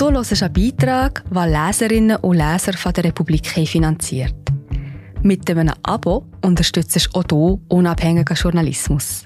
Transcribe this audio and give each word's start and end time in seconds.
Du 0.00 0.10
hörst 0.10 0.42
einen 0.42 0.52
Beitrag, 0.54 1.22
den 1.30 1.52
Leserinnen 1.52 2.16
und 2.16 2.38
Leser 2.38 2.72
von 2.72 2.90
der 2.94 3.04
Republik 3.04 3.46
finanziert. 3.46 4.34
Mit 5.22 5.50
einem 5.50 5.74
Abo 5.82 6.24
unterstützt 6.42 6.96
du 6.96 7.18
auch 7.18 7.24
du 7.24 7.60
unabhängigen 7.68 8.34
Journalismus. 8.34 9.24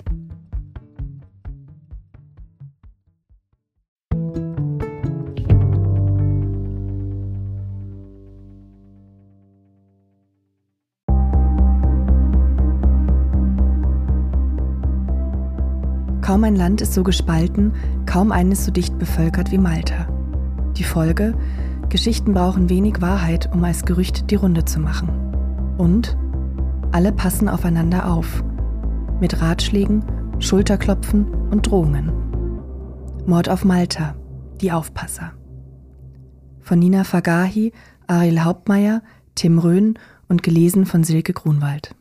Kaum 16.21 16.43
ein 16.43 16.57
Land 16.57 16.81
ist 16.81 16.95
so 16.95 17.05
gespalten, 17.05 17.73
kaum 18.07 18.33
eines 18.33 18.65
so 18.65 18.73
dicht 18.73 18.99
bevölkert 18.99 19.53
wie 19.53 19.59
Malta. 19.59 20.14
Die 20.77 20.85
Folge? 20.85 21.35
Geschichten 21.89 22.35
brauchen 22.35 22.69
wenig 22.69 23.01
Wahrheit, 23.01 23.51
um 23.53 23.63
als 23.63 23.85
Gerücht 23.85 24.31
die 24.31 24.35
Runde 24.35 24.65
zu 24.65 24.81
machen. 24.81 25.09
Und 25.79 26.17
alle 26.91 27.13
passen 27.13 27.49
aufeinander 27.49 28.11
auf. 28.11 28.43
Mit 29.21 29.41
Ratschlägen, 29.41 30.05
Schulterklopfen 30.41 31.27
und 31.51 31.71
Drohungen. 31.71 32.13
Mord 33.27 33.49
auf 33.49 33.65
Malta, 33.65 34.17
die 34.61 34.73
Aufpasser. 34.73 35.33
Von 36.61 36.79
Nina 36.79 37.05
Fagahi, 37.05 37.73
Ariel 38.07 38.41
Hauptmeier, 38.41 39.03
Tim 39.35 39.59
Röhn 39.59 39.99
und 40.29 40.43
gelesen 40.43 40.87
von 40.87 41.05
Silke 41.05 41.33
Grunwald. 41.33 41.95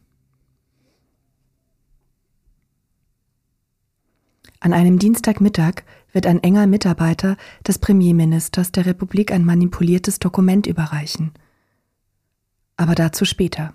An 4.60 4.74
einem 4.74 4.98
Dienstagmittag 4.98 5.84
wird 6.13 6.26
ein 6.26 6.41
enger 6.41 6.67
Mitarbeiter 6.67 7.35
des 7.67 7.80
Premierministers 7.80 8.71
der 8.71 8.85
Republik 8.85 9.31
ein 9.31 9.44
manipuliertes 9.44 10.20
Dokument 10.20 10.68
überreichen. 10.68 11.34
Aber 12.77 12.96
dazu 12.96 13.26
später. 13.26 13.74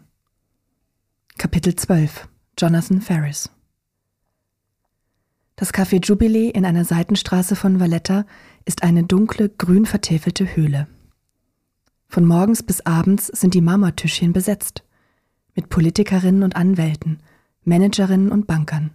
Kapitel 1.37 1.77
12 1.77 2.29
Jonathan 2.59 3.01
Ferris 3.01 3.51
Das 5.57 5.75
Café 5.75 6.05
Jubilee 6.05 6.49
in 6.49 6.65
einer 6.65 6.85
Seitenstraße 6.85 7.55
von 7.55 7.79
Valletta 7.79 8.25
ist 8.65 8.83
eine 8.83 9.05
dunkle, 9.05 9.49
grün 9.49 9.87
vertäfelte 9.87 10.57
Höhle. 10.57 10.87
Von 12.09 12.25
morgens 12.25 12.63
bis 12.63 12.81
abends 12.87 13.27
sind 13.27 13.55
die 13.55 13.61
Marmortischchen 13.61 14.33
besetzt. 14.33 14.83
Mit 15.55 15.69
Politikerinnen 15.69 16.43
und 16.43 16.57
Anwälten, 16.57 17.19
Managerinnen 17.65 18.31
und 18.31 18.47
Bankern. 18.47 18.91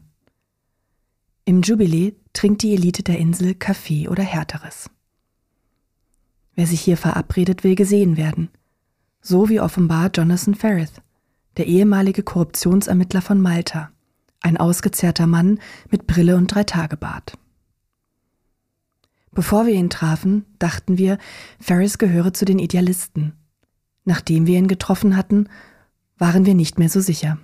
Im 1.45 1.61
Jubilee 1.61 2.13
trinkt 2.31 2.63
die 2.63 2.73
Elite 2.73 3.03
der 3.03 3.19
Insel 3.19 3.53
Kaffee 3.53 4.07
oder 4.07 4.23
Härteres. 4.23 4.89
Wer 6.55 6.67
sich 6.67 6.79
hier 6.79 6.95
verabredet, 6.95 7.65
will 7.65 7.75
gesehen 7.75 8.15
werden. 8.15 8.49
So 9.21 9.49
wie 9.49 9.59
offenbar 9.59 10.09
Jonathan 10.13 10.55
Ferris, 10.55 10.93
der 11.57 11.67
ehemalige 11.67 12.23
Korruptionsermittler 12.23 13.21
von 13.21 13.41
Malta, 13.41 13.91
ein 14.39 14.55
ausgezehrter 14.55 15.27
Mann 15.27 15.59
mit 15.89 16.07
Brille 16.07 16.37
und 16.37 16.47
Dreitagebart. 16.47 17.37
Bevor 19.31 19.65
wir 19.65 19.73
ihn 19.73 19.89
trafen, 19.89 20.45
dachten 20.59 20.97
wir, 20.97 21.17
Ferris 21.59 21.97
gehöre 21.97 22.33
zu 22.33 22.45
den 22.45 22.59
Idealisten. 22.59 23.33
Nachdem 24.05 24.47
wir 24.47 24.57
ihn 24.59 24.67
getroffen 24.67 25.17
hatten, 25.17 25.49
waren 26.17 26.45
wir 26.45 26.53
nicht 26.53 26.79
mehr 26.79 26.89
so 26.89 27.01
sicher. 27.01 27.37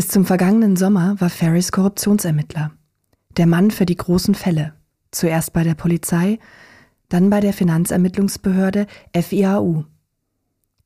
Bis 0.00 0.08
zum 0.08 0.24
vergangenen 0.24 0.76
Sommer 0.76 1.20
war 1.20 1.28
Ferris 1.28 1.72
Korruptionsermittler. 1.72 2.70
Der 3.36 3.46
Mann 3.46 3.70
für 3.70 3.84
die 3.84 3.98
großen 3.98 4.34
Fälle. 4.34 4.72
Zuerst 5.10 5.52
bei 5.52 5.62
der 5.62 5.74
Polizei, 5.74 6.38
dann 7.10 7.28
bei 7.28 7.40
der 7.40 7.52
Finanzermittlungsbehörde 7.52 8.86
FIAU. 9.14 9.84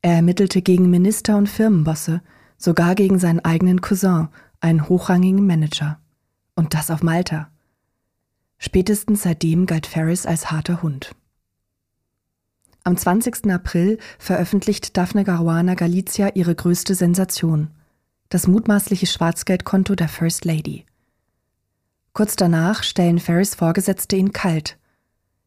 Er 0.01 0.15
ermittelte 0.15 0.61
gegen 0.61 0.89
Minister 0.89 1.37
und 1.37 1.47
Firmenbosse, 1.47 2.23
sogar 2.57 2.93
gegen 2.93 3.17
seinen 3.17 3.39
eigenen 3.39 3.79
Cousin, 3.79 4.27
einen 4.59 4.89
hochrangigen 4.89 5.47
Manager. 5.47 5.97
Und 6.53 6.73
das 6.73 6.91
auf 6.91 7.01
Malta. 7.01 7.47
Spätestens 8.57 9.23
seitdem 9.23 9.65
galt 9.65 9.87
Ferris 9.87 10.25
als 10.25 10.51
harter 10.51 10.81
Hund. 10.81 11.15
Am 12.83 12.97
20. 12.97 13.49
April 13.49 13.97
veröffentlicht 14.19 14.97
Daphne 14.97 15.23
Caruana 15.23 15.75
Galizia 15.75 16.31
ihre 16.35 16.53
größte 16.53 16.95
Sensation– 16.95 17.69
das 18.29 18.47
mutmaßliche 18.47 19.05
Schwarzgeldkonto 19.05 19.95
der 19.95 20.07
First 20.09 20.45
Lady. 20.45 20.85
Kurz 22.13 22.35
danach 22.35 22.83
stellen 22.83 23.19
Ferris 23.19 23.55
Vorgesetzte 23.55 24.15
ihn 24.15 24.31
kalt. 24.31 24.77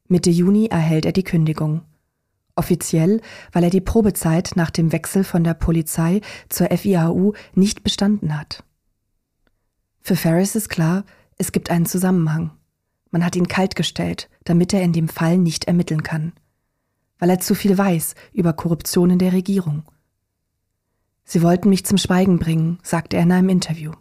Mitte 0.07 0.31
Juni 0.31 0.67
erhält 0.67 1.07
er 1.07 1.13
die 1.13 1.25
Kündigung. 1.25 1.83
Offiziell, 2.55 3.21
weil 3.53 3.65
er 3.65 3.71
die 3.71 3.81
Probezeit 3.81 4.53
nach 4.55 4.71
dem 4.71 4.93
Wechsel 4.93 5.25
von 5.25 5.45
der 5.45 5.55
Polizei 5.55 6.21
zur 6.49 6.69
FIAU 6.69 7.33
nicht 7.55 7.83
bestanden 7.83 8.39
hat. 8.39 8.65
Für 10.01 10.17
Ferris 10.17 10.57
ist 10.57 10.69
klar, 10.69 11.05
es 11.37 11.53
gibt 11.53 11.71
einen 11.71 11.87
Zusammenhang. 11.87 12.51
Man 13.11 13.25
hat 13.25 13.37
ihn 13.37 13.49
kaltgestellt, 13.49 14.29
damit 14.45 14.75
er 14.75 14.83
in 14.83 14.93
dem 14.93 15.09
Fall 15.09 15.39
nicht 15.39 15.67
ermitteln 15.67 16.03
kann. 16.03 16.33
Weil 17.19 17.31
er 17.31 17.41
zu 17.41 17.55
viel 17.55 17.77
weiß 17.77 18.15
über 18.33 18.53
Korruption 18.53 19.11
in 19.11 19.19
der 19.19 19.33
Regierung 19.33 19.85
Sie 21.31 21.43
wollten 21.43 21.69
mich 21.69 21.85
zum 21.85 21.99
Schweigen 21.99 22.39
bringen, 22.39 22.79
sagte 22.83 23.19
er 23.19 23.25
in 23.25 23.33
einem 23.33 23.51
Interview. 23.51 23.93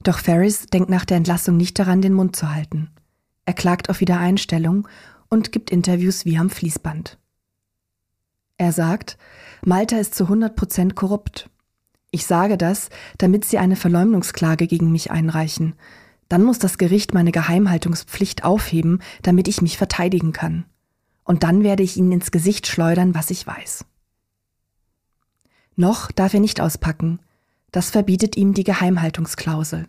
Doch 0.00 0.20
Ferris 0.20 0.66
denkt 0.66 0.90
nach 0.90 1.04
der 1.04 1.16
Entlassung 1.16 1.56
nicht 1.56 1.76
daran, 1.76 2.00
den 2.00 2.12
Mund 2.12 2.36
zu 2.36 2.54
halten. 2.54 2.90
Er 3.44 3.52
klagt 3.52 3.90
auf 3.90 3.98
Wiedereinstellung 3.98 4.86
und 5.28 5.50
gibt 5.50 5.70
Interviews 5.70 6.24
wie 6.24 6.38
am 6.38 6.50
Fließband. 6.50 7.18
Er 8.58 8.70
sagt, 8.70 9.18
Malta 9.64 9.96
ist 9.96 10.14
zu 10.14 10.24
100 10.24 10.54
Prozent 10.54 10.94
korrupt. 10.94 11.50
Ich 12.12 12.26
sage 12.26 12.56
das, 12.56 12.88
damit 13.18 13.44
Sie 13.44 13.58
eine 13.58 13.74
Verleumdungsklage 13.74 14.68
gegen 14.68 14.92
mich 14.92 15.10
einreichen. 15.10 15.74
Dann 16.28 16.44
muss 16.44 16.60
das 16.60 16.78
Gericht 16.78 17.12
meine 17.12 17.32
Geheimhaltungspflicht 17.32 18.44
aufheben, 18.44 19.02
damit 19.22 19.48
ich 19.48 19.62
mich 19.62 19.78
verteidigen 19.78 20.32
kann. 20.32 20.64
Und 21.24 21.42
dann 21.42 21.64
werde 21.64 21.82
ich 21.82 21.96
Ihnen 21.96 22.12
ins 22.12 22.30
Gesicht 22.30 22.68
schleudern, 22.68 23.16
was 23.16 23.30
ich 23.30 23.44
weiß. 23.44 23.84
Noch 25.76 26.12
darf 26.12 26.34
er 26.34 26.40
nicht 26.40 26.60
auspacken. 26.60 27.18
Das 27.72 27.90
verbietet 27.90 28.36
ihm 28.36 28.54
die 28.54 28.64
Geheimhaltungsklausel. 28.64 29.88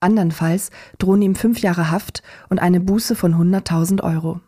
Andernfalls 0.00 0.70
drohen 0.98 1.22
ihm 1.22 1.34
fünf 1.34 1.60
Jahre 1.60 1.90
Haft 1.90 2.22
und 2.48 2.58
eine 2.58 2.80
Buße 2.80 3.14
von 3.14 3.34
100.000 3.34 4.02
Euro. 4.02 4.40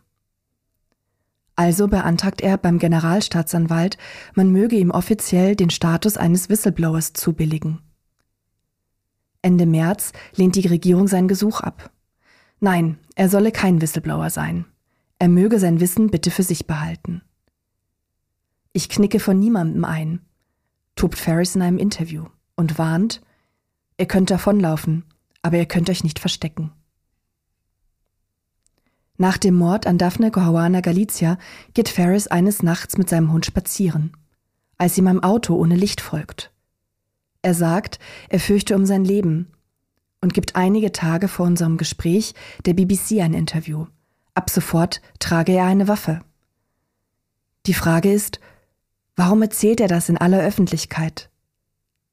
Also 1.55 1.87
beantragt 1.87 2.41
er 2.41 2.57
beim 2.57 2.79
Generalstaatsanwalt, 2.79 3.97
man 4.33 4.51
möge 4.51 4.75
ihm 4.75 4.89
offiziell 4.89 5.55
den 5.55 5.69
Status 5.69 6.17
eines 6.17 6.49
Whistleblowers 6.49 7.13
zubilligen. 7.13 7.79
Ende 9.43 9.65
März 9.65 10.13
lehnt 10.35 10.55
die 10.55 10.67
Regierung 10.67 11.07
sein 11.07 11.27
Gesuch 11.27 11.59
ab. 11.59 11.91
Nein, 12.59 12.97
er 13.15 13.29
solle 13.29 13.51
kein 13.51 13.81
Whistleblower 13.81 14.29
sein. 14.29 14.65
Er 15.19 15.27
möge 15.27 15.59
sein 15.59 15.79
Wissen 15.79 16.09
bitte 16.09 16.31
für 16.31 16.43
sich 16.43 16.65
behalten. 16.65 17.21
Ich 18.71 18.89
knicke 18.89 19.19
von 19.19 19.37
niemandem 19.37 19.85
ein, 19.85 20.21
tobt 20.95 21.17
Ferris 21.17 21.55
in 21.55 21.61
einem 21.61 21.77
Interview 21.77 22.25
und 22.55 22.77
warnt, 22.77 23.21
ihr 23.97 24.07
könnt 24.07 24.31
davonlaufen, 24.31 25.05
aber 25.41 25.57
ihr 25.57 25.65
könnt 25.65 25.89
euch 25.89 26.03
nicht 26.03 26.19
verstecken. 26.19 26.71
Nach 29.17 29.37
dem 29.37 29.55
Mord 29.55 29.85
an 29.85 29.97
Daphne 29.97 30.31
Caruana 30.31 30.81
Galizia 30.81 31.37
geht 31.73 31.89
Ferris 31.89 32.27
eines 32.27 32.63
Nachts 32.63 32.97
mit 32.97 33.09
seinem 33.09 33.31
Hund 33.31 33.45
spazieren, 33.45 34.17
als 34.77 34.97
ihm 34.97 35.07
ein 35.07 35.23
Auto 35.23 35.55
ohne 35.55 35.75
Licht 35.75 36.01
folgt. 36.01 36.51
Er 37.41 37.53
sagt, 37.53 37.99
er 38.29 38.39
fürchte 38.39 38.75
um 38.75 38.85
sein 38.85 39.05
Leben 39.05 39.51
und 40.21 40.33
gibt 40.33 40.55
einige 40.55 40.91
Tage 40.91 41.27
vor 41.27 41.45
unserem 41.45 41.77
Gespräch 41.77 42.33
der 42.65 42.73
BBC 42.73 43.19
ein 43.21 43.33
Interview. 43.33 43.85
Ab 44.33 44.49
sofort 44.49 45.01
trage 45.19 45.51
er 45.51 45.65
eine 45.65 45.87
Waffe. 45.87 46.21
Die 47.65 47.73
Frage 47.73 48.11
ist, 48.11 48.39
Warum 49.15 49.41
erzählt 49.41 49.79
er 49.79 49.87
das 49.87 50.09
in 50.09 50.17
aller 50.17 50.41
Öffentlichkeit? 50.41 51.29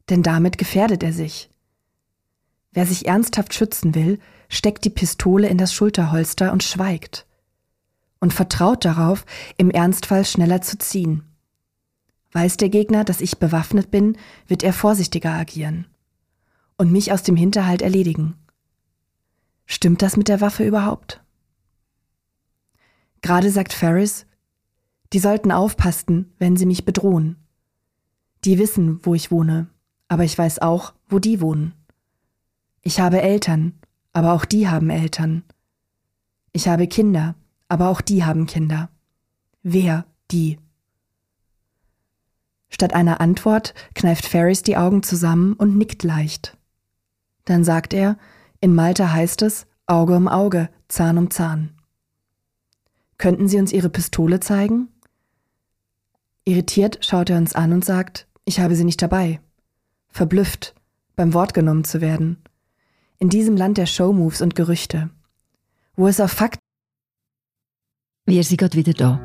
Denn 0.08 0.22
damit 0.22 0.58
gefährdet 0.58 1.02
er 1.02 1.12
sich. 1.12 1.50
Wer 2.72 2.86
sich 2.86 3.06
ernsthaft 3.06 3.54
schützen 3.54 3.94
will, 3.94 4.18
steckt 4.48 4.84
die 4.84 4.90
Pistole 4.90 5.48
in 5.48 5.58
das 5.58 5.72
Schulterholster 5.72 6.52
und 6.52 6.62
schweigt 6.62 7.26
und 8.20 8.34
vertraut 8.34 8.84
darauf, 8.84 9.24
im 9.56 9.70
Ernstfall 9.70 10.24
schneller 10.24 10.60
zu 10.60 10.78
ziehen. 10.78 11.24
Weiß 12.32 12.58
der 12.58 12.68
Gegner, 12.68 13.02
dass 13.02 13.20
ich 13.20 13.38
bewaffnet 13.38 13.90
bin, 13.90 14.16
wird 14.46 14.62
er 14.62 14.72
vorsichtiger 14.72 15.32
agieren 15.32 15.86
und 16.76 16.92
mich 16.92 17.12
aus 17.12 17.22
dem 17.22 17.36
Hinterhalt 17.36 17.82
erledigen. 17.82 18.36
Stimmt 19.66 20.02
das 20.02 20.16
mit 20.16 20.28
der 20.28 20.40
Waffe 20.40 20.64
überhaupt? 20.64 21.22
Gerade 23.22 23.50
sagt 23.50 23.72
Ferris, 23.72 24.26
die 25.12 25.18
sollten 25.18 25.52
aufpassen, 25.52 26.32
wenn 26.38 26.56
sie 26.56 26.66
mich 26.66 26.84
bedrohen. 26.84 27.36
Die 28.44 28.58
wissen, 28.58 29.04
wo 29.04 29.14
ich 29.14 29.30
wohne, 29.30 29.68
aber 30.08 30.24
ich 30.24 30.36
weiß 30.36 30.60
auch, 30.60 30.94
wo 31.08 31.18
die 31.18 31.40
wohnen. 31.40 31.74
Ich 32.82 33.00
habe 33.00 33.20
Eltern, 33.20 33.74
aber 34.12 34.32
auch 34.32 34.44
die 34.44 34.68
haben 34.68 34.90
Eltern. 34.90 35.42
Ich 36.52 36.68
habe 36.68 36.86
Kinder, 36.86 37.34
aber 37.68 37.88
auch 37.88 38.00
die 38.00 38.24
haben 38.24 38.46
Kinder. 38.46 38.88
Wer 39.62 40.06
die? 40.30 40.58
Statt 42.68 42.94
einer 42.94 43.20
Antwort 43.20 43.74
kneift 43.94 44.26
Ferris 44.26 44.62
die 44.62 44.76
Augen 44.76 45.02
zusammen 45.02 45.54
und 45.54 45.76
nickt 45.76 46.02
leicht. 46.02 46.56
Dann 47.44 47.64
sagt 47.64 47.92
er, 47.92 48.16
in 48.60 48.74
Malta 48.74 49.12
heißt 49.12 49.42
es 49.42 49.66
Auge 49.86 50.14
um 50.14 50.28
Auge, 50.28 50.70
Zahn 50.88 51.18
um 51.18 51.30
Zahn. 51.30 51.70
Könnten 53.18 53.48
Sie 53.48 53.58
uns 53.58 53.72
Ihre 53.72 53.90
Pistole 53.90 54.40
zeigen? 54.40 54.88
Irritiert 56.44 57.04
schaut 57.04 57.28
er 57.28 57.36
uns 57.36 57.54
an 57.54 57.72
und 57.72 57.84
sagt, 57.84 58.26
ich 58.46 58.60
habe 58.60 58.74
sie 58.74 58.84
nicht 58.84 59.02
dabei. 59.02 59.40
Verblüfft, 60.08 60.74
beim 61.14 61.34
Wort 61.34 61.52
genommen 61.52 61.84
zu 61.84 62.00
werden. 62.00 62.42
In 63.18 63.28
diesem 63.28 63.56
Land 63.56 63.76
der 63.76 63.86
Showmoves 63.86 64.40
und 64.40 64.54
Gerüchte. 64.54 65.10
Wo 65.96 66.08
es 66.08 66.18
auf 66.18 66.32
Fakt. 66.32 66.58
Wir 68.24 68.42
sind 68.42 68.56
gerade 68.56 68.76
wieder 68.76 68.94
da. 68.94 69.20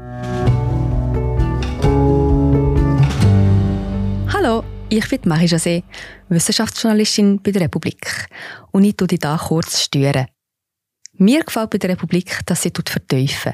Hallo, 4.33 4.65
ich 4.89 5.07
bin 5.07 5.21
Marie 5.23 5.47
José, 5.47 5.83
Wissenschaftsjournalistin 6.27 7.41
bei 7.41 7.51
der 7.51 7.61
Republik. 7.61 8.27
Und 8.71 8.83
ich 8.83 8.97
tue 8.97 9.07
dich 9.07 9.21
hier 9.23 9.39
kurz 9.41 9.79
stören. 9.79 10.27
Mir 11.13 11.45
gefällt 11.45 11.69
bei 11.69 11.77
der 11.77 11.91
Republik, 11.91 12.41
dass 12.45 12.63
sie 12.63 12.73
vertiefen. 12.75 13.53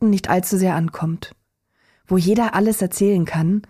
Nicht 0.00 0.28
allzu 0.28 0.56
sehr 0.56 0.74
ankommt, 0.74 1.34
wo 2.06 2.16
jeder 2.16 2.54
alles 2.54 2.80
erzählen 2.82 3.24
kann, 3.24 3.62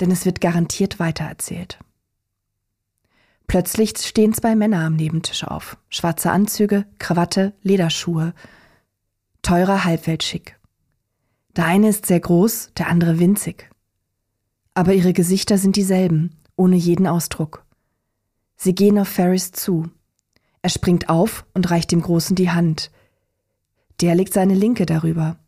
denn 0.00 0.10
es 0.10 0.24
wird 0.24 0.40
garantiert 0.40 0.98
weitererzählt. 0.98 1.78
Plötzlich 3.46 3.96
stehen 3.98 4.32
zwei 4.32 4.54
Männer 4.54 4.84
am 4.84 4.94
Nebentisch 4.94 5.42
auf. 5.42 5.76
Schwarze 5.88 6.30
Anzüge, 6.30 6.86
Krawatte, 6.98 7.52
Lederschuhe. 7.62 8.32
Teurer 9.42 9.84
Halbweltschick. 9.84 10.56
Der 11.56 11.66
eine 11.66 11.88
ist 11.88 12.06
sehr 12.06 12.20
groß, 12.20 12.70
der 12.78 12.88
andere 12.88 13.18
winzig. 13.18 13.68
Aber 14.74 14.94
ihre 14.94 15.12
Gesichter 15.12 15.58
sind 15.58 15.74
dieselben, 15.74 16.36
ohne 16.54 16.76
jeden 16.76 17.08
Ausdruck. 17.08 17.64
Sie 18.56 18.74
gehen 18.74 18.98
auf 18.98 19.08
Ferris 19.08 19.50
zu. 19.50 19.90
Er 20.62 20.70
springt 20.70 21.08
auf 21.08 21.44
und 21.52 21.70
reicht 21.70 21.90
dem 21.90 22.02
Großen 22.02 22.36
die 22.36 22.50
Hand. 22.50 22.90
Der 24.00 24.14
legt 24.14 24.32
seine 24.32 24.54
linke 24.54 24.86
darüber. 24.86 25.38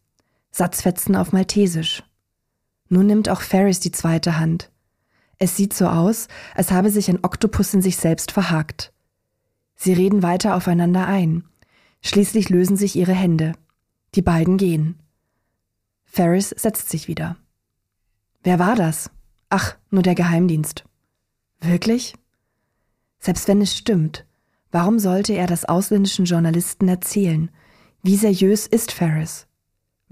Satzfetzen 0.53 1.17
auf 1.17 1.33
Maltesisch. 1.33 2.05
Nun 2.89 3.07
nimmt 3.07 3.31
auch 3.31 3.41
Ferris 3.41 3.81
die 3.81 3.91
zweite 3.91 4.39
Hand. 4.39 4.71
Es 5.39 5.57
sieht 5.57 5.73
so 5.73 5.87
aus, 5.89 6.29
als 6.55 6.71
habe 6.71 6.91
sich 6.91 7.09
ein 7.09 7.25
Oktopus 7.25 7.73
in 7.75 7.83
sich 7.83 7.97
selbst 7.97 8.31
verhakt. 8.31 8.93
Sie 9.75 9.95
reden 9.95 10.23
weiter 10.23 10.55
aufeinander 10.55 11.07
ein. 11.07 11.45
Schließlich 12.03 12.51
lösen 12.51 12.77
sich 12.77 12.95
ihre 12.95 13.15
Hände. 13.15 13.53
Die 14.15 14.23
beiden 14.23 14.59
gehen. 14.59 15.01
Ferris 16.05 16.51
setzt 16.51 16.91
sich 16.91 17.09
wieder. 17.09 17.37
Wer 18.43 18.59
war 18.59 18.77
das? 18.77 19.11
Ach, 19.49 19.77
nur 19.91 20.03
der 20.03 20.15
Geheimdienst. 20.15 20.85
Wirklich? 21.61 22.15
Selbst 23.19 23.49
wenn 23.49 23.63
es 23.63 23.75
stimmt, 23.75 24.27
warum 24.71 24.99
sollte 24.99 25.33
er 25.33 25.47
das 25.47 25.65
ausländischen 25.65 26.27
Journalisten 26.27 26.89
erzählen? 26.89 27.51
Wie 28.03 28.17
seriös 28.17 28.67
ist 28.67 28.93
Ferris? 28.93 29.47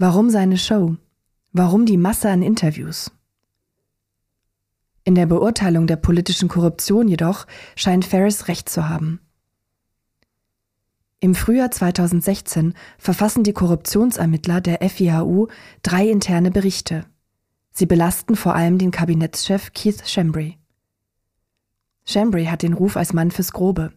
Warum 0.01 0.31
seine 0.31 0.57
Show? 0.57 0.95
Warum 1.51 1.85
die 1.85 1.95
Masse 1.95 2.27
an 2.27 2.41
Interviews? 2.41 3.11
In 5.03 5.13
der 5.13 5.27
Beurteilung 5.27 5.85
der 5.85 5.97
politischen 5.97 6.49
Korruption 6.49 7.07
jedoch 7.07 7.45
scheint 7.75 8.05
Ferris 8.05 8.47
recht 8.47 8.67
zu 8.67 8.89
haben. 8.89 9.19
Im 11.19 11.35
Frühjahr 11.35 11.69
2016 11.69 12.73
verfassen 12.97 13.43
die 13.43 13.53
Korruptionsermittler 13.53 14.59
der 14.59 14.79
FIHU 14.89 15.49
drei 15.83 16.09
interne 16.09 16.49
Berichte. 16.49 17.05
Sie 17.69 17.85
belasten 17.85 18.35
vor 18.35 18.55
allem 18.55 18.79
den 18.79 18.89
Kabinettschef 18.89 19.71
Keith 19.71 20.09
Shambry. 20.09 20.57
Shambry 22.05 22.45
hat 22.45 22.63
den 22.63 22.73
Ruf 22.73 22.97
als 22.97 23.13
Mann 23.13 23.29
fürs 23.29 23.53
Grobe. 23.53 23.93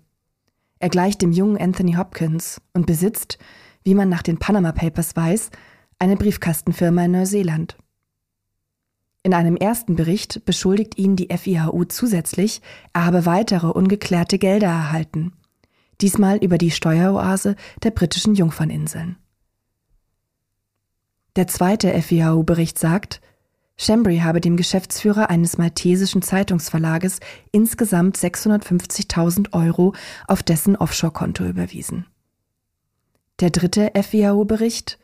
Er 0.80 0.90
gleicht 0.90 1.22
dem 1.22 1.32
jungen 1.32 1.56
Anthony 1.56 1.94
Hopkins 1.94 2.60
und 2.74 2.84
besitzt, 2.84 3.38
wie 3.84 3.94
man 3.94 4.10
nach 4.10 4.22
den 4.22 4.38
Panama 4.38 4.72
Papers 4.72 5.16
weiß, 5.16 5.50
eine 5.98 6.16
Briefkastenfirma 6.16 7.04
in 7.04 7.12
Neuseeland. 7.12 7.76
In 9.22 9.32
einem 9.32 9.56
ersten 9.56 9.96
Bericht 9.96 10.44
beschuldigt 10.44 10.98
ihn 10.98 11.16
die 11.16 11.28
FIHU 11.34 11.84
zusätzlich, 11.84 12.60
er 12.92 13.06
habe 13.06 13.24
weitere 13.24 13.68
ungeklärte 13.68 14.38
Gelder 14.38 14.68
erhalten. 14.68 15.32
Diesmal 16.00 16.36
über 16.38 16.58
die 16.58 16.70
Steueroase 16.70 17.56
der 17.82 17.90
britischen 17.90 18.34
Jungferninseln. 18.34 19.16
Der 21.36 21.48
zweite 21.48 21.90
FIHU-Bericht 22.00 22.78
sagt, 22.78 23.20
Shambry 23.76 24.18
habe 24.18 24.40
dem 24.40 24.56
Geschäftsführer 24.56 25.30
eines 25.30 25.58
maltesischen 25.58 26.22
Zeitungsverlages 26.22 27.18
insgesamt 27.50 28.16
650.000 28.16 29.52
Euro 29.52 29.94
auf 30.28 30.42
dessen 30.42 30.76
Offshore-Konto 30.76 31.44
überwiesen. 31.44 32.06
Der 33.40 33.50
dritte 33.50 33.90
FIHU-Bericht 34.00 34.98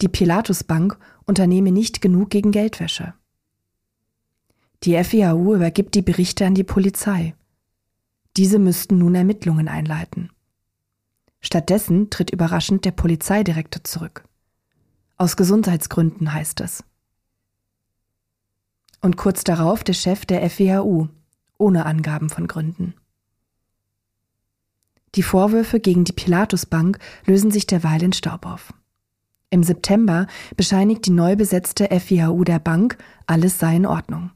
die 0.00 0.08
Pilatus 0.08 0.64
Bank 0.64 0.98
unternehme 1.24 1.72
nicht 1.72 2.00
genug 2.00 2.30
gegen 2.30 2.52
Geldwäsche. 2.52 3.14
Die 4.82 5.02
FIAU 5.02 5.54
übergibt 5.54 5.94
die 5.94 6.02
Berichte 6.02 6.46
an 6.46 6.54
die 6.54 6.64
Polizei. 6.64 7.34
Diese 8.36 8.58
müssten 8.58 8.98
nun 8.98 9.14
Ermittlungen 9.14 9.68
einleiten. 9.68 10.30
Stattdessen 11.40 12.10
tritt 12.10 12.30
überraschend 12.30 12.84
der 12.84 12.90
Polizeidirektor 12.90 13.84
zurück. 13.84 14.24
Aus 15.16 15.36
Gesundheitsgründen 15.36 16.32
heißt 16.32 16.60
es. 16.60 16.84
Und 19.00 19.16
kurz 19.16 19.44
darauf 19.44 19.82
der 19.82 19.94
Chef 19.94 20.26
der 20.26 20.48
FIAU, 20.50 21.08
ohne 21.58 21.86
Angaben 21.86 22.28
von 22.28 22.46
Gründen. 22.46 22.94
Die 25.14 25.22
Vorwürfe 25.22 25.80
gegen 25.80 26.04
die 26.04 26.12
Pilatus 26.12 26.66
Bank 26.66 26.98
lösen 27.24 27.50
sich 27.50 27.66
derweil 27.66 28.02
in 28.02 28.12
Staub 28.12 28.44
auf. 28.44 28.74
Im 29.50 29.62
September 29.62 30.26
bescheinigt 30.56 31.06
die 31.06 31.10
neu 31.10 31.36
besetzte 31.36 31.88
FIHU 31.88 32.44
der 32.44 32.58
Bank, 32.58 32.98
alles 33.26 33.58
sei 33.58 33.76
in 33.76 33.86
Ordnung. 33.86 34.32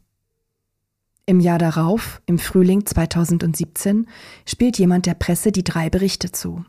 Im 1.26 1.40
Jahr 1.40 1.58
darauf, 1.58 2.22
im 2.26 2.38
Frühling 2.38 2.86
2017, 2.86 4.06
spielt 4.46 4.78
jemand 4.78 5.06
der 5.06 5.14
Presse 5.14 5.52
die 5.52 5.64
drei 5.64 5.90
Berichte 5.90 6.32
zu. 6.32 6.64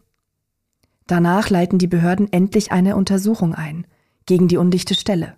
Danach 1.07 1.49
leiten 1.49 1.77
die 1.77 1.87
Behörden 1.87 2.31
endlich 2.31 2.71
eine 2.71 2.95
Untersuchung 2.95 3.53
ein, 3.55 3.85
gegen 4.25 4.47
die 4.47 4.57
undichte 4.57 4.95
Stelle. 4.95 5.35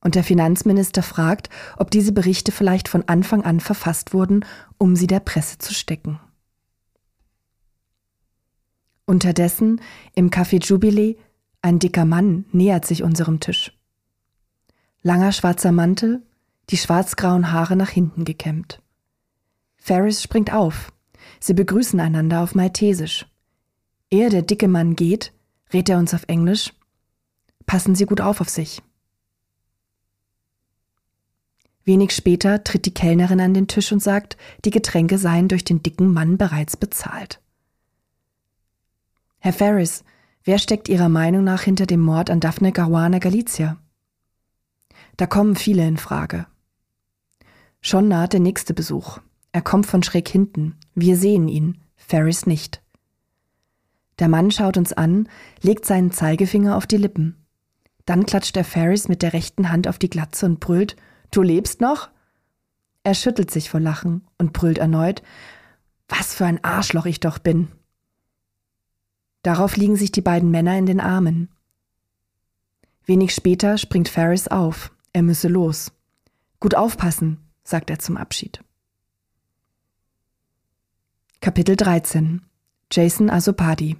Und 0.00 0.14
der 0.14 0.24
Finanzminister 0.24 1.02
fragt, 1.02 1.50
ob 1.76 1.90
diese 1.90 2.12
Berichte 2.12 2.52
vielleicht 2.52 2.88
von 2.88 3.06
Anfang 3.06 3.42
an 3.42 3.60
verfasst 3.60 4.14
wurden, 4.14 4.44
um 4.78 4.96
sie 4.96 5.06
der 5.06 5.20
Presse 5.20 5.58
zu 5.58 5.74
stecken. 5.74 6.18
Unterdessen, 9.06 9.80
im 10.14 10.30
Café 10.30 10.64
Jubilee, 10.64 11.16
ein 11.62 11.78
dicker 11.78 12.04
Mann 12.04 12.44
nähert 12.52 12.86
sich 12.86 13.02
unserem 13.02 13.40
Tisch. 13.40 13.72
Langer 15.02 15.32
schwarzer 15.32 15.72
Mantel, 15.72 16.22
die 16.70 16.76
schwarzgrauen 16.76 17.52
Haare 17.52 17.76
nach 17.76 17.90
hinten 17.90 18.24
gekämmt. 18.24 18.80
Ferris 19.76 20.22
springt 20.22 20.52
auf. 20.52 20.92
Sie 21.38 21.54
begrüßen 21.54 22.00
einander 22.00 22.42
auf 22.42 22.54
Maltesisch. 22.54 23.26
Ehe 24.10 24.28
der 24.28 24.42
dicke 24.42 24.68
Mann 24.68 24.96
geht, 24.96 25.32
rät 25.72 25.88
er 25.88 25.98
uns 25.98 26.14
auf 26.14 26.24
Englisch. 26.28 26.72
Passen 27.66 27.94
Sie 27.94 28.06
gut 28.06 28.20
auf 28.20 28.40
auf 28.40 28.48
sich. 28.48 28.82
Wenig 31.84 32.12
später 32.12 32.62
tritt 32.62 32.86
die 32.86 32.94
Kellnerin 32.94 33.40
an 33.40 33.54
den 33.54 33.68
Tisch 33.68 33.90
und 33.90 34.02
sagt, 34.02 34.36
die 34.64 34.70
Getränke 34.70 35.18
seien 35.18 35.48
durch 35.48 35.64
den 35.64 35.82
dicken 35.82 36.12
Mann 36.12 36.36
bereits 36.36 36.76
bezahlt. 36.76 37.40
Herr 39.38 39.52
Ferris, 39.52 40.04
Wer 40.42 40.58
steckt 40.58 40.88
Ihrer 40.88 41.08
Meinung 41.08 41.44
nach 41.44 41.62
hinter 41.62 41.86
dem 41.86 42.00
Mord 42.00 42.30
an 42.30 42.40
Daphne 42.40 42.72
Caruana 42.72 43.18
Galizia? 43.18 43.76
Da 45.16 45.26
kommen 45.26 45.54
viele 45.54 45.86
in 45.86 45.98
Frage. 45.98 46.46
Schon 47.82 48.08
naht 48.08 48.32
der 48.32 48.40
nächste 48.40 48.72
Besuch. 48.72 49.18
Er 49.52 49.60
kommt 49.60 49.86
von 49.86 50.02
schräg 50.02 50.28
hinten. 50.28 50.76
Wir 50.94 51.16
sehen 51.16 51.48
ihn, 51.48 51.78
Ferris 51.96 52.46
nicht. 52.46 52.82
Der 54.18 54.28
Mann 54.28 54.50
schaut 54.50 54.76
uns 54.76 54.92
an, 54.92 55.28
legt 55.60 55.84
seinen 55.84 56.10
Zeigefinger 56.10 56.76
auf 56.76 56.86
die 56.86 56.96
Lippen. 56.96 57.36
Dann 58.06 58.24
klatscht 58.24 58.56
er 58.56 58.64
Ferris 58.64 59.08
mit 59.08 59.22
der 59.22 59.32
rechten 59.32 59.70
Hand 59.70 59.88
auf 59.88 59.98
die 59.98 60.10
Glatze 60.10 60.46
und 60.46 60.60
brüllt, 60.60 60.96
Du 61.30 61.42
lebst 61.42 61.80
noch? 61.80 62.08
Er 63.04 63.14
schüttelt 63.14 63.50
sich 63.50 63.70
vor 63.70 63.80
Lachen 63.80 64.26
und 64.38 64.52
brüllt 64.52 64.78
erneut, 64.78 65.22
Was 66.08 66.34
für 66.34 66.44
ein 66.44 66.62
Arschloch 66.64 67.06
ich 67.06 67.20
doch 67.20 67.38
bin. 67.38 67.68
Darauf 69.42 69.76
liegen 69.76 69.96
sich 69.96 70.12
die 70.12 70.20
beiden 70.20 70.50
Männer 70.50 70.76
in 70.76 70.86
den 70.86 71.00
Armen. 71.00 71.48
Wenig 73.04 73.34
später 73.34 73.78
springt 73.78 74.08
Ferris 74.08 74.48
auf, 74.48 74.92
er 75.12 75.22
müsse 75.22 75.48
los. 75.48 75.92
Gut 76.60 76.74
aufpassen, 76.74 77.38
sagt 77.64 77.90
er 77.90 77.98
zum 77.98 78.16
Abschied. 78.16 78.62
Kapitel 81.40 81.74
13 81.74 82.42
Jason 82.92 83.30
Asopadi 83.30 83.96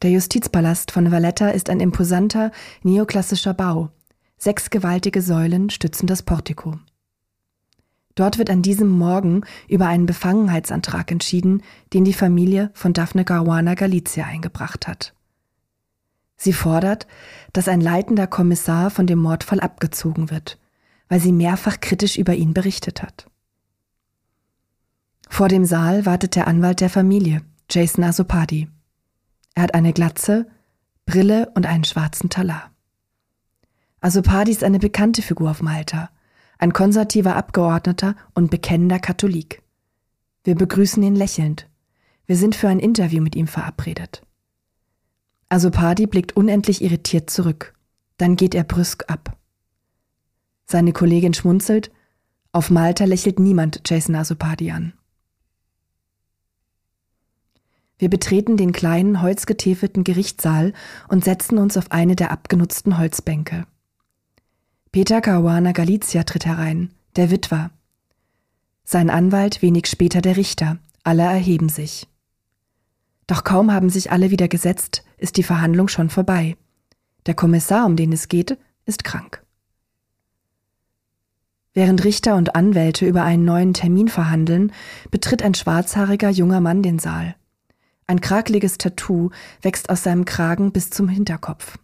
Der 0.00 0.10
Justizpalast 0.10 0.90
von 0.90 1.12
Valletta 1.12 1.50
ist 1.50 1.68
ein 1.68 1.80
imposanter, 1.80 2.50
neoklassischer 2.82 3.52
Bau. 3.52 3.90
Sechs 4.38 4.70
gewaltige 4.70 5.20
Säulen 5.20 5.68
stützen 5.68 6.06
das 6.06 6.22
Portiko. 6.22 6.78
Dort 8.16 8.38
wird 8.38 8.50
an 8.50 8.62
diesem 8.62 8.88
Morgen 8.88 9.42
über 9.68 9.86
einen 9.86 10.06
Befangenheitsantrag 10.06 11.12
entschieden, 11.12 11.62
den 11.92 12.04
die 12.04 12.14
Familie 12.14 12.70
von 12.72 12.92
Daphne 12.92 13.24
Caruana 13.24 13.74
Galizia 13.74 14.24
eingebracht 14.24 14.88
hat. 14.88 15.14
Sie 16.36 16.54
fordert, 16.54 17.06
dass 17.52 17.68
ein 17.68 17.80
leitender 17.80 18.26
Kommissar 18.26 18.90
von 18.90 19.06
dem 19.06 19.18
Mordfall 19.18 19.60
abgezogen 19.60 20.30
wird, 20.30 20.58
weil 21.08 21.20
sie 21.20 21.32
mehrfach 21.32 21.80
kritisch 21.80 22.16
über 22.16 22.34
ihn 22.34 22.54
berichtet 22.54 23.02
hat. 23.02 23.30
Vor 25.28 25.48
dem 25.48 25.66
Saal 25.66 26.06
wartet 26.06 26.36
der 26.36 26.48
Anwalt 26.48 26.80
der 26.80 26.90
Familie, 26.90 27.42
Jason 27.70 28.04
Asopadi. 28.04 28.68
Er 29.54 29.64
hat 29.64 29.74
eine 29.74 29.92
Glatze, 29.92 30.46
Brille 31.04 31.50
und 31.54 31.66
einen 31.66 31.84
schwarzen 31.84 32.30
Talar. 32.30 32.70
Asopadi 34.00 34.52
ist 34.52 34.64
eine 34.64 34.78
bekannte 34.78 35.20
Figur 35.20 35.50
auf 35.50 35.62
Malta, 35.62 36.10
ein 36.58 36.72
konservativer 36.72 37.36
Abgeordneter 37.36 38.16
und 38.34 38.50
bekennender 38.50 38.98
Katholik. 38.98 39.62
Wir 40.44 40.54
begrüßen 40.54 41.02
ihn 41.02 41.16
lächelnd. 41.16 41.68
Wir 42.26 42.36
sind 42.36 42.54
für 42.54 42.68
ein 42.68 42.78
Interview 42.78 43.22
mit 43.22 43.36
ihm 43.36 43.46
verabredet. 43.46 44.22
Asopadi 45.48 46.06
blickt 46.06 46.36
unendlich 46.36 46.82
irritiert 46.82 47.30
zurück. 47.30 47.74
Dann 48.16 48.36
geht 48.36 48.54
er 48.54 48.64
brüsk 48.64 49.04
ab. 49.08 49.36
Seine 50.66 50.92
Kollegin 50.92 51.34
schmunzelt. 51.34 51.90
Auf 52.52 52.70
Malta 52.70 53.04
lächelt 53.04 53.38
niemand 53.38 53.82
Jason 53.86 54.16
Asopadi 54.16 54.70
an. 54.70 54.92
Wir 57.98 58.10
betreten 58.10 58.56
den 58.56 58.72
kleinen, 58.72 59.22
holzgetäfelten 59.22 60.04
Gerichtssaal 60.04 60.72
und 61.08 61.24
setzen 61.24 61.58
uns 61.58 61.76
auf 61.76 61.92
eine 61.92 62.16
der 62.16 62.30
abgenutzten 62.30 62.98
Holzbänke. 62.98 63.66
Peter 64.96 65.20
Caruana 65.20 65.72
Galizia 65.72 66.22
tritt 66.22 66.46
herein, 66.46 66.90
der 67.16 67.30
Witwer. 67.30 67.70
Sein 68.82 69.10
Anwalt 69.10 69.60
wenig 69.60 69.88
später 69.88 70.22
der 70.22 70.38
Richter, 70.38 70.78
alle 71.04 71.22
erheben 71.24 71.68
sich. 71.68 72.08
Doch 73.26 73.44
kaum 73.44 73.70
haben 73.70 73.90
sich 73.90 74.10
alle 74.10 74.30
wieder 74.30 74.48
gesetzt, 74.48 75.04
ist 75.18 75.36
die 75.36 75.42
Verhandlung 75.42 75.88
schon 75.88 76.08
vorbei. 76.08 76.56
Der 77.26 77.34
Kommissar, 77.34 77.84
um 77.84 77.96
den 77.96 78.10
es 78.10 78.28
geht, 78.28 78.56
ist 78.86 79.04
krank. 79.04 79.44
Während 81.74 82.02
Richter 82.02 82.34
und 82.34 82.56
Anwälte 82.56 83.04
über 83.04 83.22
einen 83.22 83.44
neuen 83.44 83.74
Termin 83.74 84.08
verhandeln, 84.08 84.72
betritt 85.10 85.42
ein 85.42 85.52
schwarzhaariger 85.52 86.30
junger 86.30 86.62
Mann 86.62 86.82
den 86.82 86.98
Saal. 86.98 87.36
Ein 88.06 88.22
krakeliges 88.22 88.78
Tattoo 88.78 89.28
wächst 89.60 89.90
aus 89.90 90.04
seinem 90.04 90.24
Kragen 90.24 90.72
bis 90.72 90.88
zum 90.88 91.10
Hinterkopf. 91.10 91.76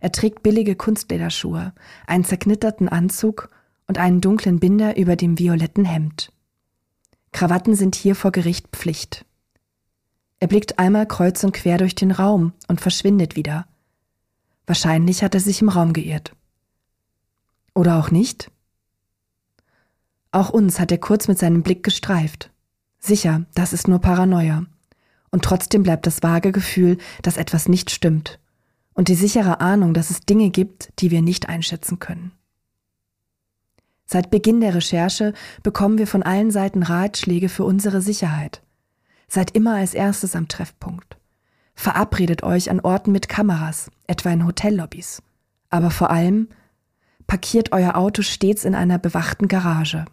Er 0.00 0.12
trägt 0.12 0.42
billige 0.42 0.76
Kunstlederschuhe, 0.76 1.72
einen 2.06 2.24
zerknitterten 2.24 2.88
Anzug 2.88 3.50
und 3.86 3.98
einen 3.98 4.20
dunklen 4.20 4.60
Binder 4.60 4.96
über 4.96 5.16
dem 5.16 5.38
violetten 5.38 5.84
Hemd. 5.84 6.32
Krawatten 7.32 7.74
sind 7.74 7.94
hier 7.94 8.14
vor 8.14 8.32
Gericht 8.32 8.68
Pflicht. 8.68 9.24
Er 10.40 10.46
blickt 10.46 10.78
einmal 10.78 11.06
kreuz 11.06 11.42
und 11.42 11.52
quer 11.52 11.78
durch 11.78 11.94
den 11.94 12.12
Raum 12.12 12.52
und 12.68 12.80
verschwindet 12.80 13.34
wieder. 13.34 13.66
Wahrscheinlich 14.66 15.22
hat 15.24 15.34
er 15.34 15.40
sich 15.40 15.62
im 15.62 15.68
Raum 15.68 15.92
geirrt. 15.92 16.34
Oder 17.74 17.98
auch 17.98 18.10
nicht? 18.10 18.50
Auch 20.30 20.50
uns 20.50 20.78
hat 20.78 20.92
er 20.92 20.98
kurz 20.98 21.26
mit 21.26 21.38
seinem 21.38 21.62
Blick 21.62 21.82
gestreift. 21.82 22.50
Sicher, 22.98 23.46
das 23.54 23.72
ist 23.72 23.88
nur 23.88 23.98
Paranoia. 23.98 24.66
Und 25.30 25.44
trotzdem 25.44 25.82
bleibt 25.82 26.06
das 26.06 26.22
vage 26.22 26.52
Gefühl, 26.52 26.98
dass 27.22 27.36
etwas 27.36 27.68
nicht 27.68 27.90
stimmt. 27.90 28.38
Und 28.98 29.06
die 29.06 29.14
sichere 29.14 29.60
Ahnung, 29.60 29.94
dass 29.94 30.10
es 30.10 30.22
Dinge 30.22 30.50
gibt, 30.50 30.92
die 30.98 31.12
wir 31.12 31.22
nicht 31.22 31.48
einschätzen 31.48 32.00
können. 32.00 32.32
Seit 34.06 34.28
Beginn 34.28 34.60
der 34.60 34.74
Recherche 34.74 35.34
bekommen 35.62 35.98
wir 35.98 36.08
von 36.08 36.24
allen 36.24 36.50
Seiten 36.50 36.82
Ratschläge 36.82 37.48
für 37.48 37.62
unsere 37.62 38.02
Sicherheit. 38.02 38.60
Seid 39.28 39.52
immer 39.52 39.76
als 39.76 39.94
erstes 39.94 40.34
am 40.34 40.48
Treffpunkt. 40.48 41.16
Verabredet 41.76 42.42
euch 42.42 42.72
an 42.72 42.80
Orten 42.80 43.12
mit 43.12 43.28
Kameras, 43.28 43.88
etwa 44.08 44.30
in 44.30 44.44
Hotellobbys. 44.44 45.22
Aber 45.70 45.92
vor 45.92 46.10
allem 46.10 46.48
parkiert 47.28 47.70
euer 47.70 47.94
Auto 47.94 48.22
stets 48.22 48.64
in 48.64 48.74
einer 48.74 48.98
bewachten 48.98 49.46
Garage. 49.46 50.06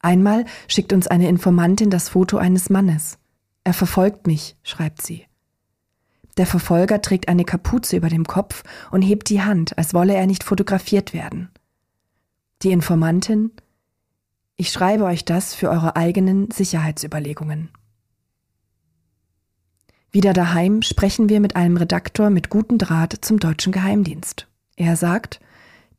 Einmal 0.00 0.44
schickt 0.68 0.92
uns 0.92 1.08
eine 1.08 1.28
Informantin 1.28 1.90
das 1.90 2.10
Foto 2.10 2.36
eines 2.36 2.70
Mannes. 2.70 3.18
Er 3.64 3.74
verfolgt 3.74 4.28
mich, 4.28 4.54
schreibt 4.62 5.02
sie. 5.02 5.27
Der 6.38 6.46
Verfolger 6.46 7.02
trägt 7.02 7.28
eine 7.28 7.44
Kapuze 7.44 7.96
über 7.96 8.08
dem 8.08 8.24
Kopf 8.24 8.62
und 8.92 9.02
hebt 9.02 9.28
die 9.28 9.42
Hand, 9.42 9.76
als 9.76 9.92
wolle 9.92 10.14
er 10.14 10.26
nicht 10.26 10.44
fotografiert 10.44 11.12
werden. 11.12 11.50
Die 12.62 12.70
Informantin 12.70 13.50
Ich 14.56 14.70
schreibe 14.70 15.04
euch 15.04 15.24
das 15.24 15.54
für 15.54 15.68
eure 15.68 15.96
eigenen 15.96 16.50
Sicherheitsüberlegungen. 16.50 17.70
Wieder 20.10 20.32
daheim 20.32 20.82
sprechen 20.82 21.28
wir 21.28 21.40
mit 21.40 21.56
einem 21.56 21.76
Redaktor 21.76 22.30
mit 22.30 22.48
gutem 22.48 22.78
Draht 22.78 23.18
zum 23.20 23.38
deutschen 23.40 23.72
Geheimdienst. 23.72 24.46
Er 24.76 24.96
sagt, 24.96 25.40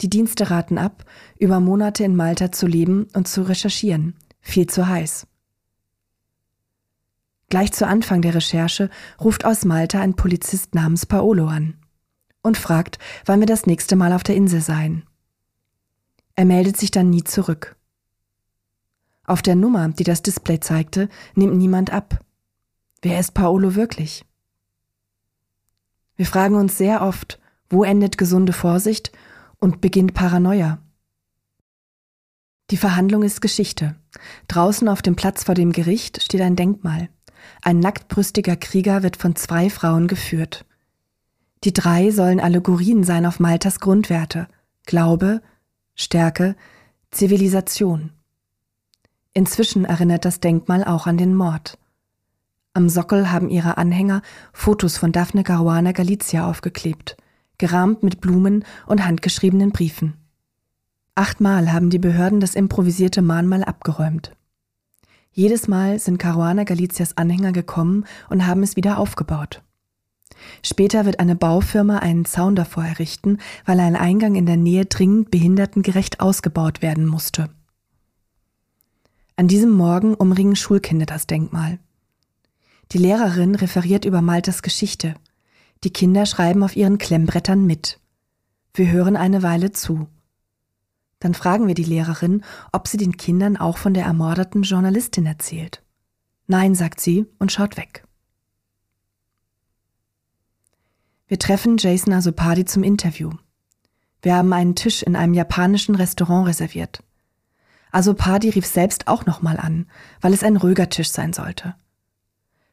die 0.01 0.10
Dienste 0.10 0.50
raten 0.50 0.77
ab, 0.77 1.03
über 1.38 1.60
Monate 1.60 2.05
in 2.05 2.15
Malta 2.15 2.51
zu 2.51 2.65
leben 2.65 3.08
und 3.13 3.27
zu 3.27 3.43
recherchieren. 3.43 4.15
Viel 4.39 4.67
zu 4.67 4.88
heiß. 4.88 5.27
Gleich 7.50 7.72
zu 7.72 7.88
Anfang 7.88 8.22
der 8.22 8.36
Recherche 8.36 8.89
ruft 9.20 9.44
aus 9.44 9.65
Malta 9.65 10.00
ein 10.00 10.15
Polizist 10.15 10.75
namens 10.75 11.06
Paolo 11.06 11.48
an 11.48 11.75
und 12.44 12.58
fragt, 12.58 13.00
wann 13.25 13.39
wir 13.39 13.48
das 13.48 13.65
nächste 13.65 13.96
Mal 13.96 14.13
auf 14.13 14.24
der 14.24 14.36
Insel 14.36 14.62
seien. 14.62 15.03
Er 16.36 16.46
meldet 16.46 16.77
sich 16.77 16.91
dann 16.91 17.10
nie 17.10 17.24
zurück. 17.24 17.75
Auf 19.25 19.41
der 19.41 19.56
Nummer, 19.56 19.89
die 19.89 20.03
das 20.03 20.22
Display 20.22 20.60
zeigte, 20.60 21.10
nimmt 21.36 21.58
niemand 21.58 21.91
ab. 21.91 22.24
Wer 23.01 23.20
ist 23.20 23.34
Paolo 23.34 23.75
wirklich? 23.75 24.25
Wir 26.15 26.25
fragen 26.25 26.56
uns 26.56 26.77
sehr 26.77 27.01
oft, 27.01 27.39
wo 27.70 27.84
endet 27.84 28.18
gesunde 28.18 28.53
Vorsicht 28.53 29.12
und 29.60 29.82
beginnt 29.82 30.13
Paranoia? 30.13 30.79
Die 32.72 32.77
Verhandlung 32.77 33.24
ist 33.24 33.41
Geschichte. 33.41 33.96
Draußen 34.48 34.88
auf 34.88 35.01
dem 35.01 35.15
Platz 35.15 35.44
vor 35.44 35.56
dem 35.56 35.72
Gericht 35.72 36.22
steht 36.22 36.41
ein 36.41 36.56
Denkmal. 36.56 37.10
Ein 37.62 37.79
nacktbrüstiger 37.79 38.56
Krieger 38.56 39.03
wird 39.03 39.18
von 39.18 39.36
zwei 39.36 39.70
Frauen 39.70 40.08
geführt. 40.08 40.65
Die 41.63 41.74
drei 41.74 42.12
sollen 42.12 42.39
Allegorien 42.39 43.03
sein 43.03 43.25
auf 43.25 43.39
Maltas 43.39 43.79
Grundwerte 43.79 44.48
Glaube, 44.86 45.41
Stärke, 45.94 46.56
Zivilisation. 47.12 48.12
Inzwischen 49.34 49.86
erinnert 49.86 50.25
das 50.25 50.39
Denkmal 50.39 50.84
auch 50.84 51.06
an 51.06 51.18
den 51.18 51.36
Mord. 51.36 51.77
Am 52.74 52.88
Sockel 52.88 53.32
haben 53.32 53.50
ihre 53.50 53.77
Anhänger 53.77 54.22
Fotos 54.53 54.98
von 54.98 55.12
Daphne 55.12 55.44
Caruana 55.44 55.91
Galizia 55.91 56.50
aufgeklebt, 56.50 57.18
gerahmt 57.58 58.03
mit 58.03 58.22
Blumen 58.22 58.63
und 58.88 59.06
handgeschriebenen 59.06 59.72
Briefen. 59.72 60.15
Achtmal 61.15 61.74
haben 61.74 61.89
die 61.89 62.00
Behörden 62.00 62.39
das 62.39 62.56
improvisierte 62.56 63.22
Mahnmal 63.22 63.63
abgeräumt. 63.63 64.32
Jedes 65.31 65.67
Mal 65.67 66.00
sind 66.00 66.17
Caruana 66.17 66.63
Galicias 66.63 67.17
Anhänger 67.17 67.51
gekommen 67.51 68.05
und 68.29 68.48
haben 68.48 68.63
es 68.63 68.75
wieder 68.75 68.98
aufgebaut. 68.98 69.62
Später 70.63 71.05
wird 71.05 71.19
eine 71.19 71.36
Baufirma 71.36 72.00
einen 72.00 72.25
Zaun 72.25 72.55
davor 72.55 72.83
errichten, 72.83 73.38
weil 73.65 73.79
ein 73.79 73.95
Eingang 73.95 74.36
in 74.36 74.45
der 74.45 74.57
Nähe 74.57 74.86
dringend 74.86 75.31
behindertengerecht 75.31 76.19
ausgebaut 76.19 76.81
werden 76.81 77.05
musste. 77.05 77.50
An 79.36 79.48
diesem 79.48 79.71
Morgen 79.71 80.15
umringen 80.15 80.55
Schulkinder 80.55 81.05
das 81.05 81.27
Denkmal. 81.27 81.79
Die 82.91 82.98
Lehrerin 82.98 83.55
referiert 83.55 84.03
über 84.05 84.21
Maltas 84.21 84.62
Geschichte. 84.62 85.15
Die 85.83 85.93
Kinder 85.93 86.25
schreiben 86.25 86.63
auf 86.63 86.75
ihren 86.75 86.98
Klemmbrettern 86.98 87.65
mit. 87.65 88.00
Wir 88.74 88.91
hören 88.91 89.15
eine 89.15 89.43
Weile 89.43 89.71
zu. 89.71 90.07
Dann 91.19 91.33
fragen 91.33 91.67
wir 91.67 91.75
die 91.75 91.83
Lehrerin, 91.83 92.43
ob 92.71 92.88
sie 92.88 92.97
den 92.97 93.17
Kindern 93.17 93.57
auch 93.57 93.77
von 93.77 93.93
der 93.93 94.05
ermordeten 94.05 94.63
Journalistin 94.63 95.25
erzählt. 95.25 95.83
Nein, 96.47 96.75
sagt 96.75 97.01
sie 97.01 97.25
und 97.38 97.51
schaut 97.51 97.77
weg. 97.77 98.03
Wir 101.27 101.38
treffen 101.38 101.77
Jason 101.77 102.13
Asopadi 102.13 102.65
zum 102.65 102.83
Interview. 102.83 103.31
Wir 104.21 104.35
haben 104.35 104.51
einen 104.51 104.75
Tisch 104.75 105.03
in 105.03 105.15
einem 105.15 105.33
japanischen 105.33 105.95
Restaurant 105.95 106.47
reserviert. 106.47 107.03
Asopadi 107.91 108.49
rief 108.49 108.65
selbst 108.65 109.07
auch 109.07 109.25
nochmal 109.25 109.57
an, 109.57 109.88
weil 110.21 110.33
es 110.33 110.43
ein 110.43 110.57
ruhiger 110.57 110.89
Tisch 110.89 111.11
sein 111.11 111.33
sollte. 111.33 111.75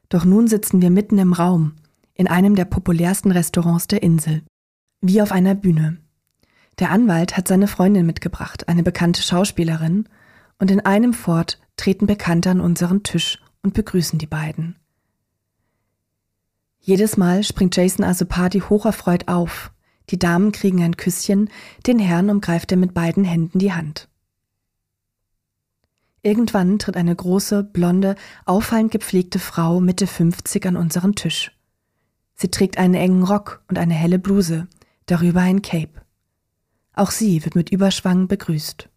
Doch 0.09 0.25
nun 0.25 0.47
sitzen 0.47 0.81
wir 0.81 0.89
mitten 0.89 1.17
im 1.19 1.33
Raum, 1.33 1.75
in 2.13 2.27
einem 2.27 2.55
der 2.55 2.65
populärsten 2.65 3.31
Restaurants 3.31 3.87
der 3.87 4.01
Insel, 4.01 4.43
wie 5.01 5.21
auf 5.21 5.31
einer 5.31 5.53
Bühne. 5.53 5.97
Der 6.79 6.91
Anwalt 6.91 7.35
hat 7.35 7.47
seine 7.47 7.67
Freundin 7.67 8.05
mitgebracht, 8.05 8.67
eine 8.67 8.83
bekannte 8.83 9.21
Schauspielerin, 9.21 10.07
und 10.59 10.71
in 10.71 10.79
einem 10.79 11.13
fort 11.13 11.59
treten 11.75 12.07
Bekannte 12.07 12.49
an 12.49 12.61
unseren 12.61 13.03
Tisch 13.03 13.39
und 13.61 13.73
begrüßen 13.73 14.19
die 14.19 14.27
beiden. 14.27 14.75
Jedes 16.79 17.17
Mal 17.17 17.43
springt 17.43 17.75
Jason 17.75 18.05
Asopadi 18.05 18.61
hocherfreut 18.61 19.27
auf. 19.27 19.71
Die 20.09 20.17
Damen 20.17 20.51
kriegen 20.51 20.81
ein 20.83 20.97
Küsschen, 20.97 21.49
den 21.85 21.99
Herrn 21.99 22.29
umgreift 22.29 22.71
er 22.71 22.77
mit 22.77 22.93
beiden 22.93 23.23
Händen 23.23 23.59
die 23.59 23.73
Hand. 23.73 24.07
Irgendwann 26.21 26.79
tritt 26.79 26.95
eine 26.95 27.15
große, 27.15 27.63
blonde, 27.63 28.15
auffallend 28.45 28.91
gepflegte 28.91 29.39
Frau 29.39 29.79
Mitte 29.79 30.07
50 30.07 30.65
an 30.65 30.77
unseren 30.77 31.15
Tisch. 31.15 31.51
Sie 32.35 32.49
trägt 32.49 32.77
einen 32.77 32.95
engen 32.95 33.23
Rock 33.23 33.63
und 33.67 33.77
eine 33.77 33.93
helle 33.93 34.19
Bluse, 34.19 34.67
darüber 35.07 35.41
ein 35.41 35.61
Cape. 35.61 36.06
Auch 36.97 37.11
sie 37.11 37.45
wird 37.45 37.53
mit 37.53 37.69
Überschwang 37.69 38.27
begrüßt. 38.27 38.89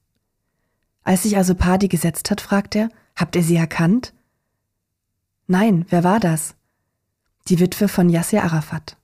Als 1.02 1.22
sich 1.22 1.36
Asopadi 1.36 1.86
gesetzt 1.86 2.30
hat, 2.30 2.40
fragt 2.40 2.74
er, 2.74 2.88
habt 3.14 3.36
ihr 3.36 3.42
sie 3.42 3.56
erkannt? 3.56 4.14
Nein, 5.46 5.84
wer 5.90 6.02
war 6.02 6.18
das? 6.18 6.54
Die 7.48 7.60
Witwe 7.60 7.88
von 7.88 8.08
Yasser 8.08 8.42
Arafat. 8.42 8.96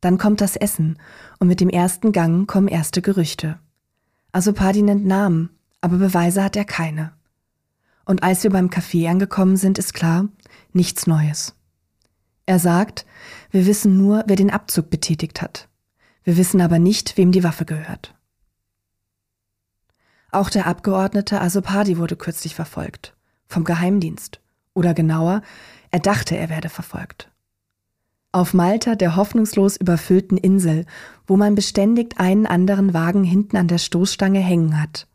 Dann 0.00 0.16
kommt 0.16 0.40
das 0.40 0.56
Essen 0.56 0.98
und 1.38 1.48
mit 1.48 1.60
dem 1.60 1.68
ersten 1.68 2.12
Gang 2.12 2.48
kommen 2.48 2.66
erste 2.66 3.02
Gerüchte. 3.02 3.58
Asopadi 4.32 4.80
nennt 4.80 5.04
Namen, 5.04 5.50
aber 5.82 5.98
Beweise 5.98 6.42
hat 6.42 6.56
er 6.56 6.64
keine. 6.64 7.12
Und 8.06 8.22
als 8.22 8.42
wir 8.42 8.50
beim 8.50 8.70
Café 8.70 9.10
angekommen 9.10 9.58
sind, 9.58 9.78
ist 9.78 9.92
klar, 9.92 10.28
nichts 10.72 11.06
Neues. 11.06 11.54
Er 12.46 12.58
sagt, 12.58 13.04
wir 13.50 13.66
wissen 13.66 13.98
nur, 13.98 14.24
wer 14.28 14.36
den 14.36 14.50
Abzug 14.50 14.88
betätigt 14.88 15.42
hat. 15.42 15.68
Wir 16.24 16.36
wissen 16.36 16.60
aber 16.60 16.78
nicht, 16.78 17.16
wem 17.16 17.32
die 17.32 17.44
Waffe 17.44 17.64
gehört. 17.64 18.14
Auch 20.30 20.50
der 20.50 20.66
Abgeordnete 20.66 21.40
Asopadi 21.40 21.98
wurde 21.98 22.16
kürzlich 22.16 22.54
verfolgt. 22.54 23.14
Vom 23.46 23.62
Geheimdienst. 23.62 24.40
Oder 24.72 24.94
genauer, 24.94 25.42
er 25.92 26.00
dachte, 26.00 26.36
er 26.36 26.48
werde 26.48 26.68
verfolgt. 26.68 27.30
Auf 28.32 28.52
Malta, 28.52 28.96
der 28.96 29.14
hoffnungslos 29.14 29.76
überfüllten 29.76 30.36
Insel, 30.36 30.86
wo 31.28 31.36
man 31.36 31.54
beständig 31.54 32.18
einen 32.18 32.46
anderen 32.46 32.92
Wagen 32.92 33.22
hinten 33.22 33.56
an 33.56 33.68
der 33.68 33.78
Stoßstange 33.78 34.40
hängen 34.40 34.82
hat. 34.82 35.06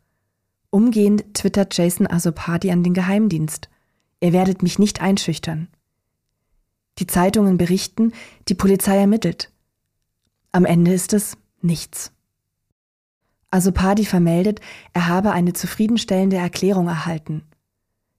Umgehend 0.70 1.34
twittert 1.34 1.76
Jason 1.76 2.06
Asopadi 2.06 2.70
an 2.70 2.82
den 2.82 2.94
Geheimdienst. 2.94 3.68
Ihr 4.20 4.32
werdet 4.32 4.62
mich 4.62 4.78
nicht 4.78 5.02
einschüchtern. 5.02 5.68
Die 6.98 7.06
Zeitungen 7.06 7.58
berichten, 7.58 8.12
die 8.48 8.54
Polizei 8.54 8.96
ermittelt. 8.96 9.50
Am 10.52 10.64
Ende 10.64 10.92
ist 10.92 11.12
es 11.12 11.36
nichts. 11.62 12.12
Asopadi 13.50 14.04
vermeldet, 14.04 14.60
er 14.92 15.08
habe 15.08 15.32
eine 15.32 15.52
zufriedenstellende 15.52 16.36
Erklärung 16.36 16.88
erhalten. 16.88 17.44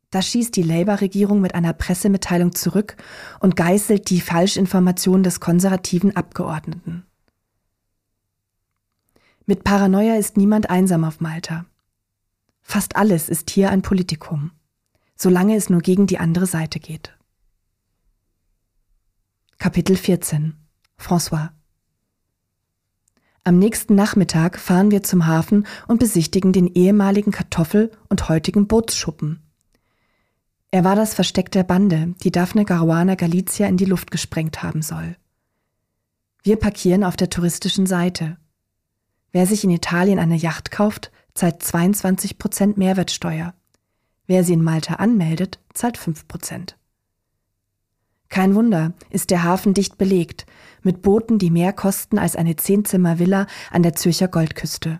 Da 0.09 0.21
schießt 0.21 0.55
die 0.55 0.63
Labour-Regierung 0.63 1.39
mit 1.39 1.55
einer 1.55 1.71
Pressemitteilung 1.71 2.53
zurück 2.53 2.97
und 3.39 3.55
geißelt 3.55 4.09
die 4.09 4.19
Falschinformation 4.19 5.23
des 5.23 5.39
konservativen 5.39 6.15
Abgeordneten. 6.15 7.05
Mit 9.45 9.63
Paranoia 9.63 10.15
ist 10.15 10.35
niemand 10.35 10.69
einsam 10.69 11.05
auf 11.05 11.21
Malta. 11.21 11.65
Fast 12.61 12.95
alles 12.95 13.29
ist 13.29 13.49
hier 13.49 13.69
ein 13.71 13.81
Politikum, 13.81 14.51
solange 15.15 15.55
es 15.55 15.69
nur 15.69 15.81
gegen 15.81 16.07
die 16.07 16.19
andere 16.19 16.45
Seite 16.45 16.79
geht. 16.79 17.17
Kapitel 19.57 19.95
14 19.95 20.55
François 20.99 21.51
Am 23.43 23.57
nächsten 23.57 23.95
Nachmittag 23.95 24.59
fahren 24.59 24.91
wir 24.91 25.01
zum 25.01 25.25
Hafen 25.25 25.65
und 25.87 25.99
besichtigen 25.99 26.53
den 26.53 26.67
ehemaligen 26.67 27.31
Kartoffel- 27.31 27.89
und 28.07 28.29
heutigen 28.29 28.67
Bootsschuppen. 28.67 29.41
Er 30.69 30.83
war 30.83 30.95
das 30.95 31.15
Versteck 31.15 31.49
der 31.51 31.63
Bande, 31.63 32.13
die 32.23 32.31
Daphne 32.31 32.65
Caruana 32.65 33.15
Galizia 33.15 33.67
in 33.67 33.77
die 33.77 33.85
Luft 33.85 34.11
gesprengt 34.11 34.61
haben 34.61 34.83
soll. 34.83 35.17
Wir 36.43 36.57
parkieren 36.57 37.03
auf 37.03 37.15
der 37.15 37.31
touristischen 37.31 37.87
Seite. 37.87 38.37
Wer 39.31 39.47
sich 39.47 39.63
in 39.63 39.71
Italien 39.71 40.19
eine 40.19 40.35
Yacht 40.35 40.69
kauft, 40.69 41.11
zahlt 41.33 41.63
22 41.63 42.37
Prozent 42.37 42.77
Mehrwertsteuer. 42.77 43.55
Wer 44.27 44.43
sie 44.43 44.53
in 44.53 44.63
Malta 44.63 44.95
anmeldet, 44.95 45.59
zahlt 45.73 45.97
5 45.97 46.27
Prozent. 46.27 46.77
Kein 48.29 48.55
Wunder, 48.55 48.93
ist 49.09 49.29
der 49.29 49.43
Hafen 49.43 49.73
dicht 49.73 49.97
belegt, 49.97 50.45
mit 50.83 51.01
Booten, 51.01 51.37
die 51.37 51.51
mehr 51.51 51.73
kosten 51.73 52.17
als 52.17 52.35
eine 52.35 52.55
Zehnzimmer-Villa 52.55 53.47
an 53.71 53.83
der 53.83 53.95
Zürcher 53.95 54.27
Goldküste. 54.27 54.99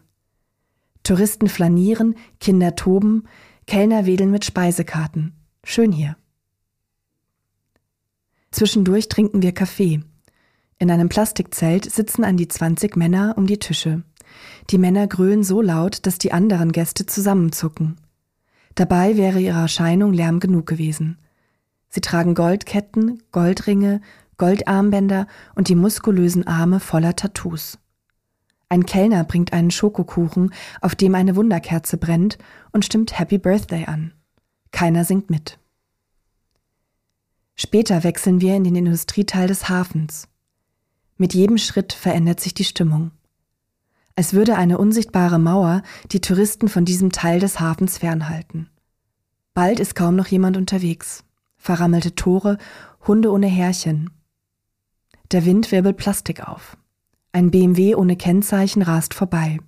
Touristen 1.04 1.48
flanieren, 1.48 2.16
Kinder 2.40 2.76
toben, 2.76 3.24
Kellner 3.68 4.06
wedeln 4.06 4.32
mit 4.32 4.46
Speisekarten. 4.46 5.34
Schön 5.64 5.92
hier. 5.92 6.16
Zwischendurch 8.52 9.08
trinken 9.08 9.42
wir 9.42 9.54
Kaffee. 9.54 10.02
In 10.78 10.92
einem 10.92 11.10
Plastikzelt 11.10 11.90
sitzen 11.90 12.24
an 12.24 12.38
die 12.38 12.48
20 12.48 12.98
Männer 12.98 13.36
um 13.38 13.48
die 13.48 13.60
Tische. 13.60 14.04
Die 14.70 14.78
Männer 14.78 15.08
grölen 15.08 15.44
so 15.44 15.62
laut, 15.62 16.06
dass 16.06 16.18
die 16.18 16.32
anderen 16.32 16.72
Gäste 16.72 17.06
zusammenzucken. 17.06 17.98
Dabei 18.76 19.18
wäre 19.18 19.40
ihre 19.40 19.60
Erscheinung 19.60 20.14
Lärm 20.14 20.40
genug 20.40 20.66
gewesen. 20.66 21.18
Sie 21.90 22.02
tragen 22.02 22.36
Goldketten, 22.36 23.22
Goldringe, 23.32 24.02
Goldarmbänder 24.42 25.28
und 25.54 25.68
die 25.68 25.76
muskulösen 25.76 26.48
Arme 26.48 26.80
voller 26.80 27.16
Tattoos. 27.16 27.78
Ein 28.70 28.88
Kellner 28.88 29.24
bringt 29.24 29.54
einen 29.54 29.70
Schokokuchen, 29.70 30.52
auf 30.82 30.96
dem 30.96 31.14
eine 31.14 31.36
Wunderkerze 31.36 31.98
brennt, 31.98 32.40
und 32.72 32.84
stimmt 32.84 33.20
Happy 33.20 33.38
Birthday 33.38 33.86
an. 33.86 34.14
Keiner 34.72 35.06
singt 35.06 35.30
mit. 35.30 35.60
Später 37.56 38.04
wechseln 38.04 38.42
wir 38.42 38.56
in 38.56 38.64
den 38.64 38.76
Industrieteil 38.76 39.48
des 39.48 39.70
Hafens. 39.70 40.28
Mit 41.18 41.36
jedem 41.36 41.60
Schritt 41.60 41.94
verändert 41.94 42.40
sich 42.40 42.56
die 42.56 42.66
Stimmung 42.66 43.12
als 44.16 44.34
würde 44.34 44.56
eine 44.56 44.78
unsichtbare 44.78 45.40
Mauer 45.40 45.84
die 46.12 46.22
Touristen 46.22 46.68
von 46.68 46.86
diesem 46.86 47.12
Teil 47.12 47.40
des 47.40 47.60
Hafens 47.60 47.98
fernhalten. 47.98 48.70
Bald 49.54 49.80
ist 49.80 49.96
kaum 49.96 50.16
noch 50.16 50.28
jemand 50.28 50.58
unterwegs. 50.58 51.24
Verrammelte 51.58 52.16
Tore, 52.16 52.58
Hunde 53.08 53.32
ohne 53.32 53.48
Härchen. 53.48 54.10
Der 55.32 55.46
Wind 55.46 55.72
wirbelt 55.72 55.96
Plastik 55.96 56.46
auf. 56.48 56.78
Ein 57.32 57.52
BMW 57.52 57.96
ohne 57.96 58.18
Kennzeichen 58.18 58.82
rast 58.82 59.14
vorbei. 59.14 59.60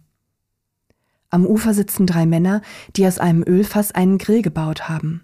Am 1.29 1.45
Ufer 1.45 1.73
sitzen 1.73 2.05
drei 2.05 2.25
Männer, 2.25 2.61
die 2.97 3.07
aus 3.07 3.17
einem 3.17 3.43
Ölfass 3.47 3.93
einen 3.93 4.17
Grill 4.17 4.41
gebaut 4.41 4.89
haben. 4.89 5.23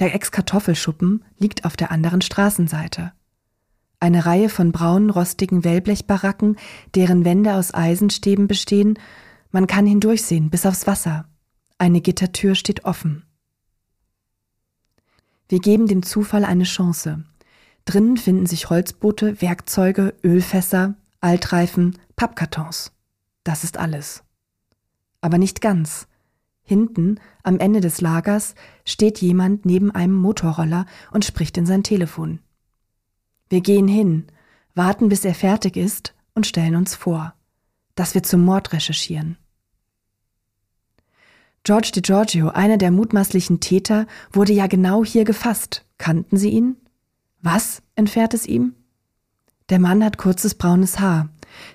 Der 0.00 0.14
Ex-Kartoffelschuppen 0.14 1.24
liegt 1.38 1.64
auf 1.64 1.76
der 1.76 1.92
anderen 1.92 2.20
Straßenseite. 2.20 3.12
Eine 4.00 4.26
Reihe 4.26 4.48
von 4.48 4.72
braunen, 4.72 5.10
rostigen 5.10 5.64
Wellblechbaracken, 5.64 6.56
deren 6.94 7.24
Wände 7.24 7.54
aus 7.54 7.72
Eisenstäben 7.74 8.48
bestehen. 8.48 8.98
Man 9.50 9.66
kann 9.68 9.86
hindurchsehen 9.86 10.50
bis 10.50 10.66
aufs 10.66 10.86
Wasser. 10.86 11.28
Eine 11.78 12.00
Gittertür 12.00 12.56
steht 12.56 12.84
offen. 12.84 13.24
Wir 15.48 15.60
geben 15.60 15.86
dem 15.86 16.02
Zufall 16.02 16.44
eine 16.44 16.64
Chance. 16.64 17.24
Drinnen 17.88 18.18
finden 18.18 18.44
sich 18.44 18.68
Holzboote, 18.68 19.40
Werkzeuge, 19.40 20.14
Ölfässer, 20.22 20.96
Altreifen, 21.22 21.96
Pappkartons. 22.16 22.92
Das 23.44 23.64
ist 23.64 23.78
alles. 23.78 24.24
Aber 25.22 25.38
nicht 25.38 25.62
ganz. 25.62 26.06
Hinten, 26.62 27.18
am 27.42 27.58
Ende 27.58 27.80
des 27.80 28.02
Lagers, 28.02 28.54
steht 28.84 29.22
jemand 29.22 29.64
neben 29.64 29.90
einem 29.90 30.12
Motorroller 30.12 30.84
und 31.12 31.24
spricht 31.24 31.56
in 31.56 31.64
sein 31.64 31.82
Telefon. 31.82 32.40
Wir 33.48 33.62
gehen 33.62 33.88
hin, 33.88 34.26
warten, 34.74 35.08
bis 35.08 35.24
er 35.24 35.34
fertig 35.34 35.78
ist 35.78 36.14
und 36.34 36.46
stellen 36.46 36.76
uns 36.76 36.94
vor, 36.94 37.32
dass 37.94 38.12
wir 38.12 38.22
zum 38.22 38.44
Mord 38.44 38.74
recherchieren. 38.74 39.38
George 41.64 41.92
DiGiorgio, 41.94 42.50
einer 42.50 42.76
der 42.76 42.90
mutmaßlichen 42.90 43.60
Täter, 43.60 44.06
wurde 44.30 44.52
ja 44.52 44.66
genau 44.66 45.06
hier 45.06 45.24
gefasst. 45.24 45.86
Kannten 45.96 46.36
Sie 46.36 46.50
ihn? 46.50 46.76
Was? 47.40 47.82
entfährt 47.94 48.34
es 48.34 48.46
ihm. 48.46 48.74
Der 49.68 49.78
Mann 49.78 50.04
hat 50.04 50.18
kurzes 50.18 50.54
braunes 50.54 50.98
Haar, 50.98 51.28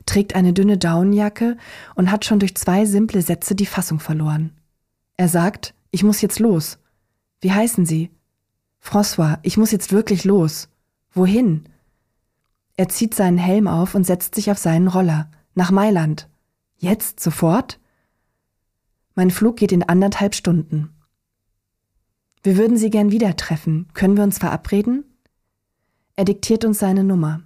trägt 0.05 0.35
eine 0.35 0.53
dünne 0.53 0.77
Daunenjacke 0.77 1.57
und 1.95 2.11
hat 2.11 2.25
schon 2.25 2.39
durch 2.39 2.55
zwei 2.55 2.85
simple 2.85 3.21
Sätze 3.21 3.55
die 3.55 3.65
Fassung 3.65 3.99
verloren. 3.99 4.51
Er 5.15 5.27
sagt, 5.27 5.73
ich 5.91 6.03
muss 6.03 6.21
jetzt 6.21 6.39
los. 6.39 6.79
Wie 7.41 7.51
heißen 7.51 7.85
Sie? 7.85 8.09
François, 8.81 9.37
ich 9.43 9.57
muss 9.57 9.71
jetzt 9.71 9.91
wirklich 9.91 10.23
los. 10.23 10.69
Wohin? 11.11 11.69
Er 12.75 12.89
zieht 12.89 13.13
seinen 13.13 13.37
Helm 13.37 13.67
auf 13.67 13.93
und 13.93 14.05
setzt 14.05 14.35
sich 14.35 14.49
auf 14.49 14.57
seinen 14.57 14.87
Roller. 14.87 15.29
Nach 15.53 15.69
Mailand. 15.69 16.27
Jetzt? 16.77 17.19
Sofort? 17.19 17.79
Mein 19.15 19.29
Flug 19.29 19.57
geht 19.57 19.71
in 19.71 19.83
anderthalb 19.83 20.33
Stunden. 20.33 20.89
Wir 22.41 22.57
würden 22.57 22.77
Sie 22.77 22.89
gern 22.89 23.11
wieder 23.11 23.35
treffen. 23.35 23.87
Können 23.93 24.17
wir 24.17 24.23
uns 24.23 24.39
verabreden? 24.39 25.05
Er 26.15 26.25
diktiert 26.25 26.65
uns 26.65 26.79
seine 26.79 27.03
Nummer. 27.03 27.41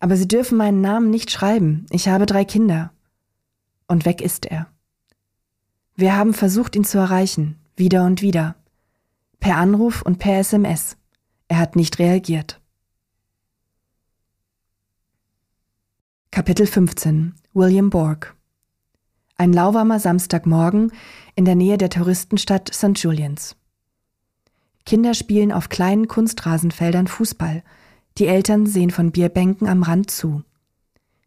Aber 0.00 0.16
Sie 0.16 0.28
dürfen 0.28 0.58
meinen 0.58 0.80
Namen 0.80 1.10
nicht 1.10 1.30
schreiben. 1.30 1.86
Ich 1.90 2.08
habe 2.08 2.26
drei 2.26 2.44
Kinder. 2.44 2.92
Und 3.86 4.04
weg 4.04 4.20
ist 4.20 4.46
er. 4.46 4.66
Wir 5.94 6.16
haben 6.16 6.34
versucht, 6.34 6.74
ihn 6.74 6.84
zu 6.84 6.98
erreichen, 6.98 7.58
wieder 7.76 8.04
und 8.04 8.20
wieder. 8.20 8.56
Per 9.38 9.56
Anruf 9.56 10.02
und 10.02 10.18
per 10.18 10.38
SMS. 10.38 10.96
Er 11.46 11.58
hat 11.58 11.76
nicht 11.76 11.98
reagiert. 11.98 12.60
Kapitel 16.32 16.66
15 16.66 17.34
William 17.52 17.90
Borg 17.90 18.34
Ein 19.36 19.52
lauwarmer 19.52 20.00
Samstagmorgen 20.00 20.90
in 21.36 21.44
der 21.44 21.54
Nähe 21.54 21.78
der 21.78 21.90
Touristenstadt 21.90 22.74
St. 22.74 22.98
Julians. 22.98 23.54
Kinder 24.84 25.14
spielen 25.14 25.52
auf 25.52 25.68
kleinen 25.68 26.08
Kunstrasenfeldern 26.08 27.06
Fußball. 27.06 27.62
Die 28.18 28.26
Eltern 28.26 28.66
sehen 28.66 28.90
von 28.90 29.10
Bierbänken 29.10 29.68
am 29.68 29.82
Rand 29.82 30.10
zu. 30.10 30.44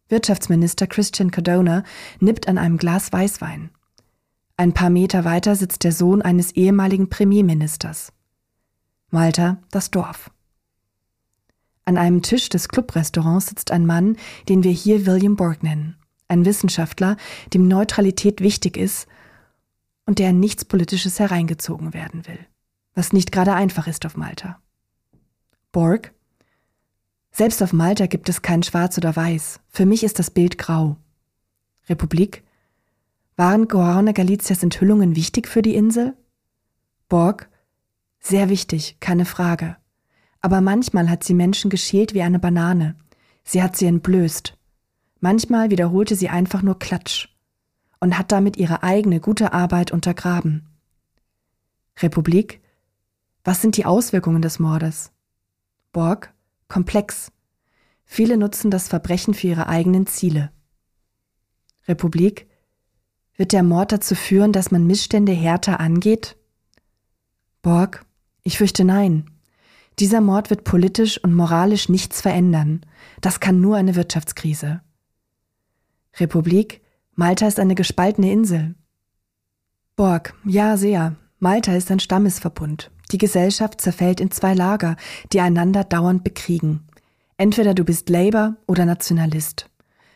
Wirtschaftsminister 0.07 0.87
Christian 0.87 1.31
Cardona 1.31 1.83
nippt 2.19 2.47
an 2.47 2.57
einem 2.57 2.77
Glas 2.77 3.11
Weißwein. 3.11 3.71
Ein 4.55 4.73
paar 4.73 4.89
Meter 4.89 5.25
weiter 5.25 5.55
sitzt 5.55 5.83
der 5.83 5.91
Sohn 5.91 6.21
eines 6.21 6.53
ehemaligen 6.53 7.09
Premierministers. 7.09 8.13
Malta, 9.09 9.57
das 9.69 9.91
Dorf. 9.91 10.31
An 11.83 11.97
einem 11.97 12.21
Tisch 12.21 12.49
des 12.49 12.67
Clubrestaurants 12.69 13.47
sitzt 13.47 13.71
ein 13.71 13.85
Mann, 13.85 14.17
den 14.49 14.63
wir 14.63 14.71
hier 14.71 15.05
William 15.05 15.35
Borg 15.35 15.63
nennen. 15.63 15.97
Ein 16.27 16.45
Wissenschaftler, 16.45 17.17
dem 17.53 17.67
Neutralität 17.67 18.41
wichtig 18.41 18.77
ist 18.77 19.07
und 20.05 20.19
der 20.19 20.31
in 20.31 20.39
nichts 20.39 20.65
Politisches 20.65 21.19
hereingezogen 21.19 21.93
werden 21.93 22.27
will. 22.27 22.39
Was 22.93 23.13
nicht 23.13 23.31
gerade 23.31 23.53
einfach 23.53 23.87
ist 23.87 24.05
auf 24.05 24.17
Malta. 24.17 24.59
Borg, 25.71 26.13
selbst 27.37 27.61
auf 27.61 27.71
Malta 27.71 28.07
gibt 28.07 28.29
es 28.29 28.41
kein 28.41 28.63
Schwarz 28.63 28.97
oder 28.97 29.15
Weiß. 29.15 29.59
Für 29.69 29.85
mich 29.85 30.03
ist 30.03 30.17
das 30.17 30.31
Bild 30.31 30.57
grau. 30.57 30.97
Republik? 31.87 32.43
Waren 33.35 33.67
Guarana 33.67 34.11
Galicias 34.11 34.63
Enthüllungen 34.63 35.15
wichtig 35.15 35.47
für 35.47 35.61
die 35.61 35.75
Insel? 35.75 36.17
Borg? 37.07 37.47
Sehr 38.19 38.49
wichtig, 38.49 38.97
keine 38.99 39.25
Frage. 39.25 39.77
Aber 40.41 40.61
manchmal 40.61 41.11
hat 41.11 41.23
sie 41.23 41.35
Menschen 41.35 41.69
geschält 41.69 42.15
wie 42.15 42.23
eine 42.23 42.39
Banane. 42.39 42.95
Sie 43.43 43.61
hat 43.61 43.77
sie 43.77 43.85
entblößt. 43.85 44.57
Manchmal 45.19 45.69
wiederholte 45.69 46.15
sie 46.15 46.29
einfach 46.29 46.63
nur 46.63 46.79
Klatsch 46.79 47.29
und 47.99 48.17
hat 48.17 48.31
damit 48.31 48.57
ihre 48.57 48.81
eigene 48.81 49.19
gute 49.19 49.53
Arbeit 49.53 49.91
untergraben. 49.91 50.65
Republik? 51.99 52.61
Was 53.43 53.61
sind 53.61 53.77
die 53.77 53.85
Auswirkungen 53.85 54.41
des 54.41 54.57
Mordes? 54.57 55.11
Borg? 55.91 56.33
Komplex. 56.67 57.31
Viele 58.05 58.37
nutzen 58.37 58.71
das 58.71 58.87
Verbrechen 58.87 59.33
für 59.33 59.47
ihre 59.47 59.67
eigenen 59.67 60.07
Ziele. 60.07 60.51
Republik, 61.87 62.47
wird 63.35 63.53
der 63.53 63.63
Mord 63.63 63.91
dazu 63.91 64.15
führen, 64.15 64.51
dass 64.51 64.71
man 64.71 64.87
Missstände 64.87 65.31
härter 65.31 65.79
angeht? 65.79 66.35
Borg, 67.61 68.05
ich 68.43 68.57
fürchte 68.57 68.83
nein. 68.83 69.29
Dieser 69.99 70.21
Mord 70.21 70.49
wird 70.49 70.63
politisch 70.63 71.23
und 71.23 71.33
moralisch 71.33 71.89
nichts 71.89 72.21
verändern. 72.21 72.81
Das 73.21 73.39
kann 73.39 73.61
nur 73.61 73.77
eine 73.77 73.95
Wirtschaftskrise. 73.95 74.81
Republik, 76.19 76.81
Malta 77.13 77.47
ist 77.47 77.59
eine 77.59 77.75
gespaltene 77.75 78.31
Insel. 78.31 78.75
Borg, 79.95 80.33
ja, 80.45 80.77
sehr. 80.77 81.15
Malta 81.39 81.73
ist 81.73 81.91
ein 81.91 81.99
Stammesverbund. 81.99 82.91
Die 83.11 83.17
Gesellschaft 83.17 83.81
zerfällt 83.81 84.19
in 84.19 84.31
zwei 84.31 84.53
Lager, 84.53 84.95
die 85.31 85.39
einander 85.39 85.83
dauernd 85.83 86.23
bekriegen. 86.23 86.87
Entweder 87.37 87.73
du 87.73 87.83
bist 87.83 88.09
Labour 88.09 88.55
oder 88.65 88.85
Nationalist. 88.85 89.69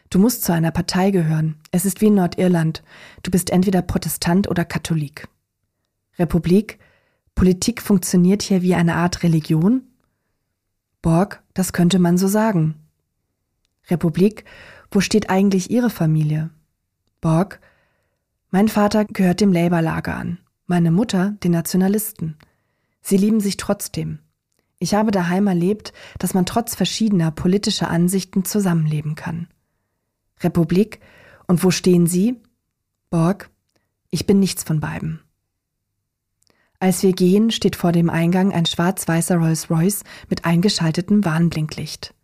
Du 0.10 0.20
musst 0.20 0.44
zu 0.44 0.52
einer 0.52 0.72
Partei 0.72 1.12
gehören. 1.12 1.56
Es 1.72 1.86
ist 1.86 2.02
wie 2.02 2.08
in 2.08 2.16
Nordirland. 2.16 2.84
Du 3.24 3.32
bist 3.32 3.50
entweder 3.50 3.82
Protestant 3.82 4.50
oder 4.50 4.66
Katholik. 4.66 5.28
Republik? 6.20 6.80
Politik 7.34 7.82
funktioniert 7.82 8.42
hier 8.42 8.62
wie 8.62 8.76
eine 8.76 8.96
Art 8.96 9.24
Religion? 9.24 9.84
Borg, 11.02 11.42
das 11.54 11.72
könnte 11.72 11.98
man 11.98 12.18
so 12.18 12.28
sagen. 12.28 12.76
Republik, 13.90 14.44
wo 14.92 15.00
steht 15.00 15.30
eigentlich 15.30 15.72
Ihre 15.72 15.90
Familie? 15.90 16.50
Borg, 17.22 17.62
mein 18.50 18.68
Vater 18.68 19.06
gehört 19.06 19.40
dem 19.40 19.54
Labour-Lager 19.54 20.16
an, 20.16 20.40
meine 20.68 20.92
Mutter 20.92 21.36
den 21.44 21.54
Nationalisten. 21.54 22.36
Sie 23.02 23.18
lieben 23.18 23.40
sich 23.40 23.58
trotzdem. 23.58 24.20
Ich 24.80 24.94
habe 24.94 25.12
daheim 25.12 25.48
erlebt, 25.48 25.94
dass 26.18 26.34
man 26.34 26.46
trotz 26.46 26.76
verschiedener 26.76 27.32
politischer 27.32 27.90
Ansichten 27.90 28.46
zusammenleben 28.46 29.16
kann. 29.16 29.48
Republik, 30.40 31.00
und 31.48 31.64
wo 31.64 31.72
stehen 31.72 32.08
Sie? 32.08 32.36
Borg, 33.10 33.50
ich 34.10 34.26
bin 34.26 34.40
nichts 34.40 34.64
von 34.64 34.80
beiden. 34.80 35.20
Als 36.80 37.04
wir 37.04 37.14
gehen, 37.14 37.52
steht 37.52 37.76
vor 37.76 37.92
dem 37.92 38.10
Eingang 38.10 38.52
ein 38.52 38.66
schwarz-weißer 38.66 39.38
Rolls-Royce 39.38 40.04
mit 40.30 40.46
eingeschaltetem 40.46 41.24
Warnblinklicht. 41.24 42.16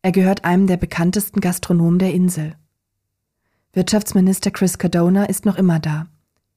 Er 0.00 0.12
gehört 0.12 0.44
einem 0.44 0.66
der 0.66 0.78
bekanntesten 0.78 1.40
Gastronomen 1.40 1.98
der 1.98 2.14
Insel. 2.14 2.56
Wirtschaftsminister 3.74 4.50
Chris 4.50 4.78
Cardona 4.78 5.26
ist 5.26 5.44
noch 5.44 5.56
immer 5.56 5.78
da. 5.78 6.06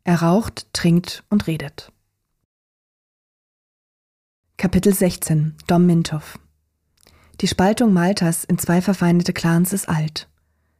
Er 0.05 0.21
raucht, 0.21 0.73
trinkt 0.73 1.25
und 1.29 1.47
redet. 1.47 1.91
Kapitel 4.57 4.93
16 4.93 5.55
Dom 5.67 5.85
Mintoff 5.87 6.39
Die 7.41 7.47
Spaltung 7.47 7.91
Maltas 7.91 8.45
in 8.45 8.57
zwei 8.57 8.81
verfeindete 8.81 9.33
Clans 9.33 9.73
ist 9.73 9.89
alt. 9.89 10.29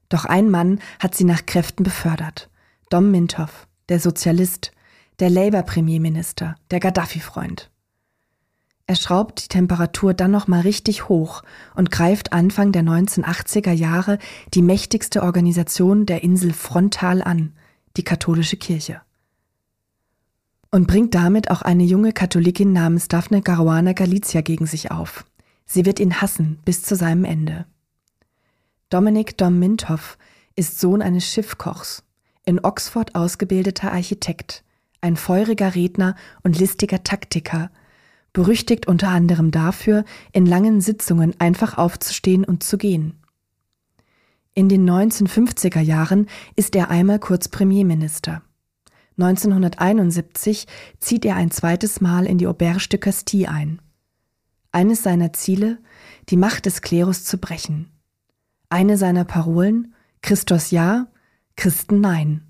Doch 0.09 0.23
ein 0.23 0.49
Mann 0.49 0.79
hat 0.99 1.15
sie 1.15 1.25
nach 1.25 1.45
Kräften 1.45 1.83
befördert. 1.83 2.49
Dom 2.89 3.12
Mintoff, 3.12 3.67
der 3.89 3.99
Sozialist, 3.99 4.71
der 5.19 5.31
Labour-Premierminister, 5.31 6.55
der 6.71 6.79
Gaddafi-Freund. 6.79 7.71
Er 8.86 8.95
schraubt 8.95 9.43
die 9.43 9.49
Temperatur 9.49 10.13
dann 10.13 10.31
nochmal 10.31 10.62
richtig 10.62 11.09
hoch 11.09 11.41
und 11.75 11.91
greift 11.91 12.31
Anfang 12.31 12.71
der 12.71 12.83
1980er 12.83 13.71
Jahre 13.71 14.19
die 14.53 14.62
mächtigste 14.62 15.23
Organisation 15.23 16.05
der 16.05 16.23
Insel 16.23 16.53
frontal 16.53 17.21
an, 17.21 17.53
die 17.97 18.03
katholische 18.03 18.55
Kirche 18.55 19.01
und 20.73 20.88
bringt 20.88 21.13
damit 21.13 21.51
auch 21.51 21.62
eine 21.62 21.83
junge 21.83 22.13
Katholikin 22.13 22.73
namens 22.73 23.07
Daphne 23.07 23.43
Caruana 23.43 23.93
Galizia 23.93 24.41
gegen 24.41 24.65
sich 24.65 24.89
auf. 24.89 25.23
Sie 25.67 25.86
wird 25.86 25.99
ihn 25.99 26.19
hassen 26.19 26.57
bis 26.65 26.81
zu 26.81 26.95
seinem 26.95 27.25
Ende. 27.25 27.67
Dominik 28.89 29.38
Dom 29.38 29.59
Mintoff 29.59 30.17
ist 30.55 30.79
Sohn 30.79 31.03
eines 31.03 31.27
Schiffkochs, 31.27 32.03
in 32.43 32.59
Oxford 32.59 33.13
ausgebildeter 33.13 33.91
Architekt, 33.91 34.63
ein 34.99 35.15
feuriger 35.15 35.75
Redner 35.75 36.15
und 36.41 36.57
listiger 36.57 37.03
Taktiker, 37.03 37.69
berüchtigt 38.33 38.88
unter 38.88 39.09
anderem 39.09 39.51
dafür, 39.51 40.05
in 40.31 40.47
langen 40.47 40.81
Sitzungen 40.81 41.39
einfach 41.39 41.77
aufzustehen 41.77 42.43
und 42.43 42.63
zu 42.63 42.79
gehen. 42.79 43.19
In 44.55 44.69
den 44.69 44.89
1950er 44.89 45.81
Jahren 45.81 46.25
ist 46.55 46.75
er 46.75 46.89
einmal 46.89 47.19
kurz 47.19 47.47
Premierminister. 47.47 48.41
1971 49.17 50.67
zieht 50.99 51.26
er 51.26 51.36
ein 51.36 51.52
zweites 51.52 52.02
Mal 52.02 52.26
in 52.26 52.38
die 52.38 52.47
Auberge 52.47 52.89
de 52.89 52.99
Castille 52.99 53.49
ein. 53.49 53.82
Eines 54.71 55.04
seiner 55.04 55.34
Ziele, 55.34 55.78
die 56.30 56.38
Macht 56.38 56.65
des 56.65 56.82
Klerus 56.82 57.23
zu 57.26 57.38
brechen. 57.38 57.91
Eine 58.69 58.97
seiner 58.97 59.23
Parolen, 59.23 59.93
Christus 60.21 60.71
ja, 60.71 61.08
Christen 61.56 62.02
nein. 62.02 62.41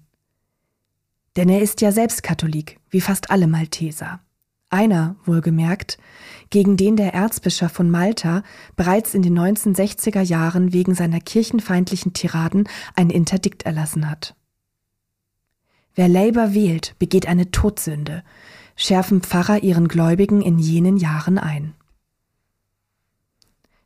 Denn 1.36 1.50
er 1.50 1.62
ist 1.62 1.82
ja 1.82 1.92
selbst 1.92 2.24
Katholik, 2.24 2.80
wie 2.90 3.02
fast 3.02 3.32
alle 3.32 3.48
Malteser. 3.48 4.22
Einer, 4.70 5.18
wohlgemerkt, 5.26 5.98
gegen 6.50 6.78
den 6.78 6.96
der 6.96 7.14
Erzbischof 7.14 7.72
von 7.72 7.92
Malta 7.92 8.42
bereits 8.76 9.14
in 9.14 9.22
den 9.22 9.38
1960er 9.38 10.22
Jahren 10.22 10.74
wegen 10.74 10.96
seiner 10.96 11.20
kirchenfeindlichen 11.20 12.14
Tiraden 12.14 12.68
ein 12.96 13.10
Interdikt 13.10 13.64
erlassen 13.64 14.10
hat. 14.10 14.36
Wer 15.96 16.08
Labour 16.08 16.54
wählt, 16.54 16.96
begeht 16.98 17.28
eine 17.28 17.52
Todsünde, 17.52 18.24
schärfen 18.76 19.22
Pfarrer 19.22 19.62
ihren 19.62 19.88
Gläubigen 19.88 20.42
in 20.42 20.58
jenen 20.58 20.98
Jahren 20.98 21.38
ein. 21.38 21.76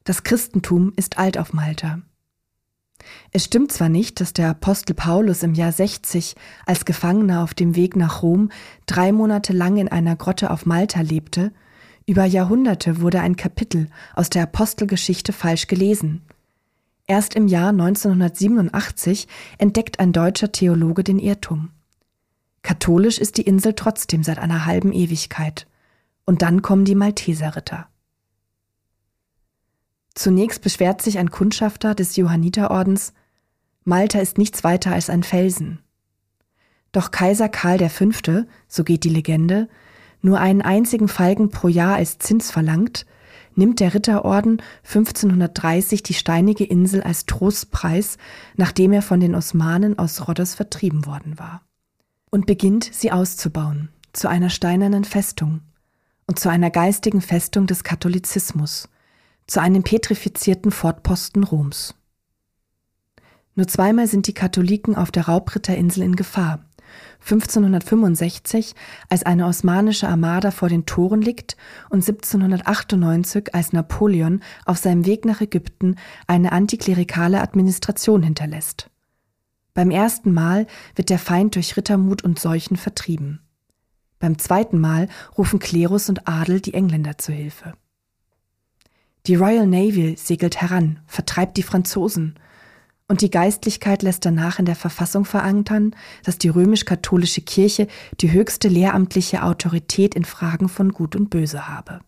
Das 0.05 0.23
Christentum 0.23 0.93
ist 0.95 1.17
alt 1.17 1.37
auf 1.37 1.51
Malta. 1.51 2.01
Es 3.31 3.43
stimmt 3.43 3.73
zwar 3.73 3.89
nicht, 3.89 4.21
dass 4.21 4.31
der 4.31 4.49
Apostel 4.49 4.93
Paulus 4.93 5.43
im 5.43 5.53
Jahr 5.53 5.73
60 5.73 6.35
als 6.65 6.85
Gefangener 6.85 7.43
auf 7.43 7.53
dem 7.53 7.75
Weg 7.75 7.97
nach 7.97 8.21
Rom 8.23 8.51
drei 8.85 9.11
Monate 9.11 9.51
lang 9.51 9.77
in 9.77 9.89
einer 9.89 10.15
Grotte 10.15 10.49
auf 10.51 10.65
Malta 10.65 11.01
lebte, 11.01 11.51
über 12.05 12.23
Jahrhunderte 12.23 13.01
wurde 13.01 13.19
ein 13.19 13.35
Kapitel 13.35 13.89
aus 14.15 14.29
der 14.29 14.43
Apostelgeschichte 14.43 15.33
falsch 15.33 15.67
gelesen. 15.67 16.21
Erst 17.05 17.35
im 17.35 17.47
Jahr 17.47 17.69
1987 17.69 19.27
entdeckt 19.57 19.99
ein 19.99 20.13
deutscher 20.13 20.53
Theologe 20.53 21.03
den 21.03 21.19
Irrtum. 21.19 21.71
Katholisch 22.67 23.17
ist 23.17 23.37
die 23.37 23.43
Insel 23.43 23.75
trotzdem 23.75 24.23
seit 24.23 24.39
einer 24.39 24.65
halben 24.65 24.91
Ewigkeit. 24.91 25.67
Und 26.25 26.41
dann 26.41 26.61
kommen 26.61 26.83
die 26.83 26.95
Malteserritter. 26.95 27.87
Zunächst 30.13 30.61
beschwert 30.63 31.01
sich 31.01 31.17
ein 31.17 31.31
Kundschafter 31.31 31.95
des 31.95 32.17
Johanniterordens, 32.17 33.13
Malta 33.85 34.19
ist 34.19 34.37
nichts 34.37 34.65
weiter 34.65 34.91
als 34.91 35.09
ein 35.09 35.23
Felsen. 35.23 35.79
Doch 36.91 37.11
Kaiser 37.11 37.47
Karl 37.47 37.87
V., 37.87 38.43
so 38.67 38.83
geht 38.83 39.05
die 39.05 39.09
Legende, 39.11 39.69
nur 40.21 40.41
einen 40.41 40.61
einzigen 40.61 41.07
Falken 41.07 41.51
pro 41.51 41.69
Jahr 41.69 41.95
als 41.95 42.17
Zins 42.17 42.51
verlangt, 42.51 43.05
nimmt 43.55 43.79
der 43.79 43.93
Ritterorden 43.93 44.61
1530 44.83 46.03
die 46.03 46.13
steinige 46.13 46.65
Insel 46.65 47.01
als 47.01 47.25
Trostpreis, 47.27 48.17
nachdem 48.57 48.91
er 48.91 49.03
von 49.03 49.21
den 49.21 49.35
Osmanen 49.35 49.97
aus 49.97 50.27
Rhodos 50.27 50.53
vertrieben 50.53 51.05
worden 51.05 51.39
war. 51.39 51.61
Und 52.29 52.45
beginnt 52.45 52.89
sie 52.91 53.11
auszubauen, 53.11 53.89
zu 54.13 54.27
einer 54.27 54.49
steinernen 54.49 55.05
Festung 55.05 55.61
und 56.25 56.39
zu 56.39 56.49
einer 56.49 56.69
geistigen 56.69 57.21
Festung 57.21 57.67
des 57.67 57.83
Katholizismus, 57.83 58.89
zu 59.47 59.61
einem 59.61 59.83
petrifizierten 59.83 60.71
Fortposten 60.71 61.43
Roms. 61.43 61.95
Nur 63.55 63.67
zweimal 63.67 64.07
sind 64.07 64.27
die 64.27 64.33
Katholiken 64.33 64.95
auf 64.95 65.09
der 65.09 65.27
Raubritterinsel 65.27 66.03
in 66.03 66.15
Gefahr, 66.15 66.59
1565, 67.21 68.75
als 69.09 69.23
eine 69.23 69.47
osmanische 69.47 70.07
Armada 70.07 70.51
vor 70.51 70.69
den 70.69 70.85
Toren 70.85 71.21
liegt 71.21 71.57
und 71.89 72.07
1798, 72.07 73.53
als 73.53 73.73
Napoleon 73.73 74.41
auf 74.65 74.77
seinem 74.77 75.05
Weg 75.05 75.25
nach 75.25 75.41
Ägypten 75.41 75.95
eine 76.27 76.51
antiklerikale 76.51 77.41
Administration 77.41 78.23
hinterlässt. 78.23 78.89
Beim 79.77 79.91
ersten 79.91 80.33
Mal 80.33 80.65
wird 80.95 81.11
der 81.11 81.19
Feind 81.19 81.53
durch 81.53 81.77
Rittermut 81.77 82.23
und 82.23 82.39
Seuchen 82.39 82.77
vertrieben. 82.77 83.41
Beim 84.17 84.39
zweiten 84.39 84.79
Mal 84.79 85.07
rufen 85.37 85.59
Klerus 85.59 86.09
und 86.09 86.27
Adel 86.27 86.61
die 86.61 86.73
Engländer 86.73 87.19
zu 87.19 87.31
Hilfe. 87.31 87.73
Die 89.27 89.35
Royal 89.35 89.67
Navy 89.67 90.15
segelt 90.17 90.59
heran, 90.59 91.01
vertreibt 91.05 91.57
die 91.57 91.61
Franzosen 91.61 92.39
und 93.07 93.21
die 93.21 93.29
Geistlichkeit 93.29 94.01
lässt 94.01 94.25
danach 94.25 94.57
in 94.57 94.65
der 94.65 94.75
Verfassung 94.75 95.25
verankern, 95.25 95.95
dass 96.23 96.39
die 96.39 96.49
römisch-katholische 96.49 97.41
Kirche 97.41 97.87
die 98.19 98.31
höchste 98.31 98.69
lehramtliche 98.69 99.43
Autorität 99.43 100.15
in 100.15 100.25
Fragen 100.25 100.69
von 100.69 100.91
Gut 100.91 101.15
und 101.15 101.29
Böse 101.29 101.67
habe. 101.67 101.99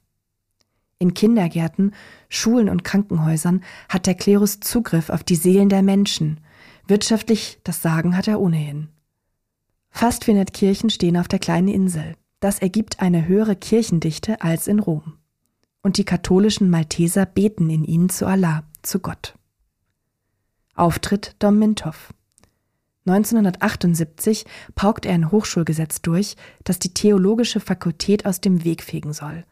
In 0.97 1.13
Kindergärten, 1.13 1.93
Schulen 2.29 2.67
und 2.67 2.84
Krankenhäusern 2.84 3.63
hat 3.89 4.08
der 4.08 4.15
Klerus 4.15 4.60
Zugriff 4.60 5.12
auf 5.12 5.23
die 5.23 5.36
Seelen 5.36 5.69
der 5.69 5.84
Menschen. 5.84 6.39
Wirtschaftlich 6.89 7.60
das 7.63 7.84
Sagen 7.84 8.17
hat 8.17 8.28
er 8.28 8.41
ohnehin. 8.41 8.89
Fast 9.91 10.25
400 10.25 10.52
Kirchen 10.52 10.89
stehen 10.89 11.17
auf 11.17 11.28
der 11.28 11.38
kleinen 11.38 11.67
Insel. 11.67 12.15
Das 12.39 12.58
ergibt 12.58 12.99
eine 12.99 13.28
höhere 13.28 13.56
Kirchendichte 13.56 14.41
als 14.41 14.67
in 14.67 14.80
Rom. 14.80 15.19
Und 15.84 15.97
die 15.97 16.04
katholischen 16.04 16.71
Malteser 16.71 17.28
beten 17.28 17.69
in 17.69 17.84
ihnen 17.84 18.10
zu 18.10 18.25
Allah, 18.25 18.63
zu 18.82 18.99
Gott. 18.99 19.36
Auftritt 20.73 21.36
Dom 21.38 21.60
Mintoff. 21.60 22.12
1978 23.06 24.45
paukt 24.73 25.06
er 25.06 25.13
ein 25.13 25.32
Hochschulgesetz 25.32 26.02
durch, 26.02 26.38
das 26.63 26.80
die 26.80 26.93
theologische 26.95 27.60
Fakultät 27.60 28.25
aus 28.25 28.41
dem 28.41 28.63
Weg 28.63 28.82
fegen 28.82 29.13
soll. 29.13 29.45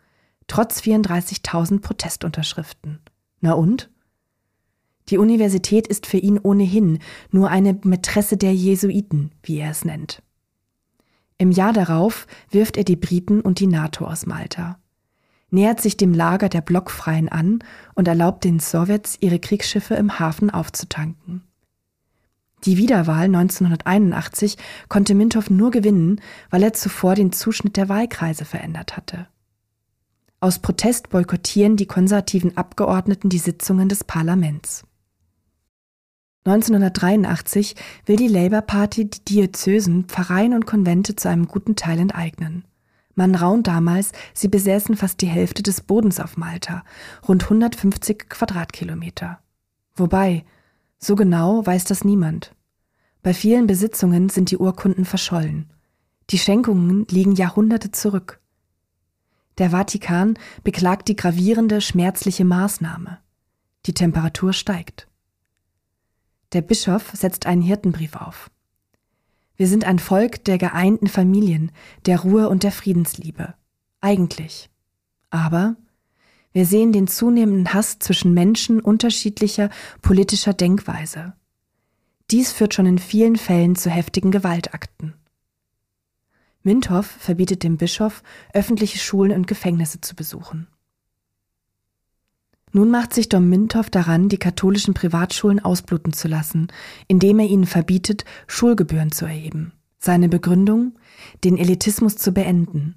Trotz 0.48 0.80
34.000 0.80 1.82
Protestunterschriften. 1.82 3.00
Na 3.42 3.54
und? 3.54 3.92
Die 5.10 5.18
Universität 5.18 5.88
ist 5.88 6.06
für 6.06 6.18
ihn 6.18 6.40
ohnehin 6.40 7.00
nur 7.32 7.50
eine 7.50 7.80
Mätresse 7.84 8.38
der 8.38 8.54
Jesuiten, 8.54 9.32
wie 9.44 9.60
er 9.60 9.72
es 9.72 9.86
nennt. 9.86 10.22
Im 11.38 11.52
Jahr 11.52 11.74
darauf 11.74 12.28
wirft 12.50 12.78
er 12.78 12.84
die 12.84 12.96
Briten 12.96 13.42
und 13.42 13.60
die 13.60 13.68
NATO 13.68 14.06
aus 14.06 14.26
Malta 14.26 14.80
nähert 15.50 15.82
sich 15.82 15.98
dem 15.98 16.14
Lager 16.14 16.50
der 16.50 16.62
Blockfreien 16.62 17.30
an 17.30 17.60
und 17.96 18.08
erlaubt 18.08 18.44
den 18.44 18.60
Sowjets, 18.60 19.18
ihre 19.20 19.40
Kriegsschiffe 19.40 19.96
im 19.96 20.20
Hafen 20.20 20.50
aufzutanken. 20.50 21.44
Die 22.66 22.78
Wiederwahl 22.78 23.26
1981 23.26 24.58
konnte 24.90 25.14
Mintow 25.14 25.50
nur 25.50 25.72
gewinnen, 25.72 26.22
weil 26.50 26.64
er 26.64 26.74
zuvor 26.74 27.16
den 27.16 27.32
Zuschnitt 27.32 27.78
der 27.78 27.88
Wahlkreise 27.88 28.46
verändert 28.46 28.98
hatte. 28.98 29.28
Aus 30.40 30.60
Protest 30.60 31.10
boykottieren 31.10 31.78
die 31.78 31.86
konservativen 31.86 32.58
Abgeordneten 32.58 33.30
die 33.30 33.38
Sitzungen 33.38 33.90
des 33.90 34.04
Parlaments. 34.04 34.84
1983 36.48 37.76
will 38.06 38.16
die 38.16 38.30
Labour 38.30 38.62
Party 38.62 39.10
die 39.10 39.26
Diözesen, 39.26 40.06
Pfarreien 40.06 40.54
und 40.54 40.66
Konvente 40.66 41.18
zu 41.18 41.28
einem 41.28 41.48
guten 41.48 41.76
Teil 41.76 42.00
enteignen. 42.00 42.64
Man 43.16 43.36
raunt 43.36 43.68
damals, 43.68 44.14
sie 44.34 44.48
besäßen 44.48 44.96
fast 44.96 45.20
die 45.22 45.28
Hälfte 45.28 45.62
des 45.62 45.82
Bodens 45.82 46.22
auf 46.22 46.38
Malta, 46.38 46.86
rund 47.28 47.44
150 47.44 48.30
Quadratkilometer. 48.30 49.40
Wobei, 49.96 50.46
so 51.00 51.16
genau 51.16 51.66
weiß 51.66 51.84
das 51.84 52.06
niemand. 52.06 52.56
Bei 53.24 53.34
vielen 53.34 53.68
Besitzungen 53.68 54.30
sind 54.30 54.50
die 54.50 54.58
Urkunden 54.58 55.04
verschollen. 55.04 55.70
Die 56.30 56.40
Schenkungen 56.40 57.06
liegen 57.10 57.36
Jahrhunderte 57.36 57.92
zurück. 57.92 58.40
Der 59.58 59.72
Vatikan 59.72 60.40
beklagt 60.64 61.10
die 61.10 61.16
gravierende, 61.18 61.82
schmerzliche 61.82 62.46
Maßnahme. 62.46 63.18
Die 63.86 63.94
Temperatur 63.94 64.54
steigt. 64.54 65.08
Der 66.54 66.62
Bischof 66.62 67.12
setzt 67.14 67.46
einen 67.46 67.62
Hirtenbrief 67.62 68.16
auf. 68.16 68.50
Wir 69.58 69.68
sind 69.68 69.86
ein 69.86 70.00
Volk 70.00 70.46
der 70.46 70.58
geeinten 70.58 71.08
Familien, 71.08 71.72
der 72.06 72.20
Ruhe 72.22 72.48
und 72.48 72.64
der 72.64 72.72
Friedensliebe. 72.72 73.56
Eigentlich. 74.00 74.70
Aber 75.30 75.76
wir 76.54 76.66
sehen 76.66 76.94
den 76.94 77.08
zunehmenden 77.08 77.74
Hass 77.74 78.00
zwischen 78.00 78.34
Menschen 78.34 78.80
unterschiedlicher 78.80 79.70
politischer 80.02 80.54
Denkweise. 80.54 81.34
Dies 82.32 82.52
führt 82.52 82.74
schon 82.74 82.86
in 82.86 83.00
vielen 83.00 83.36
Fällen 83.36 83.76
zu 83.76 83.90
heftigen 83.90 84.32
Gewaltakten. 84.32 85.14
Mintoff 86.64 87.06
verbietet 87.06 87.64
dem 87.64 87.78
Bischof, 87.78 88.24
öffentliche 88.54 89.00
Schulen 89.00 89.32
und 89.32 89.48
Gefängnisse 89.48 90.02
zu 90.02 90.16
besuchen. 90.16 90.68
Nun 92.74 92.92
macht 92.92 93.14
sich 93.14 93.30
Dom 93.30 93.50
Mintoff 93.50 93.90
daran, 93.90 94.30
die 94.30 94.38
katholischen 94.38 94.94
Privatschulen 94.94 95.60
ausbluten 95.64 96.14
zu 96.14 96.28
lassen, 96.28 96.68
indem 97.08 97.40
er 97.40 97.48
ihnen 97.48 97.66
verbietet, 97.66 98.26
Schulgebühren 98.46 99.12
zu 99.12 99.26
erheben. 99.26 99.72
Seine 100.00 100.30
Begründung? 100.30 100.94
Den 101.44 101.58
Elitismus 101.58 102.18
zu 102.18 102.32
beenden. 102.32 102.96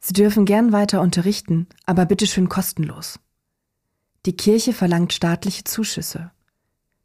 Sie 0.00 0.12
dürfen 0.12 0.44
gern 0.44 0.72
weiter 0.72 1.00
unterrichten, 1.00 1.66
aber 1.86 2.06
bitteschön 2.06 2.48
kostenlos. 2.48 3.18
Die 4.26 4.36
Kirche 4.36 4.72
verlangt 4.72 5.12
staatliche 5.12 5.64
Zuschüsse. 5.64 6.30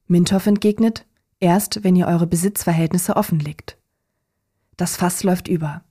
Mintoff 0.08 0.48
entgegnet, 0.48 1.06
erst 1.40 1.84
wenn 1.84 1.96
ihr 1.96 2.08
eure 2.08 2.28
Besitzverhältnisse 2.28 3.16
offenlegt. 3.16 3.78
Das 4.78 4.96
Fass 4.96 5.24
läuft 5.24 5.48
über. 5.48 5.84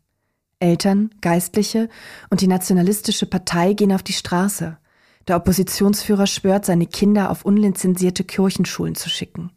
Eltern, 0.60 1.10
Geistliche 1.20 1.88
und 2.30 2.40
die 2.40 2.46
nationalistische 2.46 3.26
Partei 3.26 3.74
gehen 3.74 3.92
auf 3.92 4.02
die 4.02 4.12
Straße, 4.12 4.78
der 5.28 5.36
Oppositionsführer 5.36 6.26
schwört, 6.26 6.64
seine 6.64 6.86
Kinder 6.86 7.30
auf 7.30 7.44
unlizenzierte 7.44 8.24
Kirchenschulen 8.24 8.94
zu 8.94 9.08
schicken. 9.08 9.50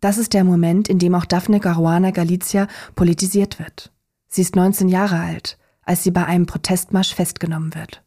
Das 0.00 0.18
ist 0.18 0.32
der 0.32 0.44
Moment, 0.44 0.88
in 0.88 0.98
dem 0.98 1.14
auch 1.14 1.26
Daphne 1.26 1.60
Caruana 1.60 2.10
Galizia 2.10 2.68
politisiert 2.94 3.58
wird. 3.58 3.92
Sie 4.28 4.42
ist 4.42 4.56
19 4.56 4.88
Jahre 4.88 5.20
alt, 5.20 5.58
als 5.82 6.02
sie 6.02 6.10
bei 6.10 6.24
einem 6.24 6.46
Protestmarsch 6.46 7.14
festgenommen 7.14 7.74
wird. 7.74 8.02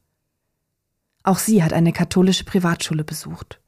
Auch 1.23 1.37
sie 1.37 1.63
hat 1.63 1.71
eine 1.71 1.93
katholische 1.93 2.43
Privatschule 2.45 3.03
besucht. 3.03 3.59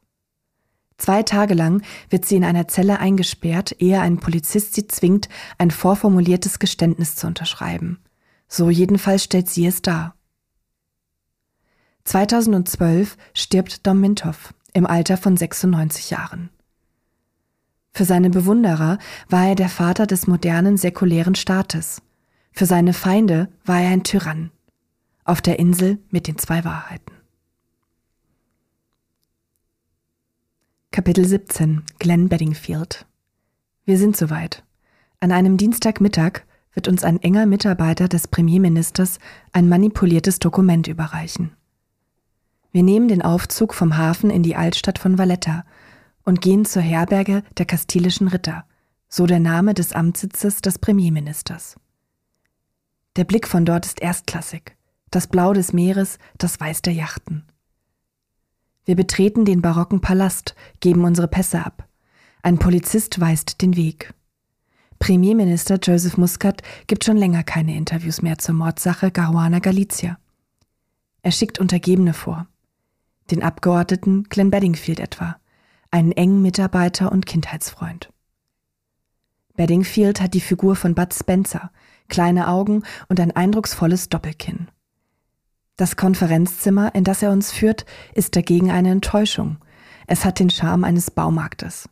Zwei 0.98 1.22
Tage 1.22 1.54
lang 1.54 1.82
wird 2.08 2.24
sie 2.24 2.36
in 2.36 2.44
einer 2.44 2.68
Zelle 2.68 2.98
eingesperrt, 2.98 3.76
ehe 3.78 4.00
ein 4.00 4.18
Polizist 4.18 4.74
sie 4.74 4.88
zwingt, 4.88 5.28
ein 5.58 5.70
vorformuliertes 5.70 6.58
Geständnis 6.58 7.16
zu 7.16 7.26
unterschreiben. 7.26 7.98
So 8.48 8.70
jedenfalls 8.70 9.24
stellt 9.24 9.48
sie 9.48 9.66
es 9.66 9.82
dar. 9.82 10.15
2012 12.06 13.16
stirbt 13.34 13.84
Dom 13.84 14.00
Mintoff 14.00 14.54
im 14.72 14.86
Alter 14.86 15.16
von 15.16 15.36
96 15.36 16.10
Jahren. 16.10 16.50
Für 17.92 18.04
seine 18.04 18.30
Bewunderer 18.30 18.98
war 19.28 19.48
er 19.48 19.54
der 19.56 19.68
Vater 19.68 20.06
des 20.06 20.28
modernen 20.28 20.76
säkulären 20.76 21.34
Staates. 21.34 22.02
Für 22.52 22.64
seine 22.64 22.92
Feinde 22.92 23.48
war 23.64 23.80
er 23.80 23.90
ein 23.90 24.04
Tyrann. 24.04 24.52
Auf 25.24 25.40
der 25.40 25.58
Insel 25.58 25.98
mit 26.10 26.28
den 26.28 26.38
zwei 26.38 26.64
Wahrheiten. 26.64 27.12
Kapitel 30.92 31.24
17 31.24 31.82
Glenn 31.98 32.28
Beddingfield 32.28 33.04
Wir 33.84 33.98
sind 33.98 34.16
soweit. 34.16 34.62
An 35.18 35.32
einem 35.32 35.56
Dienstagmittag 35.56 36.42
wird 36.72 36.86
uns 36.86 37.02
ein 37.02 37.20
enger 37.20 37.46
Mitarbeiter 37.46 38.06
des 38.06 38.28
Premierministers 38.28 39.18
ein 39.52 39.68
manipuliertes 39.68 40.38
Dokument 40.38 40.86
überreichen. 40.86 41.56
Wir 42.76 42.82
nehmen 42.82 43.08
den 43.08 43.22
Aufzug 43.22 43.72
vom 43.72 43.96
Hafen 43.96 44.28
in 44.28 44.42
die 44.42 44.54
Altstadt 44.54 44.98
von 44.98 45.16
Valletta 45.16 45.64
und 46.24 46.42
gehen 46.42 46.66
zur 46.66 46.82
Herberge 46.82 47.42
der 47.56 47.64
kastilischen 47.64 48.28
Ritter, 48.28 48.66
so 49.08 49.24
der 49.24 49.40
Name 49.40 49.72
des 49.72 49.94
Amtssitzes 49.94 50.60
des 50.60 50.78
Premierministers. 50.78 51.76
Der 53.16 53.24
Blick 53.24 53.48
von 53.48 53.64
dort 53.64 53.86
ist 53.86 54.02
erstklassig, 54.02 54.76
das 55.10 55.26
Blau 55.26 55.54
des 55.54 55.72
Meeres, 55.72 56.18
das 56.36 56.60
Weiß 56.60 56.82
der 56.82 56.92
Yachten. 56.92 57.46
Wir 58.84 58.94
betreten 58.94 59.46
den 59.46 59.62
barocken 59.62 60.02
Palast, 60.02 60.54
geben 60.80 61.04
unsere 61.06 61.28
Pässe 61.28 61.64
ab. 61.64 61.88
Ein 62.42 62.58
Polizist 62.58 63.18
weist 63.18 63.62
den 63.62 63.74
Weg. 63.76 64.12
Premierminister 64.98 65.78
Joseph 65.82 66.18
Muscat 66.18 66.62
gibt 66.88 67.04
schon 67.04 67.16
länger 67.16 67.42
keine 67.42 67.74
Interviews 67.74 68.20
mehr 68.20 68.36
zur 68.36 68.54
Mordsache 68.54 69.10
Caruana 69.10 69.60
Galizia. 69.60 70.18
Er 71.22 71.32
schickt 71.32 71.58
Untergebene 71.58 72.12
vor. 72.12 72.46
Den 73.30 73.42
Abgeordneten 73.42 74.24
Glenn 74.24 74.50
Bedingfield 74.50 75.00
etwa, 75.00 75.36
einen 75.90 76.12
engen 76.12 76.42
Mitarbeiter 76.42 77.10
und 77.10 77.26
Kindheitsfreund. 77.26 78.12
Bedingfield 79.54 80.20
hat 80.20 80.34
die 80.34 80.40
Figur 80.40 80.76
von 80.76 80.94
Bud 80.94 81.12
Spencer, 81.14 81.70
kleine 82.08 82.48
Augen 82.48 82.82
und 83.08 83.18
ein 83.18 83.32
eindrucksvolles 83.32 84.08
Doppelkinn. 84.08 84.68
Das 85.76 85.96
Konferenzzimmer, 85.96 86.94
in 86.94 87.04
das 87.04 87.22
er 87.22 87.30
uns 87.30 87.52
führt, 87.52 87.84
ist 88.14 88.36
dagegen 88.36 88.70
eine 88.70 88.90
Enttäuschung. 88.90 89.58
Es 90.06 90.24
hat 90.24 90.38
den 90.38 90.50
Charme 90.50 90.84
eines 90.84 91.10
Baumarktes. 91.10 91.88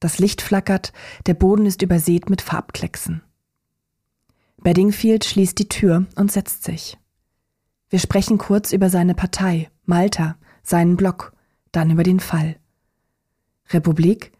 Das 0.00 0.18
Licht 0.18 0.42
flackert, 0.42 0.92
der 1.26 1.34
Boden 1.34 1.66
ist 1.66 1.82
übersät 1.82 2.28
mit 2.28 2.42
Farbklecksen. 2.42 3.22
Bedingfield 4.58 5.24
schließt 5.24 5.58
die 5.58 5.68
Tür 5.68 6.06
und 6.16 6.30
setzt 6.30 6.64
sich. 6.64 6.98
Wir 7.90 7.98
sprechen 7.98 8.38
kurz 8.38 8.72
über 8.72 8.90
seine 8.90 9.14
Partei, 9.14 9.70
Malta, 9.84 10.36
seinen 10.64 10.96
Block, 10.96 11.32
dann 11.70 11.90
über 11.90 12.02
den 12.02 12.18
Fall. 12.18 12.56
Republik? 13.70 14.32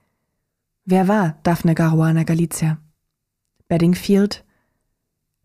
Wer 0.85 1.07
war 1.07 1.39
Daphne 1.45 1.75
Caruana 1.75 2.25
Galizia? 2.25 2.79
Bedingfield? 3.69 4.45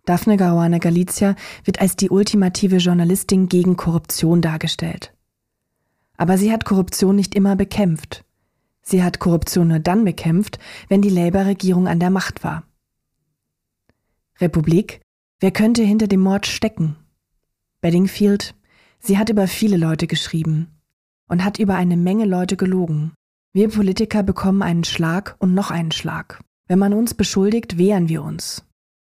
Daphne 0.06 0.38
Caruana 0.38 0.80
Galizia 0.80 1.36
wird 1.64 1.80
als 1.80 1.96
die 1.96 2.10
ultimative 2.10 2.78
Journalistin 2.78 3.48
gegen 3.48 3.78
Korruption 3.78 4.42
dargestellt. 4.42 5.14
Aber 6.18 6.38
sie 6.38 6.52
hat 6.52 6.66
Korruption 6.66 7.16
nicht 7.16 7.36
immer 7.36 7.56
bekämpft. 7.56 8.26
Sie 8.82 9.04
hat 9.04 9.20
Korruption 9.20 9.68
nur 9.68 9.80
dann 9.80 10.04
bekämpft, 10.04 10.60
wenn 10.88 11.02
die 11.02 11.10
Labour-Regierung 11.10 11.88
an 11.88 12.00
der 12.00 12.10
Macht 12.10 12.44
war. 12.44 12.64
Republik? 14.40 15.02
Wer 15.40 15.52
könnte 15.52 15.84
hinter 15.84 16.08
dem 16.08 16.22
Mord 16.22 16.48
stecken? 16.48 16.96
Bedingfield? 17.82 18.56
Sie 19.00 19.18
hat 19.18 19.30
über 19.30 19.48
viele 19.48 19.78
Leute 19.78 20.08
geschrieben 20.08 20.68
und 21.28 21.44
hat 21.44 21.58
über 21.58 21.76
eine 21.76 21.98
Menge 21.98 22.26
Leute 22.26 22.58
gelogen. 22.58 23.14
Wir 23.54 23.70
Politiker 23.70 24.24
bekommen 24.24 24.62
einen 24.62 24.84
Schlag 24.84 25.36
und 25.40 25.54
noch 25.54 25.72
einen 25.72 25.92
Schlag. 25.92 26.42
Wenn 26.68 26.80
man 26.80 26.94
uns 26.94 27.14
beschuldigt, 27.14 27.78
wehren 27.78 28.10
wir 28.10 28.22
uns. 28.24 28.64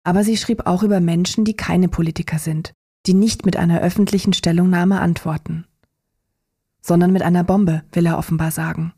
Aber 0.03 0.23
sie 0.23 0.37
schrieb 0.37 0.65
auch 0.65 0.83
über 0.83 0.99
Menschen, 1.01 1.43
die 1.43 1.55
keine 1.55 1.89
Politiker 1.89 2.39
sind, 2.39 2.73
die 3.05 3.13
nicht 3.13 3.45
mit 3.45 3.57
einer 3.57 3.81
öffentlichen 3.81 4.33
Stellungnahme 4.33 5.01
antworten. 5.01 5.65
Sondern 6.81 7.11
mit 7.11 7.21
einer 7.21 7.43
Bombe, 7.43 7.83
will 7.91 8.05
er 8.05 8.17
offenbar 8.17 8.51
sagen. 8.51 8.93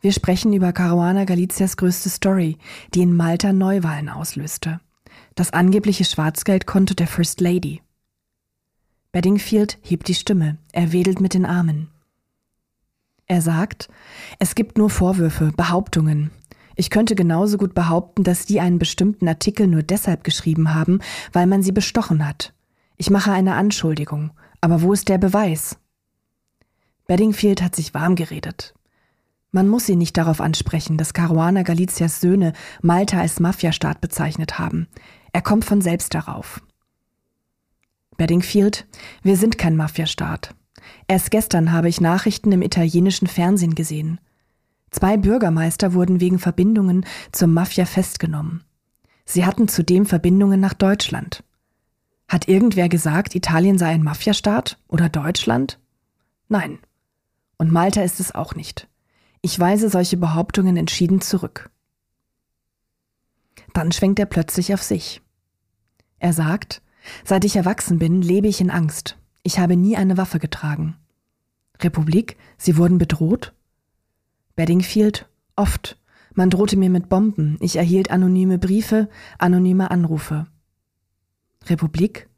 Wir 0.00 0.12
sprechen 0.12 0.52
über 0.52 0.72
Caruana 0.72 1.24
Galicias 1.24 1.76
größte 1.76 2.10
Story, 2.10 2.58
die 2.94 3.02
in 3.02 3.16
Malta 3.16 3.52
Neuwahlen 3.52 4.08
auslöste. 4.08 4.80
Das 5.34 5.52
angebliche 5.52 6.04
Schwarzgeldkonto 6.04 6.94
der 6.94 7.06
First 7.06 7.40
Lady. 7.40 7.80
Bedingfield 9.14 9.78
hebt 9.80 10.08
die 10.08 10.14
Stimme, 10.16 10.58
er 10.72 10.90
wedelt 10.90 11.20
mit 11.20 11.34
den 11.34 11.46
Armen. 11.46 11.88
Er 13.26 13.42
sagt, 13.42 13.88
es 14.40 14.56
gibt 14.56 14.76
nur 14.76 14.90
Vorwürfe, 14.90 15.52
Behauptungen. 15.56 16.32
Ich 16.74 16.90
könnte 16.90 17.14
genauso 17.14 17.56
gut 17.56 17.74
behaupten, 17.74 18.24
dass 18.24 18.44
die 18.44 18.58
einen 18.58 18.80
bestimmten 18.80 19.28
Artikel 19.28 19.68
nur 19.68 19.84
deshalb 19.84 20.24
geschrieben 20.24 20.74
haben, 20.74 20.98
weil 21.32 21.46
man 21.46 21.62
sie 21.62 21.70
bestochen 21.70 22.26
hat. 22.26 22.54
Ich 22.96 23.08
mache 23.08 23.30
eine 23.30 23.54
Anschuldigung, 23.54 24.32
aber 24.60 24.82
wo 24.82 24.92
ist 24.92 25.08
der 25.08 25.18
Beweis? 25.18 25.78
Bedingfield 27.06 27.62
hat 27.62 27.76
sich 27.76 27.94
warm 27.94 28.16
geredet. 28.16 28.74
Man 29.52 29.68
muss 29.68 29.86
sie 29.86 29.94
nicht 29.94 30.16
darauf 30.16 30.40
ansprechen, 30.40 30.98
dass 30.98 31.14
Caruana 31.14 31.62
Galicias 31.62 32.20
Söhne 32.20 32.52
Malta 32.82 33.20
als 33.20 33.38
Mafiastaat 33.38 34.00
bezeichnet 34.00 34.58
haben. 34.58 34.88
Er 35.32 35.40
kommt 35.40 35.64
von 35.64 35.80
selbst 35.80 36.14
darauf. 36.14 36.63
Bedingfield, 38.16 38.86
wir 39.22 39.36
sind 39.36 39.58
kein 39.58 39.76
Mafiastaat. 39.76 40.54
Erst 41.08 41.30
gestern 41.30 41.72
habe 41.72 41.88
ich 41.88 42.00
Nachrichten 42.00 42.52
im 42.52 42.62
italienischen 42.62 43.26
Fernsehen 43.26 43.74
gesehen. 43.74 44.20
Zwei 44.90 45.16
Bürgermeister 45.16 45.92
wurden 45.92 46.20
wegen 46.20 46.38
Verbindungen 46.38 47.04
zur 47.32 47.48
Mafia 47.48 47.84
festgenommen. 47.84 48.62
Sie 49.24 49.44
hatten 49.44 49.68
zudem 49.68 50.06
Verbindungen 50.06 50.60
nach 50.60 50.74
Deutschland. 50.74 51.42
Hat 52.28 52.48
irgendwer 52.48 52.88
gesagt, 52.88 53.34
Italien 53.34 53.78
sei 53.78 53.88
ein 53.88 54.02
Mafiastaat 54.02 54.78
oder 54.88 55.08
Deutschland? 55.08 55.78
Nein. 56.48 56.78
Und 57.56 57.72
Malta 57.72 58.02
ist 58.02 58.20
es 58.20 58.34
auch 58.34 58.54
nicht. 58.54 58.88
Ich 59.40 59.58
weise 59.58 59.90
solche 59.90 60.16
Behauptungen 60.16 60.76
entschieden 60.76 61.20
zurück. 61.20 61.70
Dann 63.72 63.92
schwenkt 63.92 64.18
er 64.18 64.26
plötzlich 64.26 64.72
auf 64.72 64.82
sich. 64.82 65.20
Er 66.18 66.32
sagt, 66.32 66.80
seit 67.24 67.44
ich 67.44 67.56
erwachsen 67.56 67.98
bin, 67.98 68.22
lebe 68.22 68.48
ich 68.48 68.60
in 68.60 68.70
Angst. 68.70 69.18
Ich 69.42 69.58
habe 69.58 69.76
nie 69.76 69.96
eine 69.96 70.16
Waffe 70.16 70.38
getragen. 70.38 70.96
Republik, 71.80 72.36
Sie 72.56 72.76
wurden 72.76 72.98
bedroht? 72.98 73.52
Beddingfield, 74.56 75.28
oft. 75.56 75.98
Man 76.34 76.50
drohte 76.50 76.76
mir 76.76 76.90
mit 76.90 77.08
Bomben. 77.08 77.58
Ich 77.60 77.76
erhielt 77.76 78.10
anonyme 78.10 78.58
Briefe, 78.58 79.08
anonyme 79.38 79.90
Anrufe. 79.90 80.46
Republik? 81.66 82.28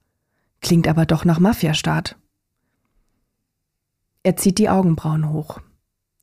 Klingt 0.61 0.89
aber 0.89 1.07
doch 1.07 1.25
nach 1.25 1.39
Mafiastaat. 1.39 2.17
Er 4.23 4.37
zieht 4.37 4.59
die 4.59 4.69
Augenbrauen 4.69 5.31
hoch 5.31 5.61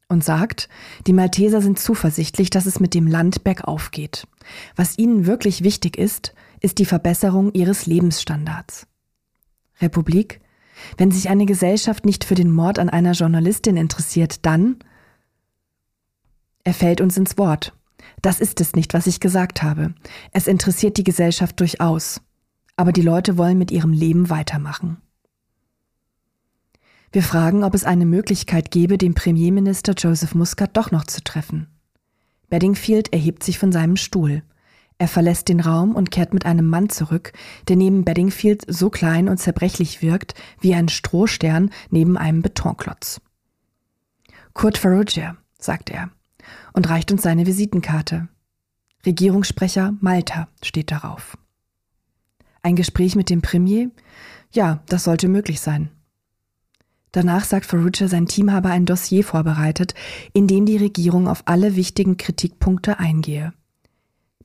und 0.10 0.24
sagt, 0.24 0.70
die 1.08 1.14
Malteser 1.14 1.62
sind 1.62 1.80
zuversichtlich, 1.80 2.50
dass 2.50 2.66
es 2.66 2.80
mit 2.80 2.94
dem 2.94 3.08
Land 3.08 3.44
bergauf 3.44 3.92
geht. 3.92 4.28
Was 4.76 4.98
ihnen 4.98 5.26
wirklich 5.26 5.64
wichtig 5.64 5.98
ist, 5.98 6.34
ist 6.63 6.80
die 6.80 6.86
Verbesserung 6.86 7.54
ihres 7.54 7.86
Lebensstandards. 7.86 8.88
Republik, 9.80 10.41
wenn 10.97 11.12
sich 11.12 11.30
eine 11.30 11.45
Gesellschaft 11.45 12.06
nicht 12.06 12.23
für 12.23 12.36
den 12.36 12.52
Mord 12.52 12.80
an 12.80 12.89
einer 12.89 13.12
Journalistin 13.12 13.78
interessiert, 13.78 14.45
dann 14.45 14.78
er 16.63 16.73
fällt 16.73 17.02
uns 17.02 17.17
ins 17.17 17.38
Wort. 17.38 17.73
Das 18.21 18.39
ist 18.39 18.62
es 18.62 18.73
nicht, 18.73 18.93
was 18.93 19.06
ich 19.06 19.19
gesagt 19.19 19.63
habe. 19.63 19.93
Es 20.32 20.47
interessiert 20.47 20.97
die 20.97 21.04
Gesellschaft 21.04 21.60
durchaus. 21.60 22.21
Aber 22.76 22.91
die 22.91 23.02
Leute 23.02 23.38
wollen 23.38 23.58
mit 23.58 23.69
ihrem 23.69 23.91
Leben 23.91 24.30
weitermachen. 24.30 24.97
Wir 27.12 27.21
fragen, 27.21 27.63
ob 27.63 27.76
es 27.76 27.84
eine 27.84 28.06
Möglichkeit 28.06 28.71
gäbe, 28.71 28.97
den 28.97 29.13
Premierminister 29.13 29.93
Joseph 29.93 30.34
Muscat 30.34 30.76
doch 30.76 30.89
noch 30.89 31.04
zu 31.04 31.23
treffen. 31.23 31.67
Bedingfield 32.49 33.13
erhebt 33.13 33.43
sich 33.43 33.60
von 33.60 33.71
seinem 33.71 33.97
Stuhl. 33.97 34.41
Er 35.04 35.10
verlässt 35.10 35.50
den 35.50 35.60
Raum 35.60 35.96
und 35.96 36.12
kehrt 36.12 36.34
mit 36.34 36.46
einem 36.46 36.66
Mann 36.66 36.88
zurück, 36.88 37.34
der 37.68 37.76
neben 37.76 38.06
Bedingfield 38.06 38.63
so 38.70 38.89
klein 38.89 39.28
und 39.28 39.38
zerbrechlich 39.38 40.02
wirkt 40.02 40.34
wie 40.62 40.74
ein 40.76 40.88
Strohstern 40.88 41.72
neben 41.89 42.18
einem 42.18 42.42
Betonklotz. 42.42 43.20
Kurt 44.54 44.78
Farrugia, 44.78 45.36
sagt 45.60 45.89
er, 45.89 46.10
und 46.72 46.88
reicht 46.88 47.12
uns 47.12 47.22
seine 47.22 47.45
Visitenkarte. 47.45 48.30
Regierungssprecher 49.06 49.93
Malta 49.99 50.47
steht 50.64 50.89
darauf. 50.89 51.38
Ein 52.62 52.78
Gespräch 52.78 53.18
mit 53.18 53.30
dem 53.30 53.41
Premier? 53.41 53.91
Ja, 54.54 54.84
das 54.86 55.04
sollte 55.04 55.28
möglich 55.28 55.60
sein. 55.60 55.89
Danach 57.12 57.43
sagt 57.43 57.66
Farrugia, 57.66 58.08
sein 58.08 58.28
Team 58.28 58.54
habe 58.54 58.70
ein 58.70 58.86
Dossier 58.86 59.26
vorbereitet, 59.26 59.95
in 60.32 60.47
dem 60.47 60.66
die 60.66 60.78
Regierung 60.78 61.28
auf 61.28 61.43
alle 61.45 61.76
wichtigen 61.76 62.16
Kritikpunkte 62.16 62.99
eingehe. 62.99 63.51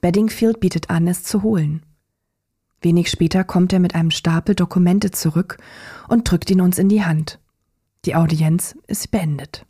Bedingfield 0.01 0.61
bietet 0.61 0.91
an, 0.91 1.09
es 1.09 1.23
zu 1.23 1.43
holen. 1.43 1.83
Wenig 2.81 3.11
später 3.11 3.45
kommt 3.45 3.73
er 3.73 3.81
mit 3.81 3.95
einem 3.95 4.11
Stapel 4.11 4.55
Dokumente 4.55 5.11
zurück 5.11 5.59
und 6.09 6.31
drückt 6.31 6.51
ihn 6.51 6.61
uns 6.61 6.79
in 6.79 6.89
die 6.89 7.05
Hand. 7.05 7.41
Die 8.05 8.15
Audienz 8.15 8.77
ist 8.87 9.11
beendet. 9.11 9.67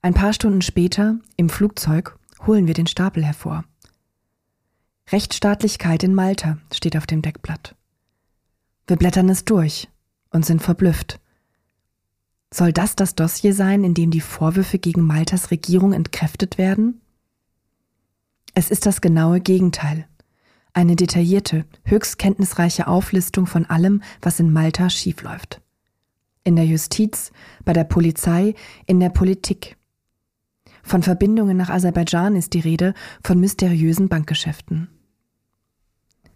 Ein 0.00 0.14
paar 0.14 0.32
Stunden 0.32 0.62
später, 0.62 1.18
im 1.36 1.48
Flugzeug, 1.48 2.18
holen 2.46 2.66
wir 2.66 2.74
den 2.74 2.86
Stapel 2.86 3.24
hervor. 3.24 3.64
Rechtsstaatlichkeit 5.10 6.02
in 6.02 6.14
Malta 6.14 6.58
steht 6.72 6.96
auf 6.96 7.06
dem 7.06 7.22
Deckblatt. 7.22 7.76
Wir 8.86 8.96
blättern 8.96 9.28
es 9.28 9.44
durch 9.44 9.88
und 10.30 10.46
sind 10.46 10.62
verblüfft. 10.62 11.20
Soll 12.52 12.72
das 12.72 12.96
das 12.96 13.14
Dossier 13.14 13.52
sein, 13.52 13.84
in 13.84 13.94
dem 13.94 14.10
die 14.10 14.20
Vorwürfe 14.20 14.78
gegen 14.78 15.02
Maltas 15.02 15.50
Regierung 15.50 15.92
entkräftet 15.92 16.58
werden? 16.58 17.00
Es 18.58 18.70
ist 18.70 18.86
das 18.86 19.02
genaue 19.02 19.40
Gegenteil. 19.40 20.06
Eine 20.72 20.96
detaillierte, 20.96 21.66
höchst 21.84 22.18
kenntnisreiche 22.18 22.86
Auflistung 22.86 23.46
von 23.46 23.66
allem, 23.66 24.02
was 24.22 24.40
in 24.40 24.50
Malta 24.50 24.88
schiefläuft. 24.88 25.60
in 26.42 26.56
der 26.56 26.64
Justiz, 26.64 27.32
bei 27.66 27.74
der 27.74 27.84
Polizei, 27.84 28.54
in 28.86 28.98
der 28.98 29.10
Politik. 29.10 29.76
Von 30.82 31.02
Verbindungen 31.02 31.56
nach 31.56 31.68
Aserbaidschan 31.68 32.34
ist 32.34 32.54
die 32.54 32.60
Rede, 32.60 32.94
von 33.22 33.40
mysteriösen 33.40 34.08
Bankgeschäften. 34.08 34.88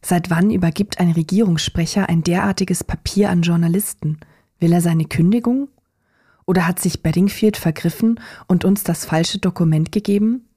Seit 0.02 0.28
wann 0.28 0.50
übergibt 0.50 1.00
ein 1.00 1.12
Regierungssprecher 1.12 2.08
ein 2.08 2.22
derartiges 2.22 2.84
Papier 2.84 3.30
an 3.30 3.42
Journalisten? 3.42 4.18
Will 4.58 4.72
er 4.72 4.82
seine 4.82 5.06
Kündigung? 5.06 5.68
Oder 6.44 6.66
hat 6.66 6.80
sich 6.80 7.02
Bedingfield 7.02 7.56
vergriffen 7.56 8.20
und 8.46 8.66
uns 8.66 8.82
das 8.82 9.06
falsche 9.06 9.38
Dokument 9.38 9.90
gegeben? 9.92 10.49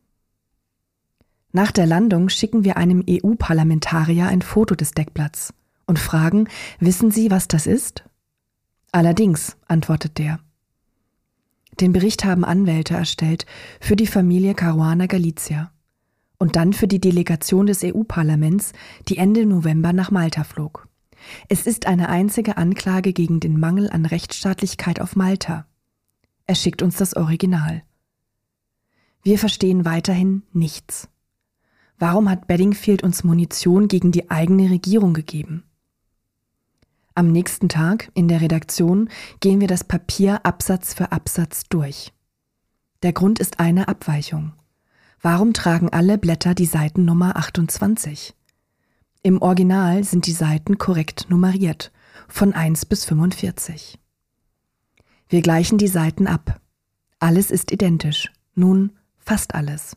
Nach 1.56 1.72
der 1.72 1.86
Landung 1.86 2.30
schicken 2.30 2.64
wir 2.64 2.78
einem 2.78 3.04
EU-Parlamentarier 3.08 4.28
ein 4.28 4.42
Foto 4.42 4.74
des 4.74 4.92
Deckblatts 4.92 5.54
und 5.86 6.00
fragen, 6.00 6.48
wissen 6.80 7.12
Sie, 7.12 7.30
was 7.30 7.48
das 7.48 7.68
ist? 7.68 8.04
Allerdings, 8.92 9.56
antwortet 9.68 10.18
der. 10.18 10.40
Den 11.80 11.94
Bericht 11.94 12.26
haben 12.26 12.44
Anwälte 12.44 12.96
erstellt 12.96 13.46
für 13.80 13.96
die 13.96 14.08
Familie 14.08 14.56
Caruana 14.56 15.06
Galizia 15.06 15.72
und 16.40 16.56
dann 16.56 16.74
für 16.74 16.88
die 16.88 17.00
Delegation 17.00 17.68
des 17.68 17.84
EU-Parlaments, 17.84 18.74
die 19.08 19.18
Ende 19.18 19.46
November 19.46 19.94
nach 19.94 20.10
Malta 20.10 20.44
flog. 20.44 20.88
Es 21.50 21.68
ist 21.68 21.86
eine 21.86 22.10
einzige 22.10 22.58
Anklage 22.58 23.14
gegen 23.14 23.40
den 23.40 23.60
Mangel 23.60 23.92
an 23.92 24.08
Rechtsstaatlichkeit 24.08 25.00
auf 25.00 25.16
Malta. 25.16 25.68
Er 26.48 26.56
schickt 26.56 26.82
uns 26.82 26.98
das 26.98 27.16
Original. 27.16 27.84
Wir 29.22 29.38
verstehen 29.38 29.86
weiterhin 29.86 30.42
nichts. 30.52 31.10
Warum 32.06 32.30
hat 32.30 32.48
Bedingfield 32.48 33.02
uns 33.02 33.24
Munition 33.24 33.88
gegen 33.88 34.12
die 34.12 34.30
eigene 34.30 34.70
Regierung 34.70 35.14
gegeben? 35.14 35.64
Am 37.16 37.32
nächsten 37.32 37.70
Tag 37.70 38.12
in 38.14 38.28
der 38.28 38.42
Redaktion 38.42 39.08
gehen 39.40 39.62
wir 39.62 39.70
das 39.70 39.86
Papier 39.86 40.46
Absatz 40.46 40.94
für 40.94 41.14
Absatz 41.14 41.64
durch. 41.70 42.12
Der 43.04 43.14
Grund 43.14 43.40
ist 43.40 43.62
eine 43.62 43.88
Abweichung. 43.88 44.52
Warum 45.22 45.54
tragen 45.54 45.94
alle 45.94 46.18
Blätter 46.18 46.54
die 46.54 46.66
Seitennummer 46.66 47.38
28? 47.38 48.36
Im 49.22 49.42
Original 49.42 50.04
sind 50.04 50.28
die 50.28 50.34
Seiten 50.34 50.78
korrekt 50.78 51.28
nummeriert, 51.30 51.94
von 52.28 52.52
1 52.52 52.86
bis 52.86 53.06
45. 53.06 53.98
Wir 55.30 55.42
gleichen 55.42 55.78
die 55.78 55.88
Seiten 55.88 56.28
ab. 56.28 56.60
Alles 57.20 57.50
ist 57.50 57.72
identisch, 57.72 58.30
nun 58.56 58.92
fast 59.20 59.56
alles. 59.56 59.96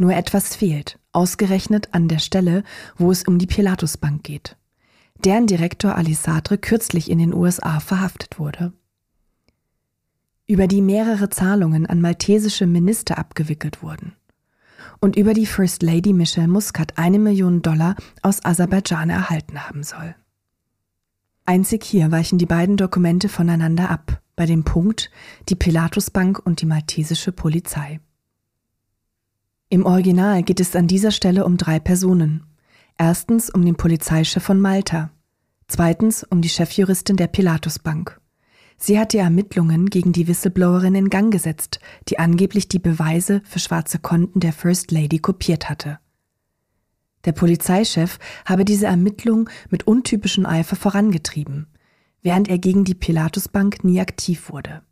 Nur 0.00 0.14
etwas 0.14 0.56
fehlt, 0.56 0.98
ausgerechnet 1.12 1.90
an 1.92 2.08
der 2.08 2.18
Stelle, 2.18 2.64
wo 2.96 3.10
es 3.12 3.22
um 3.24 3.38
die 3.38 3.46
Pilatusbank 3.46 4.24
geht 4.24 4.56
deren 5.24 5.46
Direktor 5.46 5.96
Ali 5.96 6.14
Sadr 6.14 6.56
kürzlich 6.56 7.10
in 7.10 7.18
den 7.18 7.34
USA 7.34 7.80
verhaftet 7.80 8.38
wurde. 8.38 8.72
Über 10.46 10.66
die 10.66 10.82
mehrere 10.82 11.30
Zahlungen 11.30 11.86
an 11.86 12.00
maltesische 12.00 12.66
Minister 12.66 13.18
abgewickelt 13.18 13.82
wurden. 13.82 14.14
Und 15.00 15.16
über 15.16 15.32
die 15.32 15.46
First 15.46 15.82
Lady 15.82 16.12
Michelle 16.12 16.48
Muscat 16.48 16.98
eine 16.98 17.18
Million 17.18 17.62
Dollar 17.62 17.94
aus 18.22 18.44
Aserbaidschan 18.44 19.10
erhalten 19.10 19.66
haben 19.68 19.82
soll. 19.82 20.14
Einzig 21.46 21.84
hier 21.84 22.10
weichen 22.10 22.38
die 22.38 22.46
beiden 22.46 22.76
Dokumente 22.76 23.28
voneinander 23.28 23.90
ab, 23.90 24.20
bei 24.36 24.46
dem 24.46 24.64
Punkt 24.64 25.10
die 25.48 25.54
Pilatusbank 25.54 26.38
und 26.44 26.60
die 26.60 26.66
maltesische 26.66 27.32
Polizei. 27.32 28.00
Im 29.72 29.86
Original 29.86 30.42
geht 30.42 30.58
es 30.58 30.74
an 30.74 30.88
dieser 30.88 31.12
Stelle 31.12 31.44
um 31.44 31.56
drei 31.56 31.78
Personen, 31.78 32.44
Erstens 32.98 33.48
um 33.48 33.64
den 33.64 33.76
Polizeichef 33.76 34.42
von 34.42 34.60
Malta. 34.60 35.10
Zweitens 35.68 36.22
um 36.22 36.42
die 36.42 36.50
Chefjuristin 36.50 37.16
der 37.16 37.28
Pilatusbank. 37.28 38.20
Sie 38.76 38.98
hat 38.98 39.14
die 39.14 39.18
Ermittlungen 39.18 39.86
gegen 39.86 40.12
die 40.12 40.28
Whistleblowerin 40.28 40.94
in 40.96 41.08
Gang 41.08 41.32
gesetzt, 41.32 41.80
die 42.08 42.18
angeblich 42.18 42.68
die 42.68 42.78
Beweise 42.78 43.40
für 43.44 43.58
schwarze 43.58 44.00
Konten 44.00 44.40
der 44.40 44.52
First 44.52 44.90
Lady 44.90 45.18
kopiert 45.18 45.70
hatte. 45.70 45.98
Der 47.24 47.32
Polizeichef 47.32 48.18
habe 48.44 48.66
diese 48.66 48.86
Ermittlung 48.86 49.48
mit 49.70 49.86
untypischem 49.86 50.44
Eifer 50.44 50.76
vorangetrieben, 50.76 51.68
während 52.20 52.48
er 52.48 52.58
gegen 52.58 52.84
die 52.84 52.94
Pilatusbank 52.94 53.82
nie 53.82 54.00
aktiv 54.00 54.50
wurde. 54.50 54.82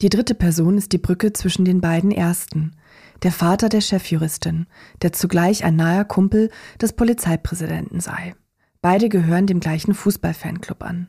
Die 0.00 0.10
dritte 0.10 0.36
Person 0.36 0.78
ist 0.78 0.92
die 0.92 0.98
Brücke 0.98 1.32
zwischen 1.32 1.64
den 1.64 1.80
beiden 1.80 2.12
ersten, 2.12 2.76
der 3.24 3.32
Vater 3.32 3.68
der 3.68 3.80
Chefjuristin, 3.80 4.68
der 5.02 5.12
zugleich 5.12 5.64
ein 5.64 5.74
naher 5.74 6.04
Kumpel 6.04 6.50
des 6.80 6.92
Polizeipräsidenten 6.92 7.98
sei. 7.98 8.36
Beide 8.80 9.08
gehören 9.08 9.48
dem 9.48 9.58
gleichen 9.58 9.94
Fußballfanclub 9.94 10.84
an. 10.84 11.08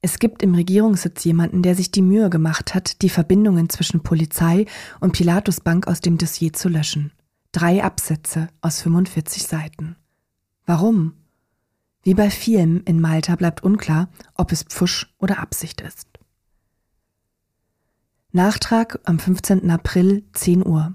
Es 0.00 0.20
gibt 0.20 0.44
im 0.44 0.54
Regierungssitz 0.54 1.24
jemanden, 1.24 1.62
der 1.62 1.74
sich 1.74 1.90
die 1.90 2.02
Mühe 2.02 2.30
gemacht 2.30 2.72
hat, 2.72 3.02
die 3.02 3.08
Verbindungen 3.08 3.68
zwischen 3.68 4.04
Polizei 4.04 4.66
und 5.00 5.12
Pilatusbank 5.12 5.88
aus 5.88 6.00
dem 6.00 6.18
Dossier 6.18 6.52
zu 6.52 6.68
löschen. 6.68 7.12
Drei 7.50 7.82
Absätze 7.82 8.46
aus 8.60 8.80
45 8.80 9.42
Seiten. 9.42 9.96
Warum? 10.66 11.14
Wie 12.04 12.14
bei 12.14 12.30
vielen 12.30 12.80
in 12.84 13.00
Malta 13.00 13.34
bleibt 13.34 13.64
unklar, 13.64 14.08
ob 14.34 14.52
es 14.52 14.62
Pfusch 14.62 15.12
oder 15.18 15.40
Absicht 15.40 15.80
ist. 15.80 16.11
Nachtrag 18.34 18.98
am 19.04 19.18
15. 19.18 19.70
April 19.70 20.24
10 20.32 20.66
Uhr. 20.66 20.94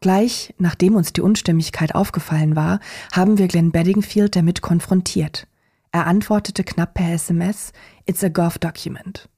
Gleich 0.00 0.52
nachdem 0.58 0.96
uns 0.96 1.12
die 1.12 1.20
Unstimmigkeit 1.20 1.94
aufgefallen 1.94 2.56
war, 2.56 2.80
haben 3.12 3.38
wir 3.38 3.46
Glenn 3.46 3.70
Bedingfield 3.70 4.34
damit 4.34 4.60
konfrontiert. 4.60 5.46
Er 5.92 6.08
antwortete 6.08 6.64
knapp 6.64 6.94
per 6.94 7.12
SMS, 7.12 7.72
It's 8.04 8.24
a 8.24 8.28
Gov 8.30 8.58
Document. 8.58 9.28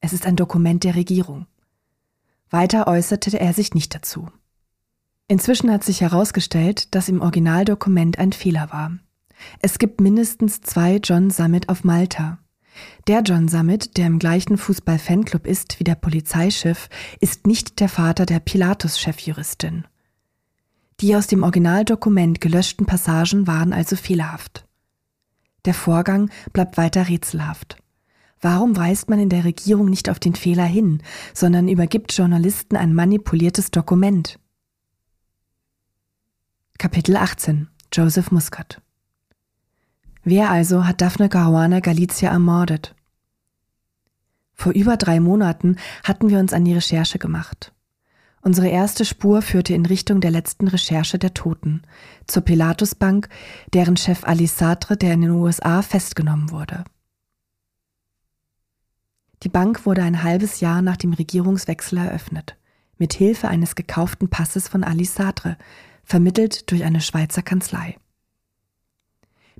Es 0.00 0.12
ist 0.12 0.26
ein 0.26 0.34
Dokument 0.34 0.82
der 0.82 0.96
Regierung. 0.96 1.46
Weiter 2.50 2.88
äußerte 2.88 3.38
er 3.38 3.52
sich 3.52 3.74
nicht 3.74 3.94
dazu. 3.94 4.26
Inzwischen 5.28 5.70
hat 5.70 5.84
sich 5.84 6.00
herausgestellt, 6.00 6.92
dass 6.92 7.08
im 7.08 7.20
Originaldokument 7.20 8.18
ein 8.18 8.32
Fehler 8.32 8.72
war. 8.72 8.90
Es 9.60 9.78
gibt 9.78 10.00
mindestens 10.00 10.60
zwei 10.62 10.96
John 10.96 11.30
Summit 11.30 11.68
auf 11.68 11.84
Malta. 11.84 12.38
Der 13.06 13.22
John 13.22 13.48
Summit, 13.48 13.96
der 13.96 14.06
im 14.06 14.18
gleichen 14.18 14.58
Fußball-Fanclub 14.58 15.46
ist 15.46 15.80
wie 15.80 15.84
der 15.84 15.94
Polizeichef, 15.94 16.88
ist 17.20 17.46
nicht 17.46 17.80
der 17.80 17.88
Vater 17.88 18.26
der 18.26 18.40
Pilatus-Chefjuristin. 18.40 19.86
Die 21.00 21.14
aus 21.14 21.26
dem 21.26 21.42
Originaldokument 21.42 22.40
gelöschten 22.40 22.86
Passagen 22.86 23.46
waren 23.46 23.72
also 23.72 23.96
fehlerhaft. 23.96 24.66
Der 25.64 25.74
Vorgang 25.74 26.30
bleibt 26.52 26.76
weiter 26.76 27.08
rätselhaft. 27.08 27.76
Warum 28.40 28.76
weist 28.76 29.08
man 29.08 29.18
in 29.18 29.28
der 29.28 29.44
Regierung 29.44 29.90
nicht 29.90 30.10
auf 30.10 30.18
den 30.18 30.34
Fehler 30.34 30.64
hin, 30.64 31.02
sondern 31.34 31.68
übergibt 31.68 32.16
Journalisten 32.16 32.76
ein 32.76 32.94
manipuliertes 32.94 33.70
Dokument? 33.70 34.38
Kapitel 36.78 37.16
18 37.16 37.68
Joseph 37.92 38.30
Muscat 38.30 38.80
Wer 40.30 40.50
also 40.50 40.84
hat 40.84 41.00
Daphne 41.00 41.30
Caruana 41.30 41.80
Galizia 41.80 42.30
ermordet? 42.30 42.94
Vor 44.52 44.72
über 44.72 44.98
drei 44.98 45.20
Monaten 45.20 45.76
hatten 46.04 46.28
wir 46.28 46.38
uns 46.38 46.52
an 46.52 46.66
die 46.66 46.74
Recherche 46.74 47.18
gemacht. 47.18 47.72
Unsere 48.42 48.68
erste 48.68 49.06
Spur 49.06 49.40
führte 49.40 49.72
in 49.72 49.86
Richtung 49.86 50.20
der 50.20 50.30
letzten 50.30 50.68
Recherche 50.68 51.18
der 51.18 51.32
Toten, 51.32 51.80
zur 52.26 52.42
Pilatusbank, 52.42 53.30
deren 53.72 53.96
Chef 53.96 54.24
Ali 54.24 54.46
Sartre, 54.46 54.98
der 54.98 55.14
in 55.14 55.22
den 55.22 55.30
USA 55.30 55.80
festgenommen 55.80 56.50
wurde. 56.50 56.84
Die 59.44 59.48
Bank 59.48 59.86
wurde 59.86 60.02
ein 60.02 60.22
halbes 60.22 60.60
Jahr 60.60 60.82
nach 60.82 60.98
dem 60.98 61.14
Regierungswechsel 61.14 61.96
eröffnet, 61.96 62.58
mit 62.98 63.14
Hilfe 63.14 63.48
eines 63.48 63.76
gekauften 63.76 64.28
Passes 64.28 64.68
von 64.68 64.84
Ali 64.84 65.06
Sartre, 65.06 65.56
vermittelt 66.04 66.70
durch 66.70 66.84
eine 66.84 67.00
Schweizer 67.00 67.40
Kanzlei. 67.40 67.96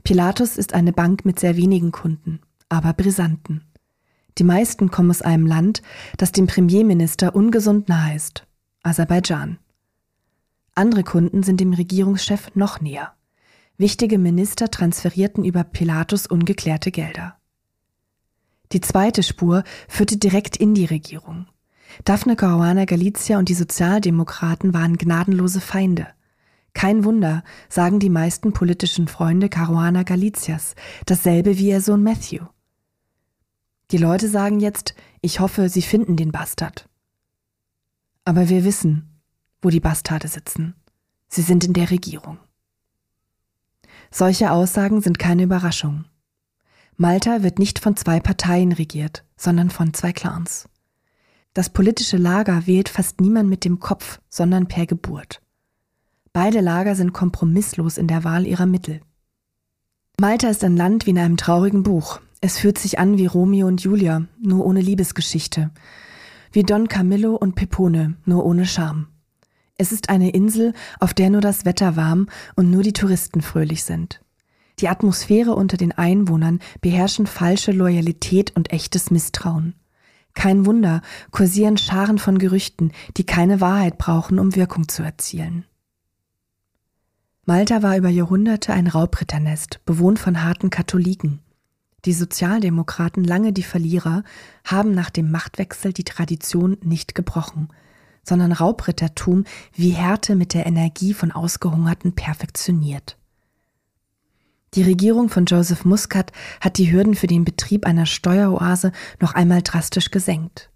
Pilatus 0.04 0.56
ist 0.56 0.74
eine 0.74 0.92
Bank 0.92 1.24
mit 1.24 1.38
sehr 1.40 1.56
wenigen 1.56 1.92
Kunden, 1.92 2.40
aber 2.68 2.92
brisanten. 2.92 3.64
Die 4.38 4.44
meisten 4.44 4.90
kommen 4.90 5.10
aus 5.10 5.22
einem 5.22 5.46
Land, 5.46 5.82
das 6.16 6.32
dem 6.32 6.46
Premierminister 6.46 7.34
ungesund 7.34 7.88
nahe 7.88 8.14
ist, 8.14 8.46
Aserbaidschan. 8.82 9.58
Andere 10.74 11.02
Kunden 11.02 11.42
sind 11.42 11.58
dem 11.60 11.72
Regierungschef 11.72 12.54
noch 12.54 12.80
näher. 12.80 13.14
Wichtige 13.76 14.18
Minister 14.18 14.70
transferierten 14.70 15.44
über 15.44 15.64
Pilatus 15.64 16.26
ungeklärte 16.26 16.92
Gelder. 16.92 17.36
Die 18.72 18.80
zweite 18.80 19.22
Spur 19.22 19.64
führte 19.88 20.18
direkt 20.18 20.56
in 20.56 20.74
die 20.74 20.84
Regierung. 20.84 21.46
Daphne 22.04 22.36
Caruana 22.36 22.84
Galizia 22.84 23.38
und 23.38 23.48
die 23.48 23.54
Sozialdemokraten 23.54 24.74
waren 24.74 24.98
gnadenlose 24.98 25.60
Feinde. 25.60 26.06
Kein 26.78 27.02
Wunder, 27.02 27.42
sagen 27.68 27.98
die 27.98 28.08
meisten 28.08 28.52
politischen 28.52 29.08
Freunde 29.08 29.48
Caruana 29.48 30.04
Galizias, 30.04 30.76
dasselbe 31.06 31.58
wie 31.58 31.70
ihr 31.70 31.80
Sohn 31.80 32.04
Matthew. 32.04 32.44
Die 33.90 33.98
Leute 33.98 34.28
sagen 34.28 34.60
jetzt, 34.60 34.94
ich 35.20 35.40
hoffe, 35.40 35.70
sie 35.70 35.82
finden 35.82 36.14
den 36.14 36.30
Bastard. 36.30 36.88
Aber 38.24 38.48
wir 38.48 38.62
wissen, 38.62 39.18
wo 39.60 39.70
die 39.70 39.80
Bastarde 39.80 40.28
sitzen. 40.28 40.76
Sie 41.26 41.42
sind 41.42 41.64
in 41.64 41.72
der 41.72 41.90
Regierung. 41.90 42.38
Solche 44.12 44.52
Aussagen 44.52 45.00
sind 45.00 45.18
keine 45.18 45.42
Überraschung. 45.42 46.04
Malta 46.96 47.42
wird 47.42 47.58
nicht 47.58 47.80
von 47.80 47.96
zwei 47.96 48.20
Parteien 48.20 48.70
regiert, 48.70 49.24
sondern 49.36 49.70
von 49.70 49.94
zwei 49.94 50.12
Clans. 50.12 50.68
Das 51.54 51.70
politische 51.70 52.18
Lager 52.18 52.68
wählt 52.68 52.88
fast 52.88 53.20
niemand 53.20 53.48
mit 53.48 53.64
dem 53.64 53.80
Kopf, 53.80 54.20
sondern 54.28 54.68
per 54.68 54.86
Geburt. 54.86 55.42
Beide 56.40 56.60
Lager 56.60 56.94
sind 56.94 57.12
kompromisslos 57.12 57.98
in 57.98 58.06
der 58.06 58.22
Wahl 58.22 58.46
ihrer 58.46 58.66
Mittel. 58.66 59.00
Malta 60.20 60.48
ist 60.48 60.62
ein 60.62 60.76
Land 60.76 61.04
wie 61.04 61.10
in 61.10 61.18
einem 61.18 61.36
traurigen 61.36 61.82
Buch. 61.82 62.20
Es 62.40 62.58
fühlt 62.58 62.78
sich 62.78 63.00
an 63.00 63.18
wie 63.18 63.26
Romeo 63.26 63.66
und 63.66 63.80
Julia, 63.80 64.22
nur 64.40 64.64
ohne 64.64 64.80
Liebesgeschichte. 64.80 65.72
Wie 66.52 66.62
Don 66.62 66.86
Camillo 66.86 67.34
und 67.34 67.56
Pepone, 67.56 68.14
nur 68.24 68.46
ohne 68.46 68.66
Charme. 68.66 69.08
Es 69.78 69.90
ist 69.90 70.10
eine 70.10 70.30
Insel, 70.30 70.74
auf 71.00 71.12
der 71.12 71.28
nur 71.30 71.40
das 71.40 71.64
Wetter 71.64 71.96
warm 71.96 72.28
und 72.54 72.70
nur 72.70 72.84
die 72.84 72.92
Touristen 72.92 73.40
fröhlich 73.40 73.82
sind. 73.82 74.20
Die 74.78 74.88
Atmosphäre 74.88 75.56
unter 75.56 75.76
den 75.76 75.90
Einwohnern 75.90 76.60
beherrschen 76.80 77.26
falsche 77.26 77.72
Loyalität 77.72 78.54
und 78.54 78.70
echtes 78.70 79.10
Misstrauen. 79.10 79.74
Kein 80.34 80.66
Wunder, 80.66 81.02
kursieren 81.32 81.78
Scharen 81.78 82.18
von 82.18 82.38
Gerüchten, 82.38 82.92
die 83.16 83.26
keine 83.26 83.60
Wahrheit 83.60 83.98
brauchen, 83.98 84.38
um 84.38 84.54
Wirkung 84.54 84.86
zu 84.86 85.02
erzielen. 85.02 85.64
Malta 87.48 87.82
war 87.82 87.96
über 87.96 88.10
Jahrhunderte 88.10 88.74
ein 88.74 88.88
Raubritternest, 88.88 89.80
bewohnt 89.86 90.18
von 90.18 90.44
harten 90.44 90.68
Katholiken. 90.68 91.40
Die 92.04 92.12
Sozialdemokraten, 92.12 93.24
lange 93.24 93.54
die 93.54 93.62
Verlierer, 93.62 94.22
haben 94.66 94.90
nach 94.90 95.08
dem 95.08 95.30
Machtwechsel 95.30 95.94
die 95.94 96.04
Tradition 96.04 96.76
nicht 96.82 97.14
gebrochen, 97.14 97.70
sondern 98.22 98.52
Raubrittertum 98.52 99.44
wie 99.72 99.92
Härte 99.92 100.36
mit 100.36 100.52
der 100.52 100.66
Energie 100.66 101.14
von 101.14 101.32
Ausgehungerten 101.32 102.12
perfektioniert. 102.12 103.16
Die 104.74 104.82
Regierung 104.82 105.30
von 105.30 105.46
Joseph 105.46 105.86
Muscat 105.86 106.32
hat 106.60 106.76
die 106.76 106.92
Hürden 106.92 107.14
für 107.14 107.28
den 107.28 107.46
Betrieb 107.46 107.86
einer 107.86 108.04
Steueroase 108.04 108.92
noch 109.20 109.32
einmal 109.32 109.62
drastisch 109.62 110.10
gesenkt. 110.10 110.68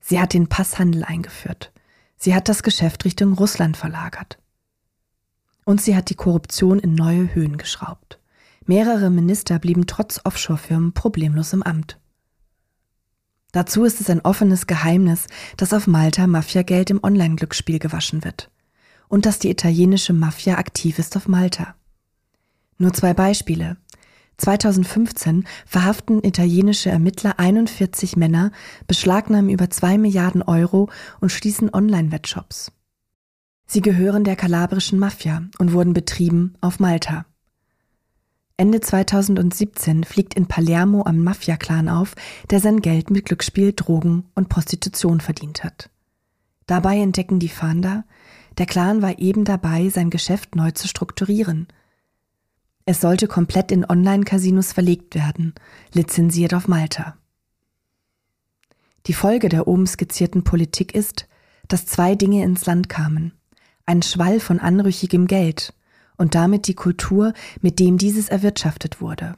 Sie 0.00 0.20
hat 0.20 0.34
den 0.34 0.48
Passhandel 0.48 1.04
eingeführt. 1.04 1.70
Sie 2.16 2.34
hat 2.34 2.48
das 2.48 2.64
Geschäft 2.64 3.04
Richtung 3.04 3.34
Russland 3.34 3.76
verlagert. 3.76 4.36
Und 5.68 5.82
sie 5.82 5.94
hat 5.94 6.08
die 6.08 6.14
Korruption 6.14 6.78
in 6.78 6.94
neue 6.94 7.34
Höhen 7.34 7.58
geschraubt. 7.58 8.18
Mehrere 8.64 9.10
Minister 9.10 9.58
blieben 9.58 9.86
trotz 9.86 10.18
Offshore-Firmen 10.24 10.94
problemlos 10.94 11.52
im 11.52 11.62
Amt. 11.62 12.00
Dazu 13.52 13.84
ist 13.84 14.00
es 14.00 14.08
ein 14.08 14.22
offenes 14.22 14.66
Geheimnis, 14.66 15.26
dass 15.58 15.74
auf 15.74 15.86
Malta 15.86 16.26
Mafiageld 16.26 16.88
im 16.88 17.04
Online-Glücksspiel 17.04 17.80
gewaschen 17.80 18.24
wird. 18.24 18.50
Und 19.08 19.26
dass 19.26 19.40
die 19.40 19.50
italienische 19.50 20.14
Mafia 20.14 20.56
aktiv 20.56 20.98
ist 20.98 21.18
auf 21.18 21.28
Malta. 21.28 21.74
Nur 22.78 22.94
zwei 22.94 23.12
Beispiele. 23.12 23.76
2015 24.38 25.46
verhaften 25.66 26.24
italienische 26.24 26.88
Ermittler 26.88 27.38
41 27.38 28.16
Männer, 28.16 28.52
beschlagnahmen 28.86 29.50
über 29.50 29.68
2 29.68 29.98
Milliarden 29.98 30.40
Euro 30.40 30.88
und 31.20 31.30
schließen 31.30 31.68
Online-Wettshops. 31.74 32.72
Sie 33.68 33.80
gehören 33.80 34.24
der 34.24 34.34
kalabrischen 34.34 34.98
Mafia 34.98 35.42
und 35.58 35.72
wurden 35.72 35.92
betrieben 35.92 36.54
auf 36.60 36.80
Malta. 36.80 37.26
Ende 38.56 38.80
2017 38.80 40.02
fliegt 40.02 40.34
in 40.34 40.46
Palermo 40.46 41.04
am 41.04 41.22
Mafia-Clan 41.22 41.88
auf, 41.88 42.16
der 42.50 42.58
sein 42.58 42.80
Geld 42.80 43.10
mit 43.10 43.26
Glücksspiel, 43.26 43.72
Drogen 43.72 44.24
und 44.34 44.48
Prostitution 44.48 45.20
verdient 45.20 45.62
hat. 45.62 45.90
Dabei 46.66 46.98
entdecken 46.98 47.38
die 47.38 47.48
Fahnder, 47.48 48.04
der 48.58 48.66
Clan 48.66 49.02
war 49.02 49.20
eben 49.20 49.44
dabei, 49.44 49.88
sein 49.90 50.10
Geschäft 50.10 50.56
neu 50.56 50.72
zu 50.72 50.88
strukturieren– 50.88 51.68
es 52.90 53.02
sollte 53.02 53.28
komplett 53.28 53.70
in 53.70 53.84
Online-Casinos 53.84 54.72
verlegt 54.72 55.14
werden, 55.14 55.52
lizenziert 55.92 56.54
auf 56.54 56.68
Malta. 56.68 57.18
Die 59.04 59.12
Folge 59.12 59.50
der 59.50 59.68
oben 59.68 59.86
skizzierten 59.86 60.42
Politik 60.42 60.94
ist, 60.94 61.28
dass 61.68 61.84
zwei 61.84 62.14
Dinge 62.14 62.42
ins 62.42 62.64
Land 62.64 62.88
kamen. 62.88 63.37
Ein 63.88 64.02
Schwall 64.02 64.38
von 64.38 64.60
anrüchigem 64.60 65.26
Geld 65.26 65.72
und 66.18 66.34
damit 66.34 66.66
die 66.66 66.74
Kultur, 66.74 67.32
mit 67.62 67.78
dem 67.78 67.96
dieses 67.96 68.28
erwirtschaftet 68.28 69.00
wurde. 69.00 69.34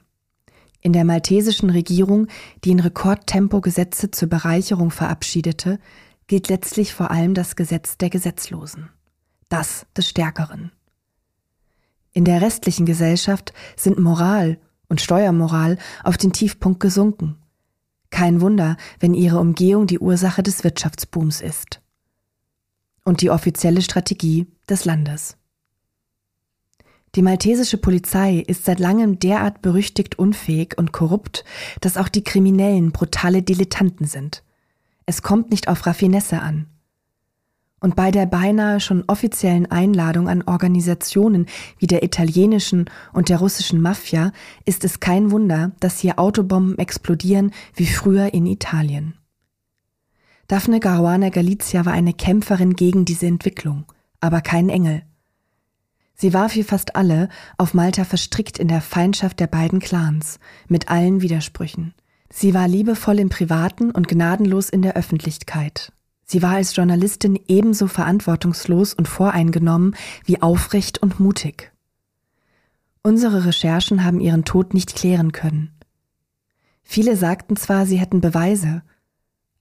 In 0.81 0.93
der 0.93 1.05
maltesischen 1.05 1.71
Regierung, 1.71 2.27
die 2.65 2.73
in 2.73 2.81
Rekordtempo 2.81 3.61
Gesetze 3.61 4.11
zur 4.11 4.29
Bereicherung 4.29 4.91
verabschiedete, 4.91 5.79
gilt 6.27 6.49
letztlich 6.49 6.93
vor 6.93 7.13
allem 7.13 7.33
das 7.33 7.55
Gesetz 7.55 7.97
der 7.97 8.11
Gesetzlosen. 8.11 8.91
Das 9.49 9.87
des 9.97 10.09
Stärkeren. 10.09 10.73
In 12.13 12.25
der 12.25 12.43
restlichen 12.43 12.87
Gesellschaft 12.87 13.53
sind 13.77 14.01
Moral 14.01 14.59
und 14.89 15.01
Steuermoral 15.01 15.79
auf 16.03 16.17
den 16.17 16.33
Tiefpunkt 16.33 16.81
gesunken. 16.81 17.37
Kein 18.11 18.41
Wunder, 18.41 18.77
wenn 18.99 19.15
ihre 19.15 19.39
Umgehung 19.39 19.87
die 19.87 20.01
Ursache 20.01 20.43
des 20.43 20.65
Wirtschaftsbooms 20.65 21.41
ist. 21.41 21.81
Und 23.11 23.23
die 23.23 23.31
offizielle 23.31 23.83
Strategie 23.83 24.47
des 24.69 24.85
Landes. 24.85 25.37
Die 27.17 27.23
maltesische 27.23 27.77
Polizei 27.77 28.45
ist 28.47 28.65
seit 28.65 28.79
langem 28.79 29.19
derart 29.19 29.63
berüchtigt 29.63 30.17
unfähig 30.17 30.79
und 30.79 30.93
korrupt, 30.93 31.45
dass 31.81 31.97
auch 31.97 32.09
die 32.09 32.23
Kriminellen 32.23 32.93
brutale 32.93 33.43
Dilettanten 33.43 34.07
sind. 34.07 34.45
Es 35.07 35.23
kommt 35.23 35.51
nicht 35.51 35.67
auf 35.67 35.87
Raffinesse 35.87 36.41
an. 36.41 36.67
Und 37.81 37.97
bei 37.97 38.13
der 38.13 38.27
beinahe 38.27 38.79
schon 38.79 39.03
offiziellen 39.09 39.69
Einladung 39.69 40.29
an 40.29 40.43
Organisationen 40.43 41.47
wie 41.79 41.89
der 41.89 42.05
italienischen 42.05 42.89
und 43.13 43.29
der 43.29 43.41
russischen 43.41 43.81
Mafia 43.81 44.31
ist 44.67 44.85
es 44.85 45.01
kein 45.01 45.33
Wunder, 45.33 45.73
dass 45.81 45.99
hier 45.99 46.21
Autobomben 46.21 46.79
explodieren 46.79 47.51
wie 47.75 47.87
früher 47.87 48.33
in 48.33 48.47
Italien. 48.47 49.15
Daphne 50.51 50.81
Caruana 50.81 51.29
Galizia 51.29 51.87
war 51.87 51.93
eine 51.93 52.13
Kämpferin 52.13 52.75
gegen 52.75 53.05
diese 53.05 53.27
Entwicklung, 53.27 53.85
aber 54.19 54.41
kein 54.41 54.69
Engel. 54.69 55.03
Sie 56.17 56.35
war 56.35 56.53
wie 56.55 56.65
fast 56.65 56.97
alle 56.97 57.29
auf 57.57 57.73
Malta 57.73 58.05
verstrickt 58.05 58.59
in 58.59 58.67
der 58.67 58.81
Feindschaft 58.81 59.39
der 59.39 59.47
beiden 59.47 59.79
Clans, 59.79 60.41
mit 60.67 60.91
allen 60.91 61.23
Widersprüchen. 61.23 61.95
Sie 62.31 62.53
war 62.53 62.67
liebevoll 62.67 63.21
im 63.21 63.29
Privaten 63.29 63.93
und 63.93 64.09
gnadenlos 64.09 64.71
in 64.71 64.83
der 64.83 64.97
Öffentlichkeit, 64.97 65.93
Sie 66.31 66.43
war 66.43 66.55
als 66.55 66.77
Journalistin 66.77 67.41
ebenso 67.49 67.89
verantwortungslos 67.89 68.95
und 68.95 69.09
voreingenommen 69.09 69.97
wie 70.25 70.41
aufrecht 70.41 70.99
und 70.99 71.19
mutig. 71.19 71.73
Unsere 73.03 73.47
Recherchen 73.47 74.05
haben 74.05 74.21
ihren 74.21 74.45
Tod 74.45 74.73
nicht 74.73 74.95
klären 74.95 75.33
können. 75.33 75.73
Viele 76.85 77.17
sagten 77.17 77.57
zwar, 77.57 77.85
sie 77.85 77.97
hätten 77.97 78.21
Beweise, 78.21 78.83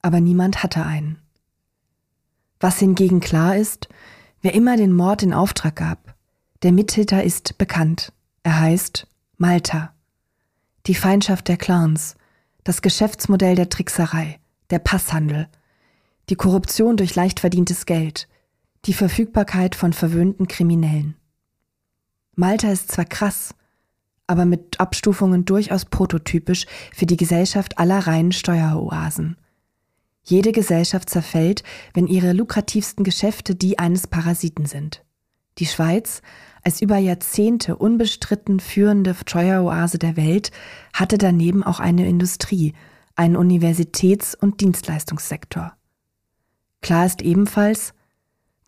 aber 0.02 0.20
niemand 0.20 0.64
hatte 0.64 0.86
einen. 0.86 1.20
Was 2.60 2.80
hingegen 2.80 3.20
klar 3.20 3.56
ist, 3.56 3.90
wer 4.42 4.54
immer 4.54 4.78
den 4.78 4.94
Mord 4.94 5.24
in 5.24 5.34
Auftrag 5.34 5.78
gab, 5.78 6.16
der 6.64 6.72
Mittäter 6.72 7.24
ist 7.24 7.58
bekannt. 7.58 8.12
Er 8.44 8.60
heißt 8.60 9.08
Malta. 9.38 9.94
Die 10.88 10.96
Feindschaft 10.96 11.48
der 11.48 11.58
Clans, 11.58 12.16
das 12.64 12.82
Geschäftsmodell 12.82 13.56
der 13.56 13.70
Trickserei, 13.70 14.40
der 14.70 14.80
Passhandel, 14.80 15.48
die 16.30 16.36
Korruption 16.36 16.98
durch 16.98 17.16
leicht 17.16 17.40
verdientes 17.40 17.86
Geld, 17.86 18.28
die 18.86 18.94
Verfügbarkeit 18.94 19.76
von 19.76 19.94
verwöhnten 19.94 20.48
Kriminellen. 20.48 21.16
Malta 22.36 22.72
ist 22.72 22.92
zwar 22.92 23.06
krass, 23.06 23.56
aber 24.28 24.46
mit 24.46 24.80
Abstufungen 24.80 25.46
durchaus 25.46 25.86
prototypisch 25.86 26.66
für 26.94 27.06
die 27.06 27.18
Gesellschaft 27.18 27.78
aller 27.78 28.00
reinen 28.00 28.32
Steueroasen. 28.32 29.38
Jede 30.30 30.52
Gesellschaft 30.52 31.10
zerfällt, 31.10 31.64
wenn 31.96 32.06
ihre 32.06 32.34
lukrativsten 32.34 33.04
Geschäfte 33.04 33.56
die 33.56 33.80
eines 33.80 34.06
Parasiten 34.06 34.68
sind. 34.68 35.04
Die 35.58 35.66
Schweiz, 35.66 36.22
als 36.64 36.84
über 36.84 36.98
Jahrzehnte 36.98 37.76
unbestritten 37.76 38.60
führende 38.60 39.16
Steueroase 39.16 39.98
der 39.98 40.18
Welt, 40.18 40.52
hatte 40.94 41.18
daneben 41.18 41.64
auch 41.64 41.80
eine 41.80 42.08
Industrie, 42.08 42.74
einen 43.16 43.36
Universitäts- 43.36 44.36
und 44.36 44.62
Dienstleistungssektor. 44.62 45.74
Klar 46.82 47.08
ist 47.08 47.24
ebenfalls, 47.24 47.94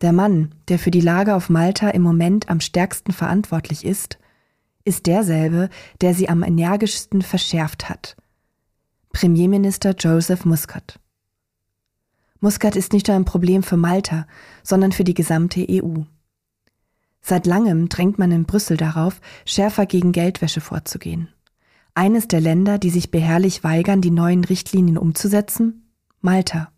der 0.00 0.12
Mann, 0.12 0.56
der 0.66 0.80
für 0.80 0.90
die 0.90 1.00
Lage 1.00 1.36
auf 1.36 1.48
Malta 1.48 1.90
im 1.90 2.02
Moment 2.02 2.50
am 2.50 2.58
stärksten 2.58 3.12
verantwortlich 3.12 3.84
ist, 3.84 4.18
ist 4.84 5.06
derselbe, 5.06 5.70
der 6.00 6.12
sie 6.12 6.28
am 6.28 6.42
energischsten 6.42 7.22
verschärft 7.22 7.88
hat. 7.88 8.16
Premierminister 9.12 9.94
Joseph 9.96 10.44
Muscat. 10.44 10.98
Muscat 12.42 12.74
ist 12.74 12.92
nicht 12.92 13.06
nur 13.06 13.16
ein 13.16 13.24
Problem 13.24 13.62
für 13.62 13.76
Malta, 13.76 14.26
sondern 14.64 14.90
für 14.90 15.04
die 15.04 15.14
gesamte 15.14 15.64
EU. 15.70 16.02
Seit 17.20 17.46
langem 17.46 17.88
drängt 17.88 18.18
man 18.18 18.32
in 18.32 18.46
Brüssel 18.46 18.76
darauf, 18.76 19.20
schärfer 19.46 19.86
gegen 19.86 20.10
Geldwäsche 20.10 20.60
vorzugehen. 20.60 21.28
Eines 21.94 22.26
der 22.26 22.40
Länder, 22.40 22.78
die 22.78 22.90
sich 22.90 23.12
beharrlich 23.12 23.62
weigern, 23.62 24.00
die 24.00 24.10
neuen 24.10 24.42
Richtlinien 24.42 24.98
umzusetzen? 24.98 25.88
Malta. 26.20 26.72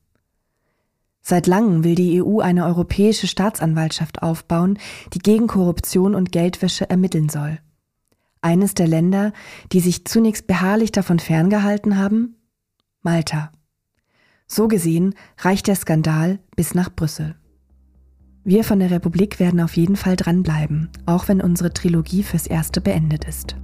Seit 1.23 1.47
langem 1.47 1.83
will 1.83 1.95
die 1.95 2.23
EU 2.23 2.41
eine 2.41 2.67
europäische 2.67 3.27
Staatsanwaltschaft 3.27 4.23
aufbauen, 4.23 4.79
die 5.15 5.19
gegen 5.19 5.47
Korruption 5.47 6.15
und 6.15 6.31
Geldwäsche 6.31 6.91
ermitteln 6.91 7.31
soll. 7.31 7.59
Eines 8.43 8.75
der 8.75 8.87
Länder, 8.87 9.33
die 9.73 9.81
sich 9.81 10.05
zunächst 10.05 10.47
beharrlich 10.47 10.93
davon 10.93 11.21
ferngehalten 11.21 11.97
haben? 11.97 12.37
Malta. 13.01 13.51
So 14.47 14.69
gesehen 14.69 15.15
reicht 15.39 15.67
der 15.67 15.77
Skandal 15.77 16.39
bis 16.57 16.75
nach 16.75 16.91
Brüssel. 16.95 17.35
Wir 18.45 18.63
von 18.63 18.79
der 18.79 18.91
Republik 18.91 19.41
werden 19.41 19.61
auf 19.61 19.75
jeden 19.77 19.97
Fall 19.97 20.17
dranbleiben, 20.17 20.91
auch 21.07 21.29
wenn 21.29 21.41
unsere 21.41 21.73
Trilogie 21.73 22.23
fürs 22.23 22.47
Erste 22.47 22.83
beendet 22.83 23.25
ist. 23.25 23.57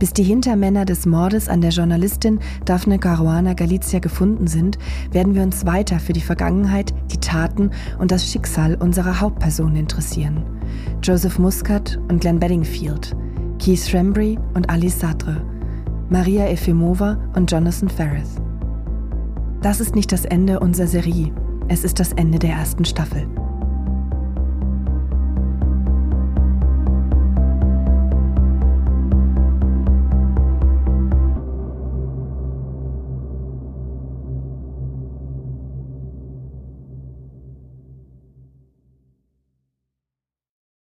Bis 0.00 0.12
die 0.12 0.24
Hintermänner 0.24 0.84
des 0.84 1.06
Mordes 1.06 1.48
an 1.48 1.60
der 1.60 1.70
Journalistin 1.70 2.40
Daphne 2.64 2.98
Caruana 2.98 3.54
Galizia 3.54 4.00
gefunden 4.00 4.48
sind, 4.48 4.76
werden 5.12 5.34
wir 5.34 5.42
uns 5.42 5.64
weiter 5.64 6.00
für 6.00 6.12
die 6.12 6.20
Vergangenheit, 6.20 6.92
die 7.12 7.20
Taten 7.20 7.70
und 7.98 8.10
das 8.10 8.30
Schicksal 8.30 8.74
unserer 8.74 9.20
Hauptpersonen 9.20 9.76
interessieren. 9.76 10.44
Joseph 11.02 11.38
Muscat 11.38 11.98
und 12.08 12.20
Glenn 12.20 12.40
Bedingfield, 12.40 13.16
Keith 13.58 13.86
Schembri 13.88 14.36
und 14.54 14.68
Alice 14.68 14.98
Sadre, 14.98 15.40
Maria 16.10 16.46
Efimova 16.48 17.18
und 17.34 17.50
Jonathan 17.50 17.88
Ferris. 17.88 18.34
Das 19.62 19.80
ist 19.80 19.94
nicht 19.94 20.12
das 20.12 20.24
Ende 20.24 20.60
unserer 20.60 20.86
Serie, 20.86 21.32
es 21.68 21.84
ist 21.84 21.98
das 21.98 22.12
Ende 22.12 22.38
der 22.38 22.50
ersten 22.50 22.84
Staffel. 22.84 23.26